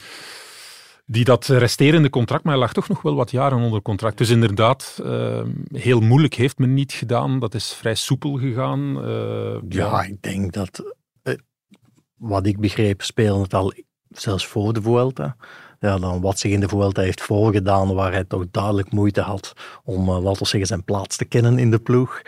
die 1.11 1.25
dat 1.25 1.47
resterende 1.47 2.11
contract, 2.11 2.45
maar 2.45 2.53
hij 2.53 2.63
lag 2.63 2.73
toch 2.73 2.89
nog 2.89 3.03
wel 3.03 3.15
wat 3.15 3.31
jaren 3.31 3.59
onder 3.59 3.83
contract. 3.83 4.19
Dus 4.19 4.31
inderdaad, 4.31 5.01
uh, 5.05 5.43
heel 5.73 6.01
moeilijk 6.01 6.35
heeft 6.35 6.59
men 6.59 6.75
niet 6.75 6.93
gedaan. 6.93 7.39
Dat 7.39 7.55
is 7.55 7.73
vrij 7.73 7.95
soepel 7.95 8.39
gegaan. 8.39 9.09
Uh, 9.09 9.59
ja, 9.69 9.87
ja, 9.87 10.03
ik 10.03 10.23
denk 10.23 10.53
dat, 10.53 10.83
uh, 11.23 11.35
wat 12.17 12.47
ik 12.47 12.61
begreep, 12.61 13.03
spelen 13.03 13.41
het 13.41 13.55
al 13.55 13.73
zelfs 14.09 14.47
voor 14.47 14.73
de 14.73 14.83
Vuelta. 14.83 15.37
Ja, 15.81 15.99
dan 15.99 16.21
wat 16.21 16.39
zich 16.39 16.53
in 16.53 16.61
de 16.61 16.69
Vuelta 16.69 17.03
heeft 17.03 17.23
voorgedaan, 17.23 17.95
waar 17.95 18.13
hij 18.13 18.25
toch 18.25 18.45
duidelijk 18.51 18.93
moeite 18.93 19.21
had 19.21 19.53
om, 19.85 20.11
laten 20.11 20.43
we 20.43 20.49
zeggen, 20.49 20.67
zijn 20.67 20.85
plaats 20.85 21.17
te 21.17 21.25
kennen 21.25 21.59
in 21.59 21.71
de 21.71 21.79
ploeg. 21.79 22.23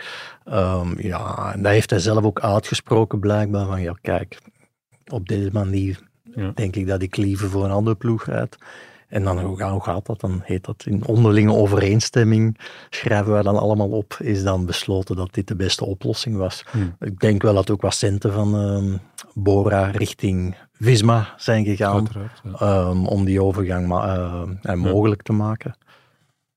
Um, 0.45 1.01
ja, 1.01 1.53
en 1.53 1.61
dat 1.61 1.71
heeft 1.71 1.89
hij 1.89 1.99
zelf 1.99 2.23
ook 2.23 2.39
uitgesproken 2.39 3.19
blijkbaar, 3.19 3.65
van 3.65 3.81
ja, 3.81 3.97
kijk, 4.01 4.37
op 5.05 5.27
deze 5.27 5.49
manier 5.51 6.11
ja. 6.35 6.51
denk 6.55 6.75
ik 6.75 6.87
dat 6.87 7.01
ik 7.01 7.17
liever 7.17 7.49
voor 7.49 7.63
een 7.63 7.71
andere 7.71 7.95
ploeg 7.95 8.25
rijd. 8.25 8.57
En 9.07 9.23
dan, 9.23 9.39
hoe 9.39 9.83
gaat 9.83 10.05
dat? 10.05 10.19
Dan 10.19 10.41
heet 10.43 10.65
dat 10.65 10.83
in 10.85 11.05
onderlinge 11.05 11.53
overeenstemming, 11.53 12.57
schrijven 12.89 13.31
wij 13.31 13.41
dan 13.41 13.57
allemaal 13.57 13.89
op, 13.89 14.17
is 14.19 14.43
dan 14.43 14.65
besloten 14.65 15.15
dat 15.15 15.33
dit 15.33 15.47
de 15.47 15.55
beste 15.55 15.85
oplossing 15.85 16.35
was. 16.35 16.65
Hmm. 16.71 16.95
Ik 16.99 17.19
denk 17.19 17.41
wel 17.41 17.53
dat 17.53 17.69
ook 17.69 17.81
wat 17.81 17.93
centen 17.93 18.33
van 18.33 18.55
um, 18.55 18.99
Bora 19.33 19.85
richting 19.85 20.55
Visma 20.79 21.33
zijn 21.37 21.65
gegaan, 21.65 22.07
ja. 22.59 22.87
um, 22.89 23.07
om 23.07 23.25
die 23.25 23.41
overgang 23.41 23.87
uh, 23.87 24.73
mogelijk 24.73 25.21
te 25.21 25.33
maken. 25.33 25.75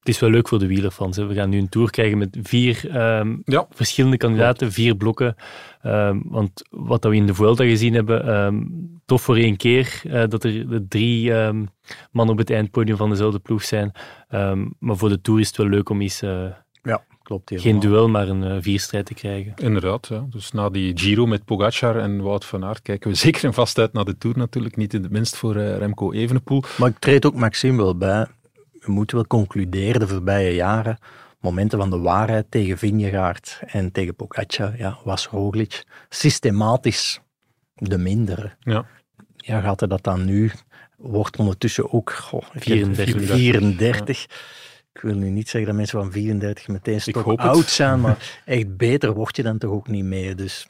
Het 0.06 0.14
is 0.14 0.20
wel 0.20 0.30
leuk 0.30 0.48
voor 0.48 0.58
de 0.58 0.66
wielerfans. 0.66 1.16
Hè. 1.16 1.26
We 1.26 1.34
gaan 1.34 1.48
nu 1.50 1.58
een 1.58 1.68
tour 1.68 1.90
krijgen 1.90 2.18
met 2.18 2.36
vier 2.42 2.88
ehm, 2.90 3.36
Ja. 3.44 3.66
verschillende 3.70 4.16
kandidaten, 4.16 4.72
vier 4.72 4.96
blokken. 4.96 5.36
Ehm, 5.82 6.20
want 6.24 6.62
wat 6.70 7.02
dat 7.02 7.10
we 7.10 7.16
in 7.16 7.26
de 7.26 7.34
Vuelta 7.34 7.64
gezien 7.64 7.94
hebben, 7.94 8.26
ehm, 8.26 8.62
tof 9.06 9.22
voor 9.22 9.36
één 9.36 9.56
keer 9.56 10.00
eh, 10.04 10.22
dat 10.28 10.44
er 10.44 10.68
de 10.68 10.86
drie 10.88 11.32
ehm, 11.34 11.64
mannen 12.10 12.34
op 12.34 12.40
het 12.40 12.50
eindpodium 12.50 12.96
van 12.96 13.10
dezelfde 13.10 13.38
ploeg 13.38 13.62
zijn. 13.64 13.92
Ehm, 14.28 14.66
maar 14.78 14.96
voor 14.96 15.08
de 15.08 15.20
Tour 15.20 15.40
is 15.40 15.46
het 15.46 15.56
wel 15.56 15.68
leuk 15.68 15.88
om 15.88 16.00
eens 16.00 16.22
eh, 16.22 16.44
Ja, 16.82 17.04
klopt. 17.22 17.52
geen 17.54 17.80
duel, 17.80 18.08
maar 18.08 18.28
een 18.28 18.44
eh, 18.44 18.56
vierstrijd 18.60 19.06
te 19.06 19.14
krijgen. 19.14 19.52
Inderdaad, 19.56 20.06
ja. 20.06 20.26
dus 20.30 20.52
na 20.52 20.68
die 20.70 20.98
Giro 20.98 21.26
met 21.26 21.44
Pogacar 21.44 21.96
en 21.98 22.22
Wout 22.22 22.44
van 22.44 22.64
Aert 22.64 22.82
kijken 22.82 23.10
we 23.10 23.16
zeker 23.26 23.44
en 23.44 23.54
vast 23.54 23.78
uit 23.78 23.92
naar 23.92 24.04
de 24.04 24.18
Tour 24.18 24.38
natuurlijk. 24.38 24.76
Niet 24.76 24.94
in 24.94 25.02
het 25.02 25.12
minst 25.12 25.36
voor 25.36 25.52
Remco 25.56 26.12
Evenepoel. 26.12 26.62
Maar 26.78 26.88
ik 26.88 26.98
treed 26.98 27.26
ook 27.26 27.34
Maxime 27.34 27.76
wel 27.76 27.96
bij. 27.96 28.26
We 28.86 28.92
moeten 28.92 29.16
wel 29.16 29.26
concluderen 29.26 30.00
de 30.00 30.08
voorbije 30.08 30.54
jaren. 30.54 30.98
Momenten 31.40 31.78
van 31.78 31.90
de 31.90 31.98
waarheid 31.98 32.50
tegen 32.50 32.78
Vingegaard 32.78 33.60
en 33.66 33.92
tegen 33.92 34.14
Pogacar 34.14 34.78
ja, 34.78 34.98
was 35.04 35.26
Roglic 35.26 35.84
systematisch 36.08 37.20
de 37.74 37.98
mindere. 37.98 38.56
Ja. 38.60 38.86
Ja, 39.36 39.60
gaat 39.60 39.80
hij 39.80 39.88
dat 39.88 40.02
dan 40.02 40.24
nu? 40.24 40.50
Wordt 40.96 41.36
ondertussen 41.36 41.92
ook 41.92 42.12
goh, 42.12 42.42
ik 42.52 42.64
heb 42.64 42.94
34. 42.94 43.36
34. 43.36 44.22
Ik 44.92 45.00
wil 45.00 45.14
nu 45.14 45.30
niet 45.30 45.48
zeggen 45.48 45.70
dat 45.70 45.78
mensen 45.78 46.00
van 46.00 46.12
34 46.12 46.68
meteen 46.68 47.00
stok 47.00 47.38
oud 47.38 47.68
zijn, 47.68 48.00
maar 48.00 48.40
echt 48.44 48.76
beter 48.76 49.12
word 49.12 49.36
je 49.36 49.42
dan 49.42 49.58
toch 49.58 49.70
ook 49.70 49.88
niet 49.88 50.04
meer. 50.04 50.36
Dus 50.36 50.68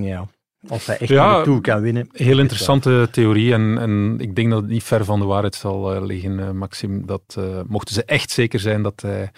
ja, 0.00 0.28
of 0.68 0.86
hij 0.86 0.98
echt 0.98 1.10
Ja, 1.10 1.36
ja, 1.36 1.42
toe 1.42 1.60
kan 1.60 1.80
winnen. 1.80 2.08
Heel 2.12 2.38
interessante 2.38 3.08
theorie 3.10 3.52
en, 3.52 3.78
en 3.78 4.16
ik 4.18 4.36
denk 4.36 4.50
dat 4.50 4.60
het 4.60 4.70
niet 4.70 4.82
ver 4.82 5.04
van 5.04 5.20
de 5.20 5.26
waarheid 5.26 5.54
zal 5.54 5.94
eh, 5.94 6.04
liggen, 6.04 6.40
eh, 6.40 6.50
Maxime. 6.50 7.04
Dat 7.04 7.22
eh, 7.38 7.44
mochten 7.66 7.94
ze 7.94 8.04
echt 8.04 8.30
zeker 8.30 8.60
zijn 8.60 8.82
dat 8.82 9.00
hij 9.00 9.30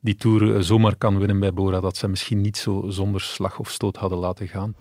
die 0.00 0.14
Tour 0.14 0.62
zomaar 0.62 0.96
kan 0.96 1.18
winnen 1.18 1.40
bij 1.40 1.52
Bora, 1.52 1.80
dat 1.80 1.96
ze 1.96 2.08
misschien 2.08 2.40
niet 2.40 2.56
zo 2.56 2.84
zonder 2.88 3.20
slag 3.20 3.58
of 3.58 3.70
stoot 3.70 3.96
hadden 3.96 4.18
laten 4.18 4.48
gaan. 4.48 4.74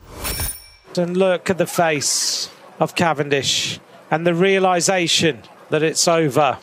And 0.96 1.16
look 1.16 1.50
at 1.50 1.58
the 1.58 1.68
face 1.68 2.48
of 2.78 2.94
Cavendish 2.94 3.78
and 4.08 4.26
the 4.26 4.34
realization 4.34 5.36
that 5.70 5.82
it's 5.82 6.08
over. 6.08 6.58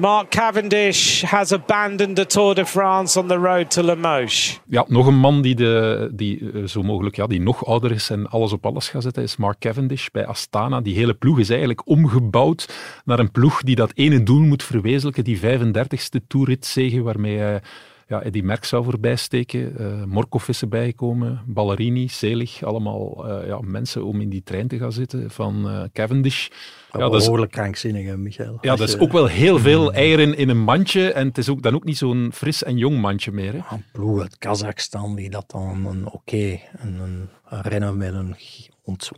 Mark 0.00 0.30
Cavendish 0.30 1.22
has 1.22 1.52
abandoned 1.52 2.16
the 2.16 2.26
Tour 2.26 2.54
de 2.54 2.66
France 2.66 3.18
on 3.18 3.28
the 3.28 3.34
road 3.36 3.70
to 3.70 3.82
Limoges. 3.82 4.60
Ja, 4.68 4.84
nog 4.88 5.06
een 5.06 5.18
man 5.18 5.42
die, 5.42 5.54
de, 5.54 6.08
die 6.12 6.50
eh, 6.52 6.64
zo 6.64 6.82
mogelijk 6.82 7.16
ja, 7.16 7.26
die 7.26 7.40
nog 7.40 7.66
ouder 7.66 7.90
is 7.90 8.10
en 8.10 8.30
alles 8.30 8.52
op 8.52 8.66
alles 8.66 8.88
gaat 8.88 9.02
zetten, 9.02 9.22
is 9.22 9.36
Mark 9.36 9.58
Cavendish 9.58 10.08
bij 10.08 10.26
Astana. 10.26 10.80
Die 10.80 10.94
hele 10.94 11.14
ploeg 11.14 11.38
is 11.38 11.50
eigenlijk 11.50 11.88
omgebouwd 11.88 12.68
naar 13.04 13.18
een 13.18 13.30
ploeg 13.30 13.62
die 13.62 13.74
dat 13.74 13.92
ene 13.94 14.22
doel 14.22 14.40
moet 14.40 14.62
verwezenlijken, 14.62 15.24
die 15.24 15.40
35ste 15.40 16.26
toeritzege 16.26 17.02
waarmee 17.02 17.38
hij 17.38 17.62
ja, 18.10 18.22
Eddie 18.22 18.42
Merckx 18.42 18.68
zou 18.68 18.84
voorbij 18.84 19.16
steken. 19.16 19.78
eh 19.78 20.04
Morkov 20.04 20.48
is 20.48 20.60
erbij 20.60 20.86
gekomen, 20.86 21.42
Ballerini, 21.46 22.08
Selig, 22.08 22.62
allemaal 22.62 23.28
eh, 23.28 23.46
ja, 23.46 23.58
mensen 23.62 24.04
om 24.04 24.20
in 24.20 24.28
die 24.28 24.42
trein 24.42 24.68
te 24.68 24.78
gaan 24.78 24.92
zitten 24.92 25.30
van 25.30 25.68
eh, 25.68 25.82
Cavendish. 25.92 26.48
Ja, 26.92 26.98
dat 26.98 27.14
is 27.14 27.22
Behoorlijk 27.24 27.52
krankzinnig, 27.52 28.06
hè, 28.06 28.16
Michael. 28.16 28.58
ja, 28.60 28.76
dat 28.76 28.88
is 28.88 28.94
je- 28.94 29.00
ook 29.00 29.12
wel 29.12 29.26
heel 29.26 29.58
veel 29.68 29.92
eieren 29.92 30.36
in 30.36 30.48
een 30.48 30.62
mandje. 30.62 31.12
En 31.12 31.26
het 31.26 31.38
is 31.38 31.48
ook, 31.48 31.62
dan 31.62 31.74
ook 31.74 31.84
niet 31.84 31.96
zo'n 31.98 32.30
fris 32.34 32.62
en 32.62 32.76
jong 32.76 32.98
mandje 33.00 33.32
meer. 33.32 33.52
Hè. 33.52 33.58
een 33.70 33.84
ploeg 33.92 34.20
uit 34.20 34.38
Kazachstan 34.38 35.14
die 35.16 35.30
dat 35.30 35.44
dan 35.50 35.86
een 35.86 36.06
oké, 36.10 36.36
een, 36.36 36.98
een, 37.00 37.28
een 37.48 37.60
renner 37.62 37.94
met 37.96 38.14
een 38.14 38.36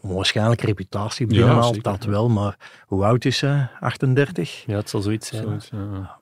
onwaarschijnlijke 0.00 0.66
reputatie 0.66 1.26
binnenhaalt, 1.26 1.74
zeker, 1.74 1.82
dat 1.92 2.04
ja. 2.04 2.10
wel, 2.10 2.28
maar 2.28 2.56
hoe 2.86 3.04
oud 3.04 3.24
is 3.24 3.40
hij? 3.40 3.68
38? 3.80 4.64
Ja, 4.66 4.76
het 4.76 4.88
zal 4.90 5.00
zoiets 5.00 5.28
zijn. 5.28 5.42
Zoiets, 5.42 5.68
ja. 5.72 6.20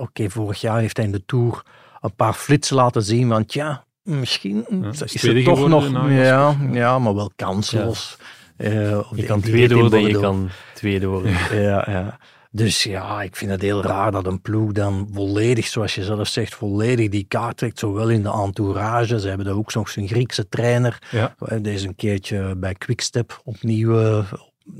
Oké, 0.00 0.30
vorig 0.30 0.60
jaar 0.60 0.78
heeft 0.80 0.96
hij 0.96 1.06
in 1.06 1.12
de 1.12 1.24
Tour 1.26 1.62
een 2.00 2.14
paar 2.14 2.32
flitsen 2.32 2.76
laten 2.76 3.02
zien, 3.02 3.28
want 3.28 3.52
ja, 3.52 3.84
misschien 4.02 4.64
is 4.90 5.22
het 5.22 5.44
toch 5.44 5.68
nog, 5.68 6.10
ja, 6.10 6.56
ja, 6.72 6.98
maar 6.98 7.14
wel 7.14 7.30
kansloos. 7.36 8.16
Eh, 8.56 8.98
op 8.98 9.16
Je 9.16 9.20
de- 9.22 9.26
kan 9.26 9.40
tweede 9.40 9.74
worden 9.74 9.98
en 9.98 10.06
je 10.06 10.20
kan 10.20 10.48
tweede 10.74 11.06
worden. 11.06 11.32
Ja, 11.52 11.84
ja. 11.90 12.18
Dus 12.52 12.82
ja, 12.82 13.22
ik 13.22 13.36
vind 13.36 13.50
het 13.50 13.62
heel 13.62 13.82
raar 13.82 14.10
dat 14.12 14.26
een 14.26 14.40
ploeg 14.40 14.72
dan 14.72 15.08
volledig, 15.12 15.66
zoals 15.66 15.94
je 15.94 16.04
zelf 16.04 16.28
zegt, 16.28 16.54
volledig 16.54 17.08
die 17.08 17.24
kaart 17.28 17.56
trekt. 17.56 17.78
Zowel 17.78 18.08
in 18.08 18.22
de 18.22 18.30
entourage, 18.32 19.20
ze 19.20 19.28
hebben 19.28 19.46
daar 19.46 19.54
ook 19.54 19.74
nog 19.74 19.88
zijn 19.88 20.08
Griekse 20.08 20.48
trainer. 20.48 20.98
Ja. 21.10 21.34
Deze 21.60 21.86
een 21.86 21.94
keertje 21.94 22.54
bij 22.56 22.74
Quickstep 22.74 23.40
opnieuw, 23.44 24.00
eh, 24.00 24.32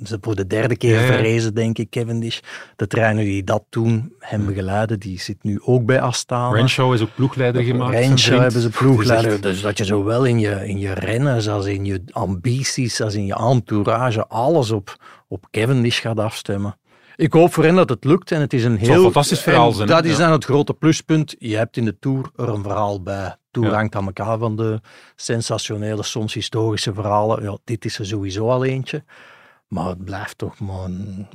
ze 0.04 0.18
voor 0.20 0.34
de 0.34 0.46
derde 0.46 0.76
keer 0.76 0.94
Ja, 0.94 1.00
ja. 1.00 1.06
verrezen, 1.06 1.54
denk 1.54 1.78
ik, 1.78 1.90
Cavendish. 1.90 2.38
De 2.76 2.86
trainer 2.86 3.24
die 3.24 3.44
dat 3.44 3.64
toen 3.68 4.12
hem 4.18 4.46
begeleidde, 4.46 4.98
die 4.98 5.20
zit 5.20 5.36
nu 5.42 5.60
ook 5.64 5.84
bij 5.84 6.00
Astana. 6.00 6.54
Renshaw 6.56 6.94
is 6.94 7.00
ook 7.00 7.14
ploegleider 7.14 7.62
gemaakt. 7.62 7.94
Renshaw 7.94 8.40
hebben 8.40 8.60
ze 8.60 8.68
ploegleider. 8.70 9.26
is 9.26 9.32
echt- 9.34 9.42
Dus 9.42 9.60
dat 9.60 9.78
je 9.78 9.84
zowel 9.84 10.24
in 10.24 10.38
je, 10.38 10.68
in 10.68 10.78
je 10.78 10.92
renners 10.92 11.48
als 11.48 11.66
in 11.66 11.84
je 11.84 12.02
ambities, 12.10 13.00
als 13.00 13.14
in 13.14 13.26
je 13.26 13.34
entourage, 13.34 14.26
alles 14.26 14.70
op, 14.70 14.96
op 15.28 15.46
Cavendish 15.50 16.00
gaat 16.00 16.18
afstemmen. 16.18 16.74
Ik 17.16 17.32
hoop 17.32 17.52
voor 17.52 17.64
hen 17.64 17.74
dat 17.74 17.88
het 17.88 18.04
lukt 18.04 18.32
en 18.32 18.40
het 18.40 18.52
is 18.52 18.64
een 18.64 18.76
heel... 18.76 18.94
een 18.94 19.00
fantastisch 19.00 19.40
verhaal 19.40 19.72
zijn, 19.72 19.88
Dat 19.88 20.04
is 20.04 20.16
Ja. 20.16 20.18
dan 20.18 20.32
het 20.32 20.44
grote 20.44 20.74
pluspunt. 20.74 21.34
Je 21.38 21.56
hebt 21.56 21.76
in 21.76 21.84
de 21.84 21.96
Tour 21.98 22.30
er 22.36 22.48
een 22.48 22.62
verhaal 22.62 23.02
bij. 23.02 23.36
Tour 23.50 23.68
Ja. 23.68 23.74
hangt 23.74 23.94
aan 23.96 24.06
elkaar 24.06 24.38
van 24.38 24.56
de 24.56 24.80
sensationele, 25.16 26.02
soms 26.02 26.34
historische 26.34 26.94
verhalen. 26.94 27.42
Ja, 27.42 27.58
dit 27.64 27.84
is 27.84 27.98
er 27.98 28.06
sowieso 28.06 28.48
al 28.48 28.64
eentje. 28.64 29.04
Maar 29.70 29.88
het 29.88 30.04
blijft 30.04 30.38
toch 30.38 30.58
maar 30.58 30.84
een, 30.84 31.26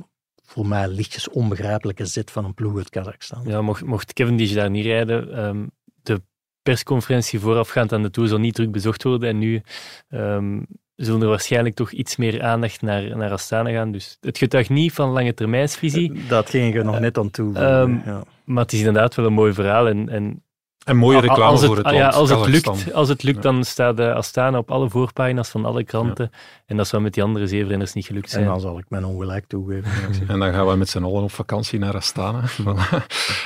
voor 0.44 0.66
mij 0.66 0.88
lichtjes 0.88 1.28
onbegrijpelijke 1.28 2.06
zet 2.06 2.30
van 2.30 2.44
een 2.44 2.54
ploeg 2.54 2.76
uit 2.76 2.90
Kazachstan. 2.90 3.42
Ja, 3.44 3.60
mocht, 3.60 3.84
mocht 3.84 4.12
Cavendish 4.12 4.54
daar 4.54 4.70
niet 4.70 4.84
rijden, 4.84 5.36
ehm, 5.36 5.66
de 6.02 6.22
persconferentie 6.62 7.40
voorafgaand 7.40 7.92
aan 7.92 8.02
de 8.02 8.10
Tour 8.10 8.28
zal 8.28 8.38
niet 8.38 8.54
druk 8.54 8.72
bezocht 8.72 9.02
worden. 9.02 9.28
En 9.28 9.38
nu 9.38 9.62
ehm, 10.08 10.62
zullen 10.94 11.22
er 11.22 11.28
waarschijnlijk 11.28 11.74
toch 11.74 11.90
iets 11.90 12.16
meer 12.16 12.42
aandacht 12.42 12.82
naar, 12.82 13.16
naar 13.16 13.30
Astana 13.30 13.70
gaan. 13.70 13.92
Dus 13.92 14.16
het 14.20 14.38
getuigt 14.38 14.70
niet 14.70 14.92
van 14.92 15.10
lange 15.10 15.34
termijnsvisie, 15.34 16.26
Dat 16.28 16.50
ging 16.50 16.68
ik 16.68 16.74
er 16.74 16.84
nog 16.84 17.00
net 17.00 17.18
aan 17.18 17.30
toe. 17.30 17.54
Ehm, 17.54 17.98
ja. 18.04 18.24
maar 18.44 18.62
het 18.62 18.72
is 18.72 18.78
inderdaad 18.78 19.14
wel 19.14 19.26
een 19.26 19.32
mooi 19.32 19.52
verhaal. 19.52 19.88
En, 19.88 20.08
en 20.08 20.44
En 20.86 20.96
mooie 20.96 21.20
reclame 21.20 21.42
als 21.44 21.60
het, 21.60 21.68
voor 21.68 21.76
het 21.76 21.86
ah 21.86 21.92
land. 21.92 22.12
ja, 22.12 22.18
als, 22.18 22.30
het 22.30 22.46
lukt, 22.46 22.92
als 22.92 23.08
het 23.08 23.22
lukt, 23.22 23.36
Ja. 23.36 23.42
dan 23.42 23.64
staat 23.64 23.96
de 23.96 24.12
Astana 24.14 24.58
op 24.58 24.70
alle 24.70 24.90
voorpagina's 24.90 25.48
van 25.48 25.64
alle 25.64 25.84
kranten. 25.84 26.30
En 26.66 26.76
dat 26.76 26.86
zou 26.88 27.02
met 27.02 27.14
die 27.14 27.22
andere 27.22 27.46
zeven 27.46 27.68
renners 27.68 27.92
niet 27.92 28.06
gelukt 28.06 28.24
En 28.26 28.30
zijn. 28.30 28.44
dan 28.46 28.60
zal 28.60 28.78
ik 28.78 28.84
mijn 28.88 29.04
ongelijk 29.04 29.44
toegeven. 29.46 29.90
En 30.28 30.38
dan 30.38 30.52
gaan 30.52 30.66
we 30.66 30.76
met 30.76 30.88
z'n 30.88 31.02
allen 31.02 31.22
op 31.22 31.32
vakantie 31.32 31.78
naar 31.78 31.94
Astana. 31.94 32.40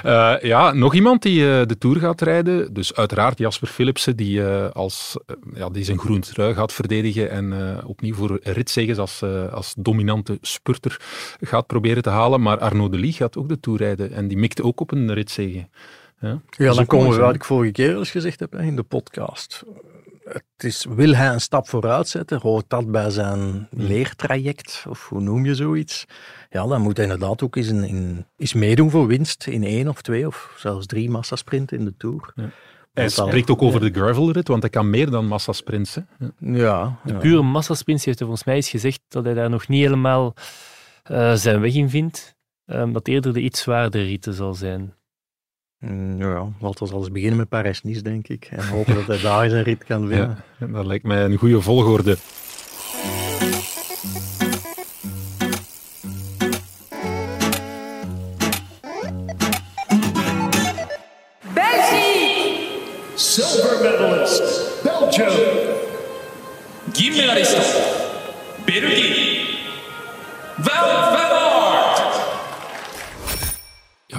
Eh, 0.02 0.34
ja, 0.42 0.72
nog 0.72 0.94
iemand 0.94 1.22
die 1.22 1.40
eh, 1.60 1.66
de 1.66 1.78
Tour 1.78 1.96
gaat 1.98 2.20
rijden. 2.20 2.74
Dus 2.74 2.94
uiteraard 2.94 3.38
Jasper 3.38 3.68
Philipsen, 3.68 4.16
die, 4.16 4.44
eh, 4.46 4.70
als, 4.70 5.16
eh, 5.26 5.36
ja, 5.54 5.68
die 5.70 5.84
zijn 5.84 5.98
groen 5.98 6.20
trui 6.20 6.54
gaat 6.54 6.72
verdedigen 6.72 7.30
en 7.30 7.52
eh, 7.78 7.88
opnieuw 7.88 8.14
voor 8.14 8.40
ritzeges 8.42 8.98
als, 8.98 9.22
eh, 9.22 9.52
als 9.52 9.74
dominante 9.78 10.38
spurter 10.40 11.00
gaat 11.40 11.66
proberen 11.66 12.02
te 12.02 12.10
halen. 12.10 12.42
Maar 12.42 12.58
Arnaud 12.58 12.92
de 12.92 12.98
Lie 12.98 13.12
gaat 13.12 13.36
ook 13.36 13.48
de 13.48 13.60
Tour 13.60 13.78
rijden 13.78 14.12
en 14.12 14.28
die 14.28 14.38
mikte 14.38 14.64
ook 14.64 14.80
op 14.80 14.92
een 14.92 15.14
ritzege. 15.14 15.68
Ja, 16.20 16.40
Ja, 16.50 16.72
dan 16.74 16.86
komen 16.86 17.10
we 17.10 17.16
wat 17.18 17.34
ik 17.34 17.44
vorige 17.44 17.72
keer 17.72 17.96
eens 17.98 18.10
gezegd 18.10 18.40
heb 18.40 18.54
in 18.54 18.76
de 18.76 18.82
podcast. 18.82 19.62
Het 20.24 20.44
is, 20.64 20.86
wil 20.88 21.14
hij 21.14 21.28
een 21.32 21.40
stap 21.40 21.68
vooruit 21.68 22.08
zetten? 22.08 22.40
Hoort 22.40 22.64
dat 22.68 22.90
bij 22.90 23.10
zijn 23.10 23.68
leertraject? 23.70 24.84
Of 24.88 25.08
hoe 25.08 25.20
noem 25.20 25.44
je 25.44 25.54
zoiets? 25.54 26.04
Ja, 26.50 26.66
dan 26.66 26.80
moet 26.80 26.96
hij 26.96 27.06
inderdaad 27.06 27.42
ook 27.42 27.56
eens, 27.56 27.68
in, 27.68 27.84
in, 27.84 28.26
eens 28.36 28.54
meedoen 28.54 28.90
voor 28.90 29.06
winst 29.06 29.46
in 29.46 29.64
één 29.64 29.88
of 29.88 30.02
twee 30.02 30.26
of 30.26 30.54
zelfs 30.56 30.86
drie 30.86 31.10
massasprinten 31.10 31.78
in 31.78 31.84
de 31.84 31.94
Tour. 31.96 32.32
Hij 32.34 32.44
Want 32.92 33.16
dan- 33.16 33.26
spreekt 33.28 33.50
ook 33.50 33.62
over 33.62 33.80
de 33.80 34.00
gravelrit, 34.00 34.48
want 34.48 34.62
hij 34.62 34.70
kan 34.70 34.90
meer 34.90 35.10
dan 35.10 35.26
massasprints. 35.26 35.94
hè. 35.94 36.02
Ja. 36.18 36.30
Ja, 36.38 36.98
ja. 37.04 37.18
Pure 37.18 37.42
massasprints 37.42 38.04
heeft 38.04 38.18
hij 38.18 38.26
volgens 38.28 38.46
mij 38.48 38.56
eens 38.56 38.70
gezegd 38.70 39.00
dat 39.08 39.24
hij 39.24 39.34
daar 39.34 39.50
nog 39.50 39.68
niet 39.68 39.82
helemaal 39.82 40.34
eh, 41.02 41.32
zijn 41.34 41.60
weg 41.60 41.74
in 41.74 41.90
vindt. 41.90 42.34
Ehm, 42.66 42.92
dat 42.92 43.08
eerder 43.08 43.32
de 43.32 43.40
iets 43.40 43.60
zwaardere 43.60 44.04
ritten 44.04 44.34
zal 44.34 44.54
zijn. 44.54 44.94
Nou 45.86 46.34
ja, 46.34 46.48
laten 46.66 46.86
we 46.86 46.94
alles 46.94 47.10
beginnen 47.10 47.38
met 47.38 47.48
Parijs-Nice, 47.48 48.02
denk 48.02 48.28
ik. 48.28 48.48
En 48.50 48.68
hopen 48.68 48.94
dat 48.94 49.06
hij 49.06 49.20
daar 49.30 49.48
zijn 49.48 49.62
rit 49.62 49.84
kan 49.84 50.06
winnen. 50.06 50.44
Dat 50.58 50.86
lijkt 50.86 51.04
mij 51.04 51.24
een 51.24 51.36
goede 51.36 51.60
volgorde. 51.60 52.16
Belgium. 61.54 62.56
Silver 63.14 63.82
medalist, 63.82 64.82
Belgium! 64.82 65.32
Guy 66.92 67.16
medalist, 67.16 67.76
België! 68.64 69.40
Wout 70.56 71.29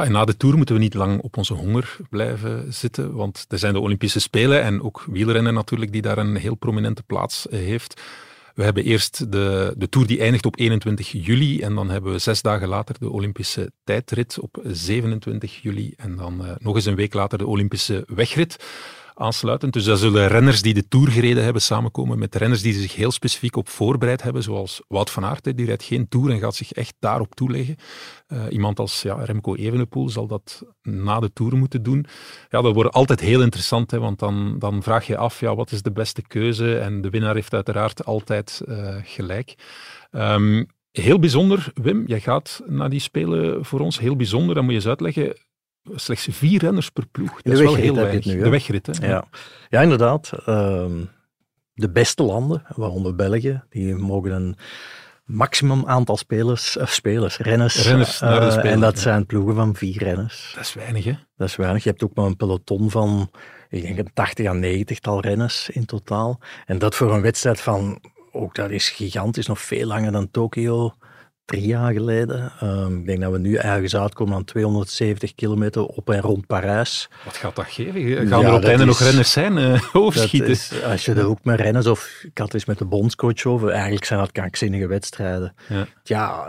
na 0.10 0.26
de 0.26 0.38
Tour 0.38 0.58
moeten 0.58 0.76
we 0.76 0.82
niet 0.82 0.94
lang 0.94 1.22
op 1.22 1.38
onze 1.38 1.54
honger 1.54 1.98
blijven 2.10 2.74
zitten, 2.74 3.14
want 3.14 3.46
er 3.50 3.60
zijn 3.60 3.74
de 3.74 3.80
Olympische 3.80 4.20
Spelen 4.20 4.62
en 4.62 4.82
ook 4.82 5.04
wielrennen 5.08 5.54
natuurlijk, 5.54 5.92
die 5.92 6.02
daar 6.02 6.18
een 6.18 6.36
heel 6.36 6.56
prominente 6.56 7.04
plaats 7.04 7.48
eh, 7.48 7.60
heeft. 7.60 8.02
We 8.56 8.64
hebben 8.64 8.84
eerst 8.84 9.32
de, 9.32 9.74
de 9.78 9.90
Tour 9.90 10.08
die 10.08 10.20
eindigt 10.20 10.46
op 10.46 10.60
21 10.60 11.12
juli 11.12 11.62
en 11.62 11.76
dan 11.76 11.90
hebben 11.90 12.12
we 12.12 12.18
zes 12.18 12.42
dagen 12.42 12.68
later 12.68 12.96
de 13.00 13.10
Olympische 13.10 13.72
tijdrit 13.84 14.40
op 14.40 14.60
27 14.64 15.62
juli 15.62 15.94
en 15.98 16.16
dan 16.16 16.46
uh, 16.46 16.52
nog 16.58 16.76
eens 16.76 16.86
een 16.86 16.96
week 16.96 17.14
later 17.14 17.38
de 17.38 17.48
Olympische 17.48 18.04
wegrit 18.08 18.58
aansluitend. 19.13 19.74
Dus 19.74 19.84
daar 19.84 19.97
zullen 19.97 20.28
renners 20.28 20.62
die 20.62 20.74
de 20.74 20.88
Tour 20.88 21.12
gereden 21.12 21.43
hebben 21.43 21.62
samenkomen 21.62 22.19
met 22.19 22.36
renners 22.36 22.62
die 22.62 22.74
zich 22.74 22.95
heel 22.95 23.12
specifiek 23.12 23.56
op 23.56 23.69
voorbereid 23.69 24.24
hebben, 24.24 24.43
zoals 24.43 24.82
Wout 24.88 25.10
van 25.10 25.26
Aert, 25.26 25.58
die 25.58 25.65
rijdt 25.65 25.84
geen 25.84 26.08
Tour 26.08 26.32
en 26.32 26.39
gaat 26.39 26.56
zich 26.56 26.71
echt 26.71 26.95
daarop 27.00 27.36
toeleggen. 27.36 27.76
Uh, 28.28 28.43
iemand 28.49 28.80
als 28.80 29.01
ja, 29.01 29.24
Remco 29.24 29.55
Evenepoel 29.55 30.09
zal 30.09 30.28
dat 30.28 30.64
na 30.82 31.20
de 31.20 31.34
Tour 31.34 31.57
moeten 31.57 31.84
doen. 31.84 32.05
Ja, 32.49 32.62
dat 32.62 32.74
wordt 32.74 32.93
altijd 32.93 33.20
heel 33.20 33.41
interessant, 33.41 33.91
hè, 33.91 33.99
want 33.99 34.20
dan, 34.20 34.55
dan 34.59 34.84
vraag 34.84 35.07
je 35.07 35.18
af, 35.18 35.39
ja, 35.39 35.55
wat 35.55 35.72
is 35.72 35.82
de 35.82 35.91
beste 35.91 36.22
keuze? 36.22 36.78
En 36.78 37.01
de 37.01 37.09
winnaar 37.09 37.36
heeft 37.36 37.53
uiteraard 37.53 38.05
altijd 38.05 38.62
uh, 38.68 38.95
gelijk. 39.03 39.55
Um, 40.12 40.68
Heel 40.91 41.20
bijzonder, 41.20 41.72
Wim, 41.74 42.03
jij 42.07 42.20
gaat 42.20 42.62
naar 42.66 42.89
die 42.89 42.99
Spelen 42.99 43.66
voor 43.66 43.80
ons. 43.80 43.99
Heel 43.99 44.16
bijzonder, 44.16 44.55
dan 44.55 44.64
moet 44.64 44.74
je 44.74 44.80
eens 44.80 44.88
uitleggen 44.88 45.36
slechts 45.84 46.28
vier 46.32 46.60
renners 46.60 46.90
per 46.90 47.08
ploeg. 47.08 47.42
Dat 47.42 47.54
is 47.54 47.60
wel 47.60 47.76
heel 47.76 47.96
weinig. 47.96 48.26
Nu, 48.26 48.44
de 48.44 48.50
wegrit, 48.50 48.86
hè? 48.86 49.08
Ja, 49.08 49.28
ja 49.70 49.82
inderdaad. 49.82 50.32
Uh, 50.48 50.86
de 51.74 51.90
beste 51.92 52.24
landen, 52.24 52.64
waaronder 52.76 53.16
België, 53.16 53.64
die 53.70 53.96
mogen 53.96 54.32
een 54.32 54.56
maximum 55.26 55.86
aantal 55.86 56.18
spelers, 56.18 56.78
uh, 56.78 56.86
spelers 56.86 57.38
renners, 57.38 57.88
renners 57.88 58.22
uh, 58.22 58.52
spelen, 58.52 58.72
en 58.72 58.80
dat 58.80 58.96
ja. 58.96 59.02
zijn 59.02 59.26
ploegen 59.26 59.56
van 59.56 59.76
vier 59.76 59.98
renners. 59.98 60.52
Dat 60.56 60.64
is 60.64 60.74
weinig, 60.74 61.04
hè? 61.04 61.14
Dat 61.36 61.48
is 61.48 61.56
weinig. 61.56 61.84
Je 61.84 61.90
hebt 61.90 62.04
ook 62.04 62.16
maar 62.16 62.26
een 62.26 62.36
peloton 62.36 62.90
van, 62.90 63.32
ik 63.70 63.82
denk 63.82 63.98
een 63.98 64.14
80 64.14 64.48
à 64.48 64.54
90 64.54 65.00
tal 65.00 65.22
renners 65.22 65.70
in 65.70 65.86
totaal. 65.86 66.40
En 66.66 66.80
dat 66.80 66.96
voor 66.96 67.14
een 67.14 67.22
wedstrijd 67.22 67.62
van, 67.62 68.02
ook 68.32 68.56
dat 68.56 68.70
is 68.70 68.90
gigantisch, 68.90 69.48
nog 69.48 69.62
veel 69.62 69.88
langer 69.88 70.12
dan 70.12 70.32
Tokio 70.32 70.94
drie 71.52 71.66
jaar 71.66 71.93
geleden. 71.93 72.52
Um, 72.64 72.99
ik 72.99 73.06
denk 73.06 73.22
dat 73.22 73.32
we 73.32 73.38
nu 73.38 73.56
ergens 73.56 73.95
uitkomen 73.95 74.36
aan 74.36 74.43
270 74.43 75.36
kilometer 75.36 75.86
op 75.86 76.10
en 76.10 76.22
rond 76.22 76.47
Parijs. 76.47 77.10
Wat 77.26 77.38
gaat 77.38 77.56
dat 77.56 77.66
geven? 77.68 78.28
Gaan 78.28 78.41
ja, 78.41 78.47
er 78.47 78.54
op 78.54 78.62
het 78.62 78.70
einde 78.70 78.86
nog 78.86 78.99
renners 78.99 79.32
zijn? 79.32 79.49
Uh, 79.62 79.82
overschieten? 79.93 80.49
Is, 80.49 80.72
als 80.84 81.06
je 81.06 81.14
er 81.14 81.28
ook 81.28 81.43
met 81.43 81.60
renners, 81.60 81.88
of 81.88 82.24
ik 82.24 82.38
had 82.38 82.54
eens 82.54 82.66
met 82.66 82.78
de 82.78 82.86
bondscoach 82.86 83.45
over, 83.45 83.70
eigenlijk 83.70 84.06
zijn 84.06 84.20
dat 84.20 84.32
krankzinnige 84.32 84.88
wedstrijden. 84.88 85.54
Ja. 85.70 85.88
ja, 86.04 86.47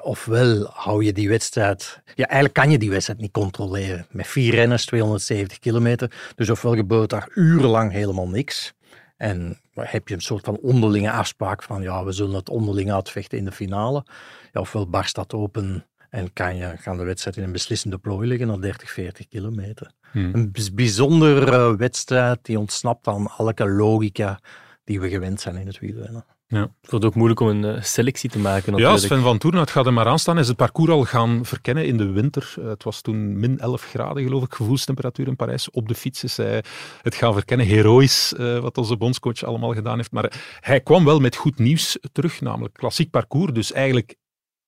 ofwel 0.00 0.70
hou 0.72 1.04
je 1.04 1.12
die 1.12 1.28
wedstrijd... 1.28 2.00
Ja, 2.14 2.24
eigenlijk 2.24 2.54
kan 2.54 2.70
je 2.70 2.78
die 2.78 2.90
wedstrijd 2.90 3.20
niet 3.20 3.32
controleren. 3.32 4.06
Met 4.10 4.26
vier 4.26 4.54
renners, 4.54 4.84
270 4.84 5.58
kilometer. 5.58 6.10
Dus 6.34 6.50
ofwel 6.50 6.74
gebeurt 6.74 7.10
daar 7.10 7.28
urenlang 7.34 7.92
helemaal 7.92 8.28
niks. 8.28 8.72
En 9.20 9.60
heb 9.74 10.08
je 10.08 10.14
een 10.14 10.20
soort 10.20 10.44
van 10.44 10.56
onderlinge 10.56 11.10
afspraak 11.10 11.62
van 11.62 11.82
ja, 11.82 12.04
we 12.04 12.12
zullen 12.12 12.34
het 12.34 12.48
onderling 12.48 12.92
uitvechten 12.92 13.38
in 13.38 13.44
de 13.44 13.52
finale. 13.52 14.04
Ja, 14.52 14.60
ofwel 14.60 14.88
barst 14.88 15.14
dat 15.14 15.34
open 15.34 15.86
en 16.10 16.32
kan 16.32 16.56
je, 16.56 16.76
gaan 16.76 16.96
de 16.96 17.04
wedstrijd 17.04 17.36
in 17.36 17.42
een 17.42 17.52
beslissende 17.52 17.98
plooi 17.98 18.28
liggen 18.28 18.46
naar 18.46 18.60
30, 18.60 18.90
40 18.90 19.28
kilometer. 19.28 19.92
Hmm. 20.12 20.34
Een 20.34 20.52
bijzondere 20.74 21.76
wedstrijd 21.76 22.38
die 22.42 22.58
ontsnapt 22.58 23.06
aan 23.06 23.32
elke 23.38 23.68
logica 23.68 24.40
die 24.84 25.00
we 25.00 25.08
gewend 25.08 25.40
zijn 25.40 25.56
in 25.56 25.66
het 25.66 25.78
wielrennen. 25.78 26.24
Ja. 26.50 26.70
Het 26.80 26.90
wordt 26.90 27.04
ook 27.04 27.14
moeilijk 27.14 27.40
om 27.40 27.48
een 27.48 27.64
uh, 27.64 27.82
selectie 27.82 28.30
te 28.30 28.38
maken. 28.38 28.76
Ja, 28.76 28.96
Sven 28.96 29.22
van 29.22 29.38
Toorn, 29.38 29.56
het 29.56 29.70
gaat 29.70 29.86
er 29.86 29.92
maar 29.92 30.06
aan 30.06 30.18
staan. 30.18 30.38
Is 30.38 30.48
het 30.48 30.56
parcours 30.56 30.90
al 30.90 31.04
gaan 31.04 31.44
verkennen 31.44 31.86
in 31.86 31.96
de 31.96 32.10
winter? 32.10 32.54
Uh, 32.58 32.68
het 32.68 32.84
was 32.84 33.00
toen 33.00 33.38
min 33.38 33.58
11 33.58 33.82
graden, 33.82 34.22
geloof 34.22 34.44
ik, 34.44 34.54
gevoelstemperatuur 34.54 35.26
in 35.26 35.36
Parijs. 35.36 35.70
Op 35.70 35.88
de 35.88 35.94
fiets 35.94 36.24
is 36.24 36.36
hij 36.36 36.64
het 37.02 37.14
gaan 37.14 37.32
verkennen. 37.32 37.66
Heroïs, 37.66 38.34
uh, 38.38 38.58
wat 38.58 38.78
onze 38.78 38.96
bondscoach 38.96 39.42
allemaal 39.42 39.74
gedaan 39.74 39.96
heeft. 39.96 40.12
Maar 40.12 40.32
hij 40.60 40.80
kwam 40.80 41.04
wel 41.04 41.20
met 41.20 41.36
goed 41.36 41.58
nieuws 41.58 41.98
terug, 42.12 42.40
namelijk 42.40 42.74
klassiek 42.74 43.10
parcours. 43.10 43.52
Dus 43.52 43.72
eigenlijk 43.72 44.14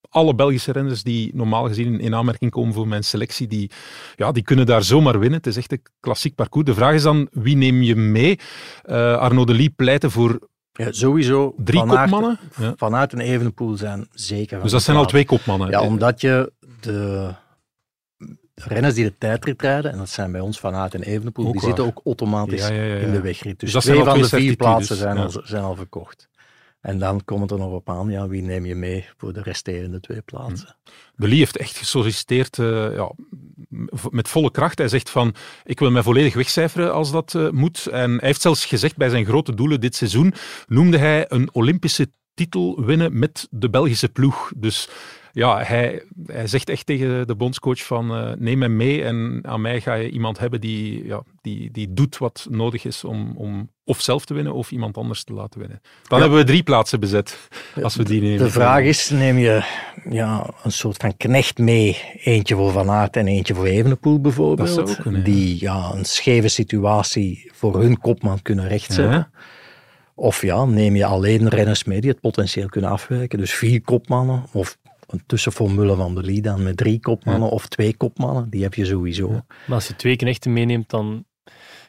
alle 0.09 0.35
Belgische 0.35 0.72
renners 0.72 1.03
die 1.03 1.30
normaal 1.35 1.66
gezien 1.66 2.01
in 2.01 2.14
aanmerking 2.14 2.51
komen 2.51 2.74
voor 2.74 2.89
mijn 2.89 3.05
selectie, 3.05 3.47
die, 3.47 3.70
ja, 4.16 4.33
die 4.33 4.43
kunnen 4.43 4.66
daar 4.66 4.83
zomaar 4.83 5.18
winnen. 5.18 5.39
Het 5.39 5.47
is 5.47 5.57
echt 5.57 5.72
een 5.72 5.83
klassiek 6.01 6.35
parcours. 6.35 6.66
De 6.66 6.74
vraag 6.74 6.95
is 6.95 7.03
dan, 7.03 7.28
wie 7.30 7.57
neem 7.57 7.83
je 7.83 7.97
mee? 7.97 8.39
Arnaud 8.87 9.47
de 9.47 9.55
Lee 9.55 9.70
pleitte 9.70 10.11
voor 10.11 10.51
ja, 10.73 10.93
sowieso. 10.93 11.55
Drie 11.57 11.87
kopmannen? 11.87 12.39
Ja. 12.59 12.75
Vanuit 12.77 13.12
een 13.12 13.20
evenpoel 13.20 13.77
zijn 13.77 14.07
zeker. 14.12 14.62
Dus 14.62 14.70
dat 14.70 14.83
zijn 14.83 14.97
al 14.97 15.07
twee 15.07 15.25
kopmannen? 15.25 15.70
Ja, 15.70 15.83
omdat 15.83 16.20
je 16.20 16.53
de 16.81 17.31
renners 18.55 18.95
die 18.95 19.05
de 19.05 19.18
tijdrit 19.18 19.62
rijden, 19.62 19.93
en 19.93 19.99
dat 19.99 20.09
zijn 20.09 20.33
bij 20.33 20.41
ons 20.41 20.61
vanuit 20.61 20.95
een 20.95 21.03
evenpoel, 21.03 21.53
die 21.53 21.61
zitten 21.61 21.85
ook 21.85 22.01
automatisch 22.05 22.68
ja, 22.68 22.75
in 22.75 23.12
de 23.12 23.20
wegrit. 23.20 23.61
Dus, 23.61 23.73
dus 23.73 23.85
twee 23.85 24.05
van 24.05 24.18
de 24.18 24.29
vier 24.29 24.57
plaatsen 24.57 24.97
zijn, 24.97 25.18
al, 25.18 25.31
zijn 25.45 25.62
al 25.62 25.77
verkocht. 25.77 26.29
En 26.83 26.99
dan 26.99 27.24
komt 27.24 27.41
het 27.41 27.51
er 27.51 27.59
nog 27.59 27.72
op 27.72 27.91
aan, 27.91 28.11
ja, 28.11 28.28
wie 28.28 28.43
neem 28.43 28.66
je 28.66 28.74
mee 28.74 29.07
voor 29.16 29.33
de 29.33 29.43
resterende 29.43 30.01
twee 30.01 30.20
plaatsen. 30.20 30.76
Hm. 30.85 30.91
De 31.22 31.28
Lee 31.28 31.39
heeft 31.39 31.57
echt 31.57 31.76
gesolliciteerd 31.76 32.59
uh, 32.59 32.95
ja, 32.95 33.12
met 34.11 34.28
volle 34.28 34.51
kracht. 34.51 34.78
Hij 34.78 34.89
zegt 34.89 35.11
van, 35.11 35.35
ik 35.64 35.78
wil 35.78 35.91
mij 35.91 36.03
volledig 36.03 36.35
wegcijferen 36.35 36.93
als 36.93 37.12
dat 37.12 37.35
uh, 37.35 37.51
moet. 37.51 37.87
En 37.87 38.11
hij 38.11 38.28
heeft 38.28 38.41
zelfs 38.41 38.64
gezegd 38.64 38.97
bij 38.97 39.09
zijn 39.09 39.24
grote 39.24 39.55
doelen 39.55 39.80
dit 39.80 39.95
seizoen, 39.95 40.35
noemde 40.66 40.99
hij 40.99 41.24
een 41.28 41.49
Olympische 41.53 42.11
titel 42.35 42.85
winnen 42.85 43.18
met 43.18 43.47
de 43.51 43.70
Belgische 43.70 44.09
ploeg. 44.09 44.53
Dus 44.57 44.89
ja, 45.33 45.62
hij, 45.62 46.03
hij 46.26 46.47
zegt 46.47 46.68
echt 46.68 46.87
tegen 46.87 47.26
de 47.26 47.35
bondscoach 47.35 47.85
van 47.85 48.16
uh, 48.18 48.33
neem 48.39 48.59
mij 48.59 48.68
mee 48.68 49.05
en 49.05 49.41
aan 49.43 49.61
mij 49.61 49.80
ga 49.80 49.95
je 49.95 50.11
iemand 50.11 50.39
hebben 50.39 50.61
die, 50.61 51.07
ja, 51.07 51.22
die, 51.41 51.70
die 51.70 51.93
doet 51.93 52.18
wat 52.18 52.47
nodig 52.51 52.85
is 52.85 53.05
om, 53.05 53.33
om 53.37 53.70
of 53.85 54.01
zelf 54.01 54.24
te 54.24 54.35
winnen 54.35 54.53
of 54.53 54.70
iemand 54.70 54.97
anders 54.97 55.24
te 55.24 55.33
laten 55.33 55.61
winnen. 55.61 55.80
Dan 56.09 56.20
hebben 56.20 56.39
we 56.39 56.45
drie 56.45 56.62
plaatsen 56.62 57.01
bezet 57.01 57.49
als 57.83 57.97
we 57.97 58.05
die 58.05 58.20
nemen. 58.20 58.39
De 58.39 58.51
vraag 58.51 58.83
is, 58.83 59.11
neem 59.11 59.39
je 59.39 59.64
ja, 60.11 60.51
een 60.62 60.72
soort 60.72 60.97
van 60.97 61.16
knecht 61.16 61.59
mee, 61.59 61.99
eentje 62.24 62.55
voor 62.55 62.72
Van 62.72 62.91
Aert 62.91 63.16
en 63.16 63.26
eentje 63.26 63.55
voor 63.55 63.66
Evenepoel 63.66 64.20
bijvoorbeeld, 64.20 65.24
die 65.24 65.61
ja, 65.61 65.93
een 65.95 66.05
scheve 66.05 66.49
situatie 66.49 67.51
voor 67.53 67.80
hun 67.80 67.99
kopman 67.99 68.43
kunnen 68.43 68.68
rechtzetten. 68.68 69.14
Ja. 69.14 69.30
Of 70.14 70.43
ja, 70.43 70.64
neem 70.64 70.97
je 70.97 71.05
alleen 71.05 71.49
renners 71.49 71.85
mee 71.85 72.01
die 72.01 72.11
het 72.11 72.20
potentieel 72.20 72.68
kunnen 72.68 72.91
afwerken. 72.91 73.39
Dus 73.39 73.53
vier 73.53 73.83
kopmannen 73.83 74.45
of 74.53 74.78
een 75.13 75.23
tussenformule 75.27 75.95
van 75.97 76.15
de 76.15 76.23
Lee 76.23 76.43
dan 76.43 76.63
met 76.63 76.77
drie 76.77 77.01
kopmannen 77.01 77.51
of 77.51 77.67
twee 77.67 77.97
kopmannen. 77.97 78.51
Die 78.51 78.63
heb 78.63 78.75
je 78.75 78.85
sowieso. 78.85 79.29
Maar 79.29 79.75
als 79.75 79.87
je 79.87 79.97
twee 79.97 80.17
knechten 80.17 80.53
meeneemt, 80.53 80.91
dan 80.91 81.25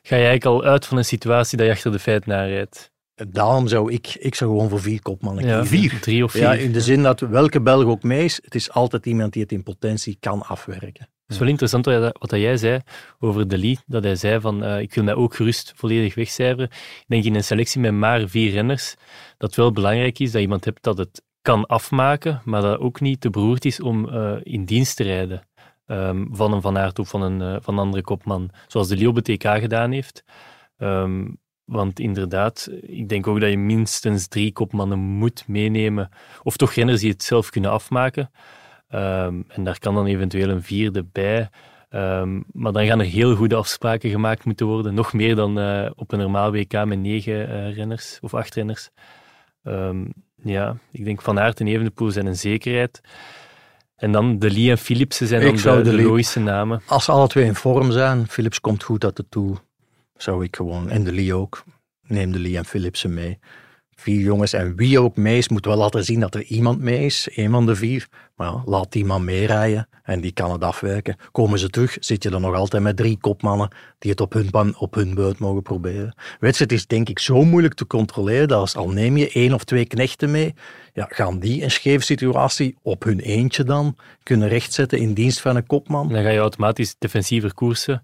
ga 0.01 0.15
je 0.15 0.25
eigenlijk 0.25 0.45
al 0.45 0.63
uit 0.63 0.85
van 0.85 0.97
een 0.97 1.05
situatie 1.05 1.57
dat 1.57 1.67
je 1.67 1.73
achter 1.73 1.91
de 1.91 1.99
feit 1.99 2.25
naar 2.25 2.49
rijdt. 2.49 2.91
Daarom 3.27 3.67
zou 3.67 3.91
ik, 3.91 4.15
ik 4.19 4.35
zou 4.35 4.51
gewoon 4.51 4.69
voor 4.69 4.81
vier 4.81 5.01
kopmannen 5.01 5.45
ja, 5.45 5.65
Vier? 5.65 5.99
Drie 5.99 6.23
of 6.23 6.31
vier. 6.31 6.41
Ja, 6.41 6.53
in 6.53 6.71
de 6.71 6.81
zin 6.81 7.03
dat 7.03 7.19
welke 7.19 7.61
Belg 7.61 7.85
ook 7.85 8.03
mee 8.03 8.23
is, 8.23 8.39
het 8.43 8.55
is 8.55 8.71
altijd 8.71 9.05
iemand 9.05 9.33
die 9.33 9.41
het 9.41 9.51
in 9.51 9.63
potentie 9.63 10.17
kan 10.19 10.41
afwerken. 10.41 11.07
Het 11.25 11.31
is 11.31 11.37
wel 11.37 11.47
interessant 11.47 11.85
wat 12.19 12.31
jij 12.31 12.57
zei 12.57 12.81
over 13.19 13.47
de 13.47 13.57
Lee, 13.57 13.79
dat 13.85 14.03
hij 14.03 14.15
zei 14.15 14.39
van 14.39 14.63
uh, 14.63 14.79
ik 14.79 14.93
wil 14.93 15.03
mij 15.03 15.13
ook 15.13 15.35
gerust 15.35 15.73
volledig 15.75 16.15
wegcijferen. 16.15 16.69
Ik 16.71 17.05
denk 17.07 17.23
in 17.23 17.35
een 17.35 17.43
selectie 17.43 17.81
met 17.81 17.93
maar 17.93 18.27
vier 18.27 18.51
renners, 18.51 18.95
dat 19.37 19.49
het 19.49 19.55
wel 19.55 19.71
belangrijk 19.71 20.19
is 20.19 20.31
dat 20.31 20.41
iemand 20.41 20.65
hebt 20.65 20.83
dat 20.83 20.97
het 20.97 21.21
kan 21.43 21.65
afmaken, 21.65 22.41
maar 22.45 22.61
dat 22.61 22.79
ook 22.79 23.01
niet 23.01 23.21
te 23.21 23.29
beroerd 23.29 23.65
is 23.65 23.79
om 23.81 24.07
uh, 24.09 24.35
in 24.43 24.65
dienst 24.65 24.95
te 24.95 25.03
rijden 25.03 25.47
um, 25.85 26.27
van 26.31 26.53
een 26.53 26.61
Van 26.61 26.77
Aert 26.77 26.99
of 26.99 27.09
van 27.09 27.21
een, 27.21 27.41
uh, 27.41 27.55
van 27.61 27.79
andere 27.79 28.03
kopman, 28.03 28.49
zoals 28.67 28.87
de 28.87 29.07
op 29.07 29.19
TK 29.19 29.43
gedaan 29.43 29.91
heeft. 29.91 30.23
Um, 30.77 31.37
want 31.63 31.99
inderdaad, 31.99 32.69
ik 32.81 33.09
denk 33.09 33.27
ook 33.27 33.39
dat 33.39 33.49
je 33.49 33.57
minstens 33.57 34.27
drie 34.27 34.53
kopmannen 34.53 34.99
moet 34.99 35.47
meenemen, 35.47 36.09
of 36.43 36.57
toch 36.57 36.73
renners 36.73 37.01
die 37.01 37.11
het 37.11 37.23
zelf 37.23 37.49
kunnen 37.49 37.71
afmaken. 37.71 38.31
Um, 38.89 39.45
en 39.47 39.63
daar 39.63 39.79
kan 39.79 39.95
dan 39.95 40.05
eventueel 40.05 40.49
een 40.49 40.63
vierde 40.63 41.03
bij. 41.11 41.49
Maar 42.51 42.71
dan 42.71 42.85
gaan 42.85 42.99
er 42.99 43.05
heel 43.05 43.35
goede 43.35 43.55
afspraken 43.55 44.09
gemaakt 44.09 44.45
moeten 44.45 44.65
worden. 44.65 44.93
Nog 44.93 45.13
meer 45.13 45.35
dan 45.35 45.59
uh, 45.59 45.89
op 45.95 46.11
een 46.11 46.19
normaal 46.19 46.51
WK 46.51 46.85
met 46.85 46.99
negen 46.99 47.73
renners 47.73 48.17
of 48.21 48.33
acht 48.33 48.55
renners. 48.55 48.89
Ja, 50.43 50.77
ik 50.91 51.05
denk 51.05 51.21
Van 51.21 51.39
Aert 51.39 51.59
en 51.59 51.67
Evenepoel 51.67 52.11
zijn 52.11 52.25
een 52.25 52.35
zekerheid. 52.35 53.01
En 53.95 54.11
dan 54.11 54.39
de 54.39 54.51
Lee 54.51 54.69
en 54.69 54.77
Philipsen 54.77 55.27
zijn 55.27 55.41
dan 55.41 55.55
de, 55.55 55.89
de, 55.89 55.95
de 55.97 56.03
logische 56.03 56.39
namen. 56.39 56.81
Als 56.85 57.09
alle 57.09 57.27
twee 57.27 57.45
in 57.45 57.55
vorm 57.55 57.91
zijn, 57.91 58.27
Philips 58.27 58.59
komt 58.59 58.83
goed 58.83 59.03
uit 59.03 59.15
de 59.15 59.25
toe, 59.29 59.57
zou 60.17 60.43
ik 60.43 60.55
gewoon, 60.55 60.89
en 60.89 61.03
de 61.03 61.11
Lee 61.11 61.33
ook, 61.33 61.63
neem 62.07 62.31
de 62.31 62.39
Lee 62.39 62.57
en 62.57 62.65
Philipsen 62.65 63.13
mee 63.13 63.39
vier 64.03 64.21
jongens. 64.21 64.53
En 64.53 64.75
wie 64.75 64.99
ook 64.99 65.15
mee 65.15 65.37
is, 65.37 65.49
moet 65.49 65.65
wel 65.65 65.77
laten 65.77 66.03
zien 66.03 66.19
dat 66.19 66.35
er 66.35 66.43
iemand 66.43 66.79
mee 66.79 67.05
is. 67.05 67.27
Een 67.35 67.51
van 67.51 67.65
de 67.65 67.75
vier. 67.75 68.07
Maar 68.35 68.53
laat 68.65 68.91
die 68.91 69.05
man 69.05 69.23
meerijden 69.23 69.87
en 70.03 70.21
die 70.21 70.31
kan 70.31 70.51
het 70.51 70.63
afwerken. 70.63 71.15
Komen 71.31 71.59
ze 71.59 71.69
terug, 71.69 71.97
zit 71.99 72.23
je 72.23 72.29
er 72.29 72.39
nog 72.39 72.55
altijd 72.55 72.83
met 72.83 72.97
drie 72.97 73.17
kopmannen 73.17 73.69
die 73.99 74.11
het 74.11 74.21
op 74.21 74.33
hun, 74.33 74.75
op 74.77 74.93
hun 74.93 75.13
beurt 75.13 75.39
mogen 75.39 75.61
proberen. 75.61 76.15
Wedstrijd 76.39 76.71
is 76.71 76.87
denk 76.87 77.09
ik 77.09 77.19
zo 77.19 77.43
moeilijk 77.43 77.73
te 77.73 77.87
controleren 77.87 78.47
dat 78.47 78.59
als 78.59 78.75
al 78.75 78.89
neem 78.89 79.17
je 79.17 79.31
één 79.31 79.53
of 79.53 79.63
twee 79.63 79.85
knechten 79.85 80.31
mee, 80.31 80.53
ja, 80.93 81.07
gaan 81.09 81.39
die 81.39 81.63
een 81.63 81.71
scheef 81.71 82.03
situatie 82.03 82.75
op 82.81 83.03
hun 83.03 83.19
eentje 83.19 83.63
dan 83.63 83.95
kunnen 84.23 84.47
rechtzetten 84.47 84.99
in 84.99 85.13
dienst 85.13 85.41
van 85.41 85.55
een 85.55 85.65
kopman. 85.65 86.09
Dan 86.09 86.23
ga 86.23 86.29
je 86.29 86.39
automatisch 86.39 86.95
defensiever 86.99 87.53
koersen, 87.53 88.03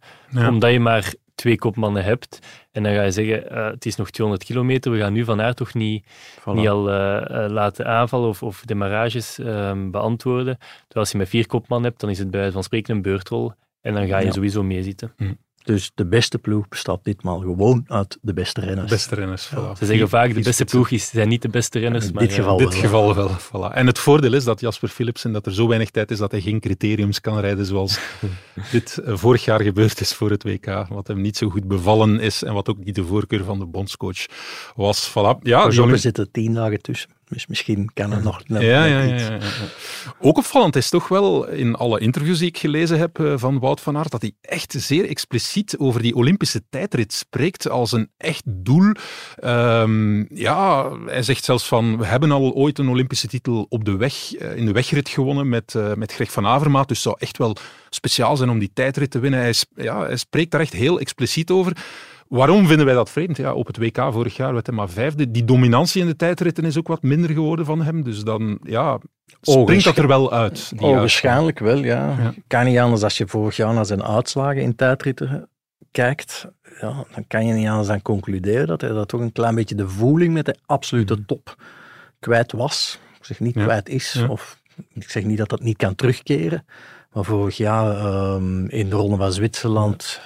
omdat 0.49 0.71
je 0.71 0.79
maar 0.79 1.13
twee 1.39 1.57
kopmannen 1.57 2.03
hebt 2.03 2.39
en 2.71 2.83
dan 2.83 2.93
ga 2.93 3.01
je 3.01 3.11
zeggen, 3.11 3.51
uh, 3.51 3.65
het 3.65 3.85
is 3.85 3.95
nog 3.95 4.09
200 4.09 4.47
kilometer, 4.47 4.91
we 4.91 4.97
gaan 4.97 5.13
nu 5.13 5.23
Van 5.23 5.41
Aert 5.41 5.57
toch 5.57 5.73
niet, 5.73 6.05
voilà. 6.39 6.53
niet 6.53 6.67
al 6.67 6.89
uh, 6.89 7.49
laten 7.49 7.85
aanvallen 7.85 8.29
of, 8.29 8.43
of 8.43 8.61
demarages 8.65 9.37
um, 9.37 9.91
beantwoorden. 9.91 10.57
Terwijl 10.57 10.99
als 10.99 11.11
je 11.11 11.17
met 11.17 11.29
vier 11.29 11.47
kopmannen 11.47 11.89
hebt, 11.89 12.01
dan 12.01 12.09
is 12.09 12.19
het 12.19 12.31
bij 12.31 12.51
van 12.51 12.63
spreken 12.63 12.95
een 12.95 13.01
beurtrol 13.01 13.53
en 13.81 13.93
dan 13.93 14.07
ga 14.07 14.19
je 14.19 14.25
ja. 14.25 14.31
sowieso 14.31 14.63
meezitten. 14.63 15.13
Hm. 15.17 15.33
Dus 15.63 15.91
de 15.95 16.05
beste 16.05 16.37
ploeg 16.37 16.67
bestaat 16.67 16.99
ditmaal 17.03 17.39
gewoon 17.39 17.85
uit 17.87 18.17
de 18.21 18.33
beste 18.33 18.61
renners. 18.61 18.89
beste 18.89 19.15
renners, 19.15 19.49
voilà. 19.49 19.77
Ze 19.77 19.85
zeggen 19.85 20.09
vaak, 20.09 20.33
de 20.33 20.41
beste 20.41 20.65
ploeg 20.65 20.89
is, 20.89 21.09
zijn 21.09 21.27
niet 21.27 21.41
de 21.41 21.49
beste 21.49 21.79
renners. 21.79 22.05
In 22.05 22.13
maar 22.13 22.23
dit 22.23 22.33
geval 22.33 22.59
in 22.59 22.65
dit 22.65 22.73
wel. 22.73 22.81
geval 22.81 23.15
wel. 23.15 23.29
Voilà. 23.29 23.73
En 23.73 23.87
het 23.87 23.99
voordeel 23.99 24.33
is 24.33 24.43
dat 24.43 24.59
Jasper 24.59 24.89
Philipsen, 24.89 25.31
dat 25.31 25.45
er 25.45 25.53
zo 25.53 25.67
weinig 25.67 25.89
tijd 25.89 26.11
is 26.11 26.17
dat 26.17 26.31
hij 26.31 26.41
geen 26.41 26.59
criteriums 26.59 27.21
kan 27.21 27.39
rijden 27.39 27.65
zoals 27.65 27.99
dit 28.71 29.01
uh, 29.05 29.17
vorig 29.17 29.45
jaar 29.45 29.61
gebeurd 29.61 30.01
is 30.01 30.13
voor 30.13 30.29
het 30.29 30.43
WK. 30.43 30.85
Wat 30.89 31.07
hem 31.07 31.21
niet 31.21 31.37
zo 31.37 31.49
goed 31.49 31.67
bevallen 31.67 32.19
is 32.19 32.43
en 32.43 32.53
wat 32.53 32.69
ook 32.69 32.83
niet 32.83 32.95
de 32.95 33.05
voorkeur 33.05 33.43
van 33.43 33.59
de 33.59 33.65
bondscoach 33.65 34.25
was. 34.75 35.09
Voilà. 35.09 35.41
Ja, 35.41 35.65
er 35.65 35.71
Jean... 35.71 35.97
zitten 35.97 36.31
tien 36.31 36.53
dagen 36.53 36.81
tussen. 36.81 37.09
Dus 37.29 37.47
misschien 37.47 37.89
kan 37.93 38.11
het 38.11 38.23
nog 38.23 38.47
net, 38.47 38.61
ja, 38.61 38.85
ja, 38.85 39.01
ja, 39.01 39.15
ja, 39.15 39.39
Ook 40.19 40.37
opvallend 40.37 40.75
is 40.75 40.89
toch 40.89 41.07
wel 41.07 41.47
in 41.47 41.75
alle 41.75 41.99
interviews 41.99 42.39
die 42.39 42.47
ik 42.47 42.57
gelezen 42.57 42.99
heb 42.99 43.19
uh, 43.19 43.33
van 43.37 43.59
Wout 43.59 43.81
van 43.81 43.97
Aert, 43.97 44.11
dat 44.11 44.21
hij 44.21 44.33
echt 44.41 44.75
zeer 44.77 45.09
expliciet 45.09 45.77
over 45.77 46.01
die 46.01 46.15
Olympische 46.15 46.61
tijdrit 46.69 47.13
spreekt 47.13 47.69
als 47.69 47.91
een 47.91 48.09
echt 48.17 48.43
doel. 48.45 48.91
Um, 49.43 50.27
ja, 50.33 50.91
hij 51.05 51.23
zegt 51.23 51.43
zelfs 51.43 51.67
van, 51.67 51.97
we 51.97 52.05
hebben 52.05 52.31
al 52.31 52.53
ooit 52.53 52.79
een 52.79 52.89
Olympische 52.89 53.27
titel 53.27 53.65
op 53.69 53.85
de 53.85 53.97
weg, 53.97 54.41
uh, 54.41 54.55
in 54.55 54.65
de 54.65 54.71
wegrit 54.71 55.09
gewonnen 55.09 55.49
met, 55.49 55.73
uh, 55.77 55.93
met 55.93 56.13
Greg 56.13 56.31
van 56.31 56.45
Avermaat, 56.45 56.87
dus 56.87 56.97
het 56.97 57.05
zou 57.05 57.15
echt 57.19 57.37
wel 57.37 57.55
speciaal 57.89 58.37
zijn 58.37 58.49
om 58.49 58.59
die 58.59 58.71
tijdrit 58.73 59.11
te 59.11 59.19
winnen. 59.19 59.39
Hij, 59.39 59.53
ja, 59.75 60.05
hij 60.05 60.17
spreekt 60.17 60.51
daar 60.51 60.61
echt 60.61 60.73
heel 60.73 60.99
expliciet 60.99 61.51
over. 61.51 61.77
Waarom 62.29 62.67
vinden 62.67 62.85
wij 62.85 62.95
dat 62.95 63.09
vreemd? 63.09 63.37
Ja, 63.37 63.53
op 63.53 63.67
het 63.67 63.77
WK 63.77 63.97
vorig 64.11 64.35
jaar 64.35 64.53
werd 64.53 64.65
hij 64.65 64.75
maar 64.75 64.89
vijfde. 64.89 65.31
Die 65.31 65.45
dominantie 65.45 66.01
in 66.01 66.07
de 66.07 66.15
tijdritten 66.15 66.65
is 66.65 66.77
ook 66.77 66.87
wat 66.87 67.01
minder 67.01 67.29
geworden 67.29 67.65
van 67.65 67.81
hem. 67.81 68.03
Dus 68.03 68.23
dan 68.23 68.59
ja, 68.63 68.99
springt 69.41 69.83
dat 69.83 69.97
er 69.97 70.07
wel 70.07 70.31
uit. 70.33 70.71
Waarschijnlijk 70.75 71.59
wel, 71.59 71.77
ja. 71.77 72.15
ja. 72.19 72.33
Kan 72.47 72.65
niet 72.65 72.77
anders 72.77 73.03
als 73.03 73.17
je 73.17 73.27
vorig 73.27 73.55
jaar 73.55 73.73
naar 73.73 73.85
zijn 73.85 74.03
uitslagen 74.03 74.61
in 74.61 74.75
tijdritten 74.75 75.49
kijkt. 75.91 76.47
Ja, 76.81 77.05
dan 77.13 77.27
kan 77.27 77.45
je 77.45 77.53
niet 77.53 77.67
anders 77.67 77.87
dan 77.87 78.01
concluderen 78.01 78.67
dat 78.67 78.81
hij 78.81 78.89
dat 78.89 79.07
toch 79.07 79.21
een 79.21 79.31
klein 79.31 79.55
beetje 79.55 79.75
de 79.75 79.87
voeling 79.89 80.33
met 80.33 80.45
de 80.45 80.55
absolute 80.65 81.25
top 81.25 81.55
kwijt 82.19 82.51
was. 82.51 82.99
Ik 83.19 83.25
zeg 83.25 83.39
niet 83.39 83.55
Ja. 83.55 83.63
kwijt 83.63 83.89
is, 83.89 84.13
Ja. 84.13 84.27
of 84.27 84.59
ik 84.93 85.09
zeg 85.09 85.23
niet 85.23 85.37
dat 85.37 85.49
dat 85.49 85.61
niet 85.61 85.77
kan 85.77 85.95
terugkeren. 85.95 86.65
Maar 87.13 87.23
vorig 87.23 87.57
jaar 87.57 87.97
ehm, 87.97 88.65
in 88.65 88.89
de 88.89 88.95
Ronde 88.95 89.17
van 89.17 89.31
Zwitserland 89.31 90.21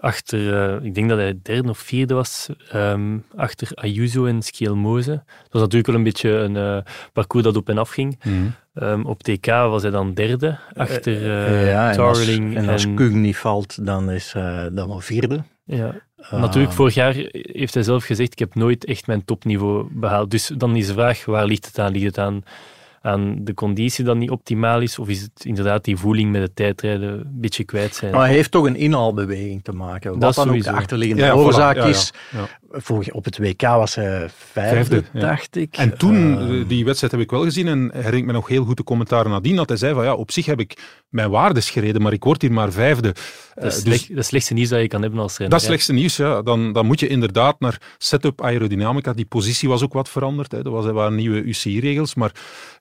achter, 0.00 0.54
eh, 0.78 0.84
ik 0.84 0.94
denk 0.94 1.08
dat 1.08 1.18
hij 1.18 1.38
derde 1.42 1.68
of 1.68 1.78
vierde 1.78 2.14
was, 2.14 2.48
ehm, 2.70 3.18
achter 3.36 3.68
Ayuso 3.74 4.24
en 4.26 4.42
Schielmoze. 4.42 5.10
Dat 5.10 5.50
was 5.50 5.60
natuurlijk 5.62 5.86
wel 5.86 5.96
een 5.96 6.02
beetje 6.02 6.30
een 6.30 6.56
eh, 6.56 6.78
parcours 7.12 7.44
dat 7.44 7.56
op 7.56 7.68
en 7.68 7.78
af 7.78 7.90
ging. 7.90 8.18
Mhm. 8.24 8.34
Ehm, 8.74 9.02
op 9.04 9.22
TK 9.22 9.46
was 9.46 9.82
hij 9.82 9.90
dan 9.90 10.14
derde, 10.14 10.58
achter 10.74 11.14
eh 11.14 11.70
ja, 11.70 11.92
en 11.92 11.98
als, 11.98 12.18
Tarling. 12.18 12.56
en 12.56 12.68
als 12.68 12.84
en- 12.84 13.20
niet 13.20 13.36
valt, 13.36 13.86
dan 13.86 14.10
is 14.10 14.32
hij 14.32 14.70
dan 14.72 14.88
wel 14.88 15.00
vierde. 15.00 15.42
ja. 15.64 15.94
Natuurlijk, 16.30 16.72
vorig 16.72 16.94
jaar 16.94 17.14
heeft 17.32 17.74
hij 17.74 17.82
zelf 17.82 18.04
gezegd, 18.04 18.32
ik 18.32 18.38
heb 18.38 18.54
nooit 18.54 18.84
echt 18.84 19.06
mijn 19.06 19.24
topniveau 19.24 19.88
behaald. 19.90 20.30
Dus 20.30 20.50
dan 20.56 20.76
is 20.76 20.86
de 20.86 20.92
vraag, 20.92 21.24
waar 21.24 21.46
ligt 21.46 21.66
het 21.66 21.78
aan? 21.78 21.92
Ligt 21.92 22.04
het 22.04 22.18
aan, 22.18 22.42
aan 23.02 23.36
de 23.44 23.54
conditie 23.54 24.04
dat 24.04 24.16
niet 24.16 24.30
optimaal 24.30 24.80
is? 24.80 24.98
Of 24.98 25.08
is 25.08 25.20
het 25.20 25.44
inderdaad 25.44 25.84
die 25.84 25.96
voeling 25.96 26.30
met 26.32 26.42
het 26.42 26.56
tijdrijden 26.56 27.12
een 27.12 27.26
beetje 27.40 27.64
kwijt 27.64 27.94
zijn? 27.94 28.12
Maar 28.12 28.24
hij 28.26 28.34
heeft 28.34 28.50
toch 28.50 28.64
een 28.66 28.76
inhaalbeweging 28.76 29.64
te 29.64 29.72
maken. 29.72 30.10
Wat 30.10 30.20
Dat 30.20 30.34
dan 30.34 30.44
ook 30.44 30.50
sowieso. 30.50 30.70
de 30.70 30.76
achterliggende 30.76 31.22
Ja, 31.22 31.32
voilà. 31.32 31.36
oorzaak 31.36 31.76
Ja, 31.76 31.82
ja. 31.82 31.88
is. 31.88 32.12
Vorig, 32.72 33.10
op 33.10 33.24
het 33.24 33.38
WK 33.38 33.60
was 33.62 33.94
hij 33.94 34.28
vijfde, 34.36 34.74
Vijfde, 34.74 35.02
ja. 35.12 35.20
dacht 35.20 35.56
ik. 35.56 35.76
En 35.76 35.98
toen, 35.98 36.38
Ehm, 36.38 36.60
eh, 36.60 36.68
die 36.68 36.84
wedstrijd 36.84 37.12
heb 37.12 37.22
ik 37.22 37.30
wel 37.30 37.42
gezien 37.42 37.68
en 37.68 37.90
herinner 37.92 38.14
ik 38.14 38.24
me 38.24 38.32
nog 38.32 38.48
heel 38.48 38.64
goed 38.64 38.76
de 38.76 38.82
commentaren 38.84 39.30
nadien, 39.30 39.56
dat 39.56 39.68
hij 39.68 39.78
zei 39.78 39.94
van 39.94 40.04
ja, 40.04 40.14
op 40.14 40.30
zich 40.30 40.46
heb 40.46 40.60
ik 40.60 40.78
mijn 41.08 41.30
waardes 41.30 41.70
gereden, 41.70 42.02
maar 42.02 42.12
ik 42.12 42.24
word 42.24 42.42
hier 42.42 42.52
maar 42.52 42.72
vijfde. 42.72 43.08
Eh, 43.08 43.14
dat 43.62 43.64
is 43.72 43.82
dus 43.82 43.82
slecht- 43.82 44.16
dat 44.16 44.24
slechtste 44.24 44.54
nieuws 44.54 44.68
dat 44.68 44.80
je 44.80 44.88
kan 44.88 45.02
hebben 45.02 45.20
als 45.20 45.30
renner. 45.32 45.50
dat 45.50 45.60
is 45.60 45.66
slechtste 45.66 45.92
nieuws, 45.92 46.16
ja. 46.16 46.42
Dan, 46.42 46.72
dan 46.72 46.86
moet 46.86 47.00
je 47.00 47.06
inderdaad 47.06 47.60
naar 47.60 47.80
setup 47.98 48.42
aerodynamica. 48.42 49.12
Die 49.12 49.24
positie 49.26 49.68
was 49.68 49.82
ook 49.82 49.92
wat 49.92 50.08
veranderd. 50.08 50.52
Hè. 50.52 50.58
Er 50.64 50.70
was- 50.70 50.84
er 50.86 50.92
waren 50.92 51.14
nieuwe 51.14 51.42
UCI-regels, 51.42 52.14
maar 52.14 52.32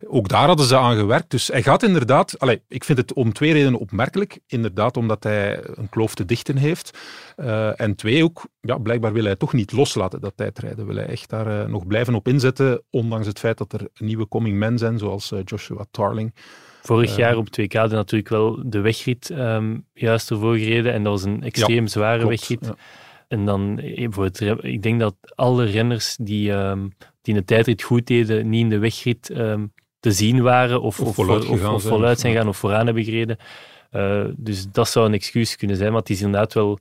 ook 0.08 0.28
daar 0.28 0.48
hadden 0.48 0.66
ze 0.66 0.78
aan 0.78 0.96
gewerkt. 0.98 1.32
Dus 1.32 1.48
hij 1.48 1.64
gaat 1.64 1.84
inderdaad... 1.84 2.40
Allee, 2.40 2.62
ik 2.68 2.84
vind 2.84 2.98
het 2.98 3.14
om 3.14 3.34
twee 3.34 3.54
redenen 3.54 3.80
opmerkelijk. 3.80 4.40
Inderdaad, 4.48 4.98
omdat 4.98 5.24
hij 5.24 5.60
een 5.76 5.90
kloof 5.90 6.16
te 6.16 6.26
dichten 6.26 6.58
heeft. 6.58 6.98
Eh, 7.40 7.82
en 7.82 7.96
twee 7.96 8.24
ook, 8.24 8.42
ja, 8.62 8.78
blijkbaar 8.78 9.14
wil 9.14 9.24
hij 9.24 9.36
toch 9.36 9.54
niet 9.54 9.72
loslaten, 9.72 10.22
dat 10.22 10.34
tijdrijden. 10.36 10.86
Wil 10.86 10.96
hij 10.96 11.06
echt 11.06 11.30
daar 11.30 11.62
eh, 11.62 11.68
nog 11.70 11.88
blijven 11.88 12.16
op 12.16 12.28
inzetten, 12.28 12.84
ondanks 12.90 13.28
het 13.28 13.40
feit 13.40 13.58
dat 13.58 13.74
er 13.74 13.88
nieuwe 13.98 14.28
coming 14.28 14.58
men 14.58 14.78
zijn, 14.78 14.98
zoals 14.98 15.32
eh, 15.32 15.40
Joshua 15.46 15.86
Tarling. 15.92 16.34
Vorig 16.82 17.16
jaar 17.16 17.38
op 17.38 17.48
2K 17.62 17.72
hadden 17.72 17.98
natuurlijk 17.98 18.30
wel 18.30 18.62
de 18.66 18.80
wegrit 18.80 19.30
ehm, 19.30 19.78
juist 19.94 20.30
ervoor 20.30 20.58
gereden. 20.58 20.94
En 20.94 21.04
dat 21.04 21.12
was 21.12 21.24
een 21.24 21.44
extreem 21.44 21.88
zware 21.88 22.20
Klopt, 22.20 22.40
wegrit. 22.40 22.66
ja. 22.66 22.76
En 23.28 23.46
dan, 23.46 23.80
ik 24.62 24.82
denk 24.82 25.00
dat 25.00 25.16
alle 25.36 25.66
renners 25.66 26.18
die, 26.22 26.52
ehm, 26.54 26.82
die 27.22 27.34
in 27.34 27.40
de 27.40 27.46
tijdrit 27.46 27.82
goed 27.82 28.08
deden, 28.08 28.50
niet 28.50 28.62
in 28.62 28.70
de 28.70 28.80
wegrit 28.80 29.30
ehm, 29.30 29.66
te 30.00 30.12
zien 30.12 30.42
waren. 30.42 30.82
Of, 30.82 31.00
Of 31.00 31.08
of, 31.08 31.16
voluit 31.16 31.46
of- 31.46 31.82
voluit 31.84 32.20
zijn 32.20 32.34
gaan 32.34 32.48
of 32.48 32.58
vooraan 32.58 32.86
hebben 32.86 33.04
gereden. 33.04 33.38
Dus 34.38 34.72
dat 34.72 34.90
zou 34.90 35.06
een 35.06 35.14
excuus 35.14 35.56
kunnen 35.56 35.78
zijn. 35.78 35.92
Maar 35.92 36.00
het 36.00 36.10
is 36.10 36.22
inderdaad 36.22 36.54
wel... 36.54 36.80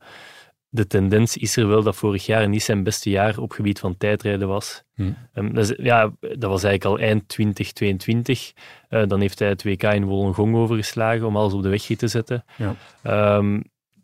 De 0.71 0.87
tendens 0.87 1.37
is 1.37 1.57
er 1.57 1.69
wel 1.69 1.83
dat 1.83 1.97
vorig 1.97 2.27
jaar 2.27 2.49
niet 2.49 2.62
zijn 2.62 2.83
beste 2.83 3.11
jaar 3.11 3.39
op 3.39 3.51
gebied 3.53 3.79
van 3.79 3.97
tijdrijden 3.97 4.49
was. 4.49 4.83
Hm. 4.95 5.12
Ehm, 5.33 5.53
dat, 5.55 5.71
is- 5.71 5.77
ja, 5.87 6.03
dat 6.21 6.51
was 6.51 6.62
eigenlijk 6.62 6.85
al 6.85 6.99
eind 7.07 7.29
2022. 7.29 8.53
Eh, 8.89 9.07
dan 9.07 9.21
heeft 9.21 9.39
hij 9.39 9.49
het 9.49 9.62
WK 9.64 9.83
in 9.83 10.05
Wollongong 10.05 10.55
overgeslagen 10.57 11.27
om 11.27 11.37
alles 11.37 11.53
op 11.53 11.62
de 11.62 11.69
weg 11.69 11.83
te 11.83 12.09
zetten. 12.09 12.45
Ja. 12.57 12.75
Ehm, 13.03 13.61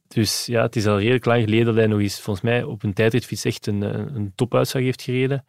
dus 0.08 0.46
ja, 0.46 0.62
het 0.62 0.76
is 0.76 0.86
al 0.86 0.98
redelijk 0.98 1.24
lang 1.24 1.42
geleden 1.44 1.64
dat 1.66 1.74
hij 1.74 1.86
nog 1.86 2.00
eens, 2.00 2.20
volgens 2.20 2.44
mij, 2.44 2.62
op 2.62 2.82
een 2.82 2.92
tijdritfiets 2.92 3.44
echt 3.44 3.66
een, 3.66 3.80
een, 3.82 4.14
een 4.16 4.32
topuitslag 4.34 4.82
heeft 4.82 5.02
gereden. 5.02 5.44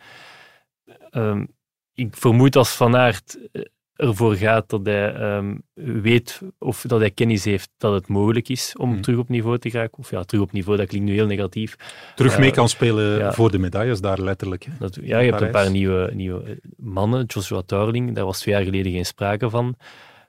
Ehm, 1.09 1.45
ik 1.93 2.15
vermoed 2.15 2.55
als 2.55 2.75
Van 2.75 2.95
Aert 2.95 3.37
eh, 3.51 3.61
ervoor 3.95 4.35
gaat 4.35 4.69
dat 4.69 4.85
hij 4.85 5.13
ehm, 5.13 5.55
weet 5.73 6.41
of 6.59 6.81
dat 6.81 6.99
hij 6.99 7.11
kennis 7.11 7.43
heeft 7.45 7.69
dat 7.77 7.93
het 7.93 8.07
mogelijk 8.07 8.49
is 8.49 8.75
om 8.77 8.89
Mhm. 8.89 9.01
terug 9.01 9.19
op 9.19 9.29
niveau 9.29 9.57
te 9.57 9.69
geraken. 9.69 9.97
Of 9.97 10.09
ja, 10.11 10.23
terug 10.23 10.43
op 10.43 10.51
niveau, 10.51 10.77
dat 10.77 10.87
klinkt 10.87 11.07
nu 11.07 11.13
heel 11.13 11.25
negatief. 11.25 11.75
Terug 12.15 12.33
Eh, 12.33 12.39
mee 12.39 12.51
kan 12.51 12.69
spelen 12.69 13.17
ja. 13.17 13.33
voor 13.33 13.51
de 13.51 13.57
medailles 13.57 14.01
daar 14.01 14.21
letterlijk. 14.21 14.63
Hè. 14.63 14.71
Dat, 14.79 14.97
ja, 15.01 15.19
je 15.19 15.29
hebt 15.31 15.41
een 15.41 15.51
paar 15.51 15.71
nieuwe, 15.71 16.11
nieuwe 16.13 16.43
eh, 16.43 16.55
mannen. 16.77 17.25
Joshua 17.25 17.61
Tarling, 17.61 18.15
daar 18.15 18.25
was 18.25 18.39
twee 18.39 18.55
jaar 18.55 18.63
geleden 18.63 18.91
geen 18.91 19.05
sprake 19.05 19.49
van. 19.49 19.75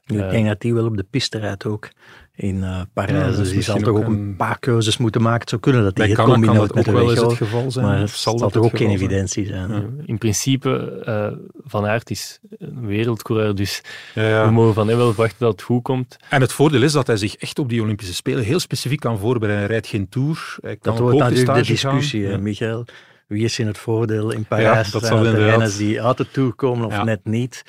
ik 0.07 0.21
Eh, 0.21 0.45
dat 0.47 0.61
die 0.61 0.75
wel 0.75 0.87
op 0.87 0.97
de 0.97 1.07
piste 1.11 1.39
rijdt 1.39 1.67
ook 1.67 1.89
in 2.37 2.55
eh, 2.57 2.61
Ja, 2.69 2.87
Parijs. 2.93 3.21
dat 3.23 3.31
is 3.31 3.37
dus 3.37 3.51
die 3.51 3.63
zal 3.63 3.79
toch 3.79 3.89
ook 3.89 4.05
een 4.07 4.13
een- 4.13 4.37
paar 4.37 4.59
keuzes 4.59 4.97
moeten 4.97 5.23
maken. 5.23 5.41
Het 5.41 5.49
zou 5.49 5.61
kunnen 5.61 5.83
dat 5.83 5.91
het 5.99 6.17
dat 6.17 6.75
met 6.75 6.79
ook 6.79 6.85
de 6.85 6.93
wel 6.93 7.11
eens 7.11 7.21
het 7.21 7.33
geval 7.33 7.71
zijn. 7.71 7.87
Maar 7.87 8.03
of 8.03 8.11
het 8.11 8.11
zal 8.21 8.39
zal 8.39 8.41
dat 8.49 8.53
toch 8.53 8.65
ook 8.65 8.77
geen 8.79 8.91
evidentie 8.91 9.47
zijn. 9.47 9.71
Ja. 9.71 9.83
In 10.05 10.19
principe, 10.19 11.03
eh 11.05 11.27
Van 11.69 11.87
Aert 11.87 12.11
is 12.11 12.39
een 12.59 12.87
wereldcoureur, 12.87 13.55
dus 13.55 13.83
Ja, 14.15 14.23
ja. 14.29 14.45
we 14.47 14.51
mogen 14.53 14.75
van 14.75 14.89
hem 14.89 14.97
wel 14.97 15.07
verwachten 15.13 15.37
dat 15.39 15.53
het 15.53 15.63
goed 15.63 15.83
komt. 15.83 16.17
En 16.31 16.41
het 16.41 16.53
voordeel 16.53 16.83
is 16.83 16.93
dat 16.93 17.07
hij 17.07 17.17
zich 17.17 17.37
echt 17.37 17.59
op 17.59 17.69
die 17.69 17.83
Olympische 17.83 18.15
Spelen 18.15 18.45
heel 18.45 18.61
specifiek 18.61 19.01
kan 19.01 19.19
voorbereiden. 19.19 19.59
Hij 19.59 19.67
rijdt 19.73 19.87
geen 19.87 20.09
tour. 20.09 20.57
Hij 20.61 20.77
kan 20.77 20.93
Dat 20.93 21.03
wordt 21.03 21.19
natuurlijk 21.19 21.55
de 21.55 21.63
discussie, 21.73 22.21
Ja. 22.21 22.37
Michael. 22.39 22.85
Wie 23.27 23.45
is 23.45 23.59
in 23.59 23.67
het 23.67 23.79
voordeel 23.79 24.31
in 24.31 24.45
Parijs? 24.47 24.91
dat 24.91 25.03
Zijn 25.03 25.13
zal 25.15 25.17
het 25.17 25.23
de 25.23 25.29
inderdaad- 25.31 25.51
renners 25.59 25.77
die 25.77 26.03
uit 26.03 26.17
de 26.17 26.31
Tour 26.31 26.53
komen 26.55 26.87
of 26.87 26.93
Ja. 26.93 27.05
net 27.05 27.25
niet? 27.25 27.63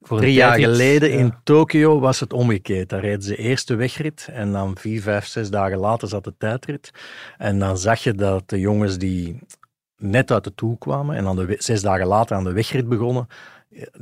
Voor 0.00 0.16
een 0.16 0.22
Drie 0.22 0.34
jaar 0.34 0.58
geleden 0.58 1.10
ja. 1.10 1.16
in 1.18 1.34
Tokio 1.44 2.00
was 2.00 2.20
het 2.20 2.32
omgekeerd. 2.32 2.88
Daar 2.88 3.00
reden 3.00 3.22
ze 3.22 3.36
eerst 3.36 3.68
de 3.68 3.74
wegrit 3.74 4.28
en 4.32 4.52
dan 4.52 4.76
vier, 4.78 5.02
vijf, 5.02 5.26
zes 5.26 5.50
dagen 5.50 5.78
later 5.78 6.08
zat 6.08 6.24
de 6.24 6.34
tijdrit. 6.38 6.90
En 7.38 7.58
dan 7.58 7.78
zag 7.78 8.02
je 8.02 8.12
dat 8.14 8.48
de 8.48 8.58
jongens 8.60 8.98
die 8.98 9.38
net 9.96 10.30
uit 10.30 10.44
de 10.44 10.54
Tour 10.54 10.78
kwamen 10.78 11.16
en 11.16 11.24
dan 11.24 11.36
de, 11.36 11.54
zes 11.58 11.82
dagen 11.82 12.06
later 12.06 12.36
aan 12.36 12.44
de 12.44 12.52
wegrit 12.52 12.88
begonnen, 12.88 13.26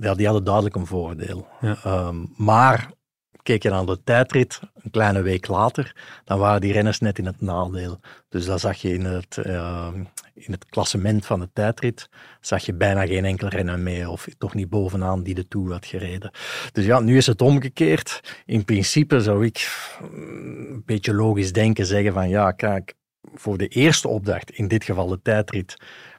ja, 0.00 0.14
die 0.14 0.24
hadden 0.26 0.44
duidelijk 0.44 0.74
een 0.76 0.86
voordeel. 0.86 1.46
Ja. 1.60 1.76
Ehm, 1.84 2.16
maar 2.36 2.90
keek 3.48 3.62
je 3.62 3.70
naar 3.70 3.86
de 3.86 4.02
tijdrit, 4.04 4.60
een 4.82 4.90
kleine 4.90 5.22
week 5.22 5.46
later, 5.46 5.96
dan 6.24 6.38
waren 6.38 6.60
die 6.60 6.72
renners 6.72 6.98
net 6.98 7.18
in 7.18 7.26
het 7.26 7.40
nadeel. 7.40 8.00
Dus 8.28 8.44
dat 8.44 8.60
zag 8.60 8.76
je 8.76 8.92
in 8.94 9.04
het, 9.04 9.36
ehm, 9.36 9.94
in 10.34 10.52
het 10.52 10.64
klassement 10.64 11.26
van 11.26 11.40
de 11.40 11.48
tijdrit, 11.52 12.08
zag 12.40 12.66
je 12.66 12.74
bijna 12.74 13.06
geen 13.06 13.24
enkel 13.24 13.48
renner 13.48 13.78
meer, 13.78 14.08
of 14.08 14.26
toch 14.38 14.54
niet 14.54 14.68
bovenaan 14.68 15.22
die 15.22 15.34
de 15.34 15.48
Tour 15.48 15.72
had 15.72 15.86
gereden. 15.86 16.30
Dus 16.72 16.84
ja, 16.84 17.00
nu 17.00 17.16
is 17.16 17.26
het 17.26 17.42
omgekeerd. 17.42 18.20
In 18.46 18.64
principe 18.64 19.20
zou 19.20 19.44
ik 19.44 19.68
mm, 20.00 20.72
een 20.72 20.82
beetje 20.86 21.14
logisch 21.14 21.52
denken, 21.52 21.86
zeggen 21.86 22.12
van 22.12 22.28
ja, 22.28 22.52
kijk, 22.52 22.94
voor 23.34 23.58
de 23.58 23.68
eerste 23.68 24.08
opdracht, 24.08 24.50
in 24.50 24.68
dit 24.68 24.84
geval 24.84 25.06
de 25.06 25.22
tijdrit, 25.22 25.76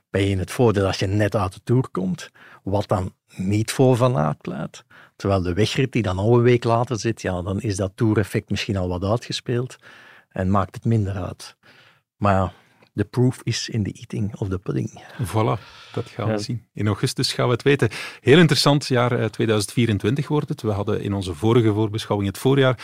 ben 0.10 0.22
je 0.22 0.30
in 0.30 0.40
het 0.40 0.52
voordeel 0.52 0.86
als 0.86 1.00
je 1.00 1.08
net 1.08 1.36
uit 1.36 1.54
de 1.54 1.62
Tour 1.64 1.90
komt, 1.92 2.30
wat 2.64 2.88
dan 2.88 3.14
niet 3.36 3.72
voor 3.72 3.96
Van 3.96 4.18
Aert 4.18 4.42
pleit. 4.42 4.84
Terwijl 5.20 5.42
de 5.42 5.54
wegrit 5.54 5.92
die 5.92 6.02
dan 6.02 6.18
al 6.18 6.36
een 6.36 6.42
week 6.42 6.64
later 6.64 7.00
zit, 7.00 7.22
ja, 7.22 7.42
dan 7.42 7.62
is 7.62 7.76
dat 7.76 7.92
Tour-effect 7.96 8.50
misschien 8.50 8.78
al 8.78 8.88
wat 8.88 9.04
uitgespeeld 9.04 9.76
en 10.30 10.52
maakt 10.52 10.76
het 10.76 10.86
minder 10.86 11.14
uit. 11.14 11.56
Maar 12.16 12.34
ja, 12.34 12.54
the 12.96 13.04
proof 13.06 13.40
is 13.44 13.70
in 13.70 13.84
the 13.84 13.92
eating 13.92 14.36
of 14.36 14.48
the 14.50 14.60
pudding. 14.60 15.04
Voilà, 15.26 15.60
dat 15.94 16.10
gaan 16.10 16.26
we 16.26 16.32
Ja. 16.32 16.38
zien. 16.38 16.66
In 16.74 16.88
augustus 16.88 17.34
gaan 17.34 17.46
we 17.46 17.52
het 17.52 17.62
weten. 17.64 17.90
Heel 18.22 18.38
interessant 18.38 18.86
jaar 18.86 19.12
eh, 19.20 19.26
2024 19.26 20.28
wordt 20.28 20.50
het. 20.50 20.62
We 20.62 20.72
hadden 20.72 21.02
in 21.02 21.14
onze 21.14 21.34
vorige 21.36 21.74
voorbeschouwing 21.74 22.30
het 22.30 22.38
voorjaar 22.40 22.80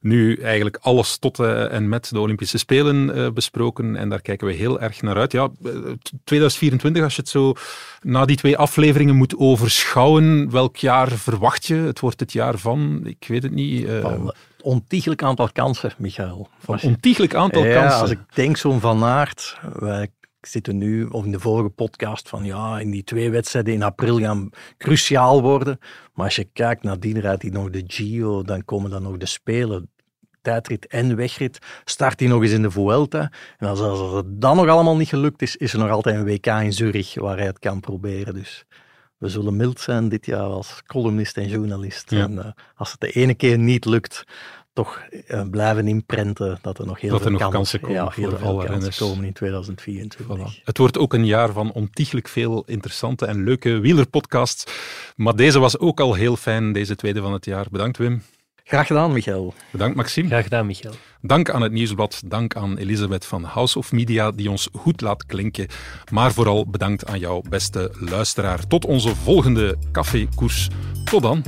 nu 0.00 0.36
eigenlijk 0.36 0.78
alles 0.80 1.18
tot 1.18 1.38
eh, 1.38 1.72
en 1.72 1.88
met 1.88 2.10
de 2.10 2.20
Olympische 2.20 2.58
Spelen 2.58 3.14
eh, 3.14 3.30
besproken. 3.30 3.96
En 3.96 4.08
daar 4.08 4.20
kijken 4.20 4.46
we 4.46 4.52
heel 4.52 4.80
erg 4.80 5.02
naar 5.02 5.16
uit. 5.16 5.32
Ja, 5.32 5.48
eh, 5.64 5.72
2024, 6.24 7.02
als 7.02 7.14
je 7.14 7.20
het 7.20 7.30
zo 7.30 7.54
na 8.00 8.24
die 8.24 8.36
twee 8.36 8.56
afleveringen 8.56 9.16
moet 9.16 9.36
overschouwen, 9.36 10.50
welk 10.50 10.76
jaar 10.76 11.08
verwacht 11.08 11.66
je? 11.66 11.74
Het 11.74 12.00
wordt 12.00 12.20
het 12.20 12.32
jaar 12.32 12.58
van, 12.58 13.00
ik 13.04 13.24
weet 13.28 13.42
het 13.42 13.52
niet, 13.52 13.86
eh, 13.86 14.00
Van 14.00 14.12
een 14.12 14.32
ontiegelijk 14.62 15.22
aantal 15.22 15.48
kansen, 15.52 15.92
Michael. 15.98 16.48
van 16.58 16.78
ontiegelijk 16.82 17.34
aantal 17.34 17.64
ja, 17.64 17.80
kansen. 17.80 18.00
Als 18.00 18.10
ik 18.10 18.34
denk 18.34 18.56
zo'n 18.56 18.80
Van 18.80 19.04
Aert, 19.04 19.58
wij 19.72 20.08
zitten 20.40 20.78
nu, 20.78 21.04
of 21.04 21.24
in 21.24 21.32
de 21.32 21.40
vorige 21.40 21.68
podcast, 21.68 22.28
van 22.28 22.44
ja, 22.44 22.78
in 22.78 22.90
die 22.90 23.04
twee 23.04 23.30
wedstrijden 23.30 23.74
in 23.74 23.82
april 23.82 24.18
gaan 24.18 24.50
cruciaal 24.78 25.42
worden. 25.42 25.78
Maar 26.14 26.24
als 26.24 26.36
je 26.36 26.48
kijkt 26.52 26.82
naar 26.82 27.00
die 27.00 27.20
rijdt 27.20 27.42
hij 27.42 27.50
nog 27.50 27.70
de 27.70 27.84
Giro, 27.86 28.42
dan 28.42 28.64
komen 28.64 28.90
dan 28.90 29.02
nog 29.02 29.16
de 29.16 29.26
Spelen, 29.26 29.89
tijdrit 30.42 30.86
en 30.86 31.16
wegrit. 31.16 31.58
Start 31.84 32.20
hij 32.20 32.28
nog 32.28 32.42
eens 32.42 32.52
in 32.52 32.62
de 32.62 32.70
Vuelta. 32.70 33.32
En 33.58 33.68
als, 33.68 33.80
als 33.80 34.12
het 34.12 34.40
dan 34.40 34.56
nog 34.56 34.68
allemaal 34.68 34.96
niet 34.96 35.08
gelukt 35.08 35.42
is, 35.42 35.56
is 35.56 35.72
er 35.72 35.78
nog 35.78 35.90
altijd 35.90 36.16
een 36.16 36.24
WK 36.24 36.46
in 36.46 36.72
Zurich 36.72 37.14
waar 37.14 37.36
hij 37.36 37.46
het 37.46 37.58
kan 37.58 37.80
proberen. 37.80 38.34
Dus 38.34 38.64
we 39.16 39.28
zullen 39.28 39.56
mild 39.56 39.80
zijn 39.80 40.08
dit 40.08 40.26
jaar 40.26 40.48
als 40.48 40.82
columnist 40.86 41.36
en 41.36 41.48
journalist. 41.48 42.10
Ja. 42.10 42.22
En 42.22 42.38
eh, 42.38 42.50
als 42.74 42.90
het 42.90 43.00
de 43.00 43.10
ene 43.10 43.34
keer 43.34 43.58
niet 43.58 43.84
lukt, 43.84 44.24
toch 44.72 45.02
eh, 45.26 45.48
blijven 45.50 45.88
inprenten 45.88 46.58
dat 46.62 46.78
er 46.78 46.86
nog 46.86 47.00
heel 47.00 47.10
Dat 47.10 47.22
veel 47.22 47.32
er 47.32 47.38
nog 47.38 47.50
kansen, 47.50 47.80
kansen 47.80 47.80
komen 47.80 47.96
ja, 47.96 48.22
heel 48.22 48.30
voor 48.30 48.38
veel 48.38 48.48
alle 48.48 48.66
kansen 48.66 49.06
komen 49.06 49.24
in 49.24 49.32
2024. 49.32 50.36
Voilà. 50.36 50.64
Het 50.64 50.78
wordt 50.78 50.98
ook 50.98 51.12
een 51.12 51.26
jaar 51.26 51.52
van 51.52 51.72
ontiegelijk 51.72 52.28
veel 52.28 52.62
interessante 52.66 53.26
en 53.26 53.44
leuke 53.44 53.78
wielerpodcasts. 53.78 54.64
Maar 55.16 55.36
deze 55.36 55.58
was 55.58 55.78
ook 55.78 56.00
al 56.00 56.14
heel 56.14 56.36
fijn, 56.36 56.72
deze 56.72 56.96
tweede 56.96 57.20
van 57.20 57.32
het 57.32 57.44
jaar. 57.44 57.66
Bedankt 57.70 57.98
Wim. 57.98 58.22
Graag 58.70 58.86
gedaan, 58.86 59.12
Michael. 59.12 59.54
Bedankt 59.70 59.96
Maxime. 59.96 60.28
Graag 60.28 60.42
gedaan, 60.42 60.66
Michael. 60.66 60.94
Dank 61.20 61.50
aan 61.50 61.62
het 61.62 61.72
Nieuwsblad. 61.72 62.22
Dank 62.24 62.56
aan 62.56 62.76
Elisabeth 62.76 63.24
van 63.24 63.44
House 63.44 63.78
of 63.78 63.92
Media, 63.92 64.30
die 64.30 64.50
ons 64.50 64.68
goed 64.72 65.00
laat 65.00 65.26
klinken. 65.26 65.66
Maar 66.10 66.32
vooral 66.32 66.66
bedankt 66.66 67.06
aan 67.06 67.18
jou, 67.18 67.48
beste 67.48 67.94
luisteraar. 67.98 68.66
Tot 68.66 68.84
onze 68.84 69.16
volgende 69.16 69.76
cafékoers. 69.92 70.68
Tot 71.04 71.22
dan. 71.22 71.44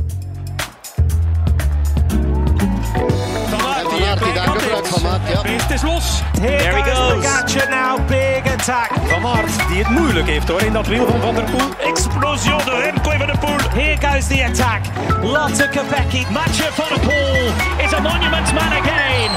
is 5.72 5.82
los. 5.82 6.20
Here 6.38 6.58
There 6.58 6.76
he 6.76 6.82
goes. 6.82 7.24
Gatje 7.24 7.68
now, 7.70 7.98
big 8.06 8.46
attack. 8.46 8.90
Van 9.08 9.26
Aert, 9.26 9.68
die 9.68 9.78
het 9.78 9.88
moeilijk 9.88 10.26
heeft 10.26 10.48
hoor, 10.48 10.62
in 10.62 10.72
dat 10.72 10.86
wiel 10.86 11.06
van 11.06 11.20
Van 11.20 11.34
der 11.34 11.44
Poel. 11.44 11.88
Explosie 11.88 12.50
door 12.64 12.80
Remco 12.80 13.10
van 13.10 13.26
der 13.26 13.38
Poel. 13.38 13.58
Here 13.74 13.96
goes 14.00 14.26
the 14.26 14.44
attack. 14.44 14.82
Lotte 15.22 15.68
Kopecky. 15.68 16.26
Matcher 16.30 16.72
van 16.72 16.88
der 16.88 17.00
Poel 17.00 17.46
is 17.84 17.92
a 17.92 18.00
monument 18.00 18.52
man 18.52 18.72
again. 18.72 19.30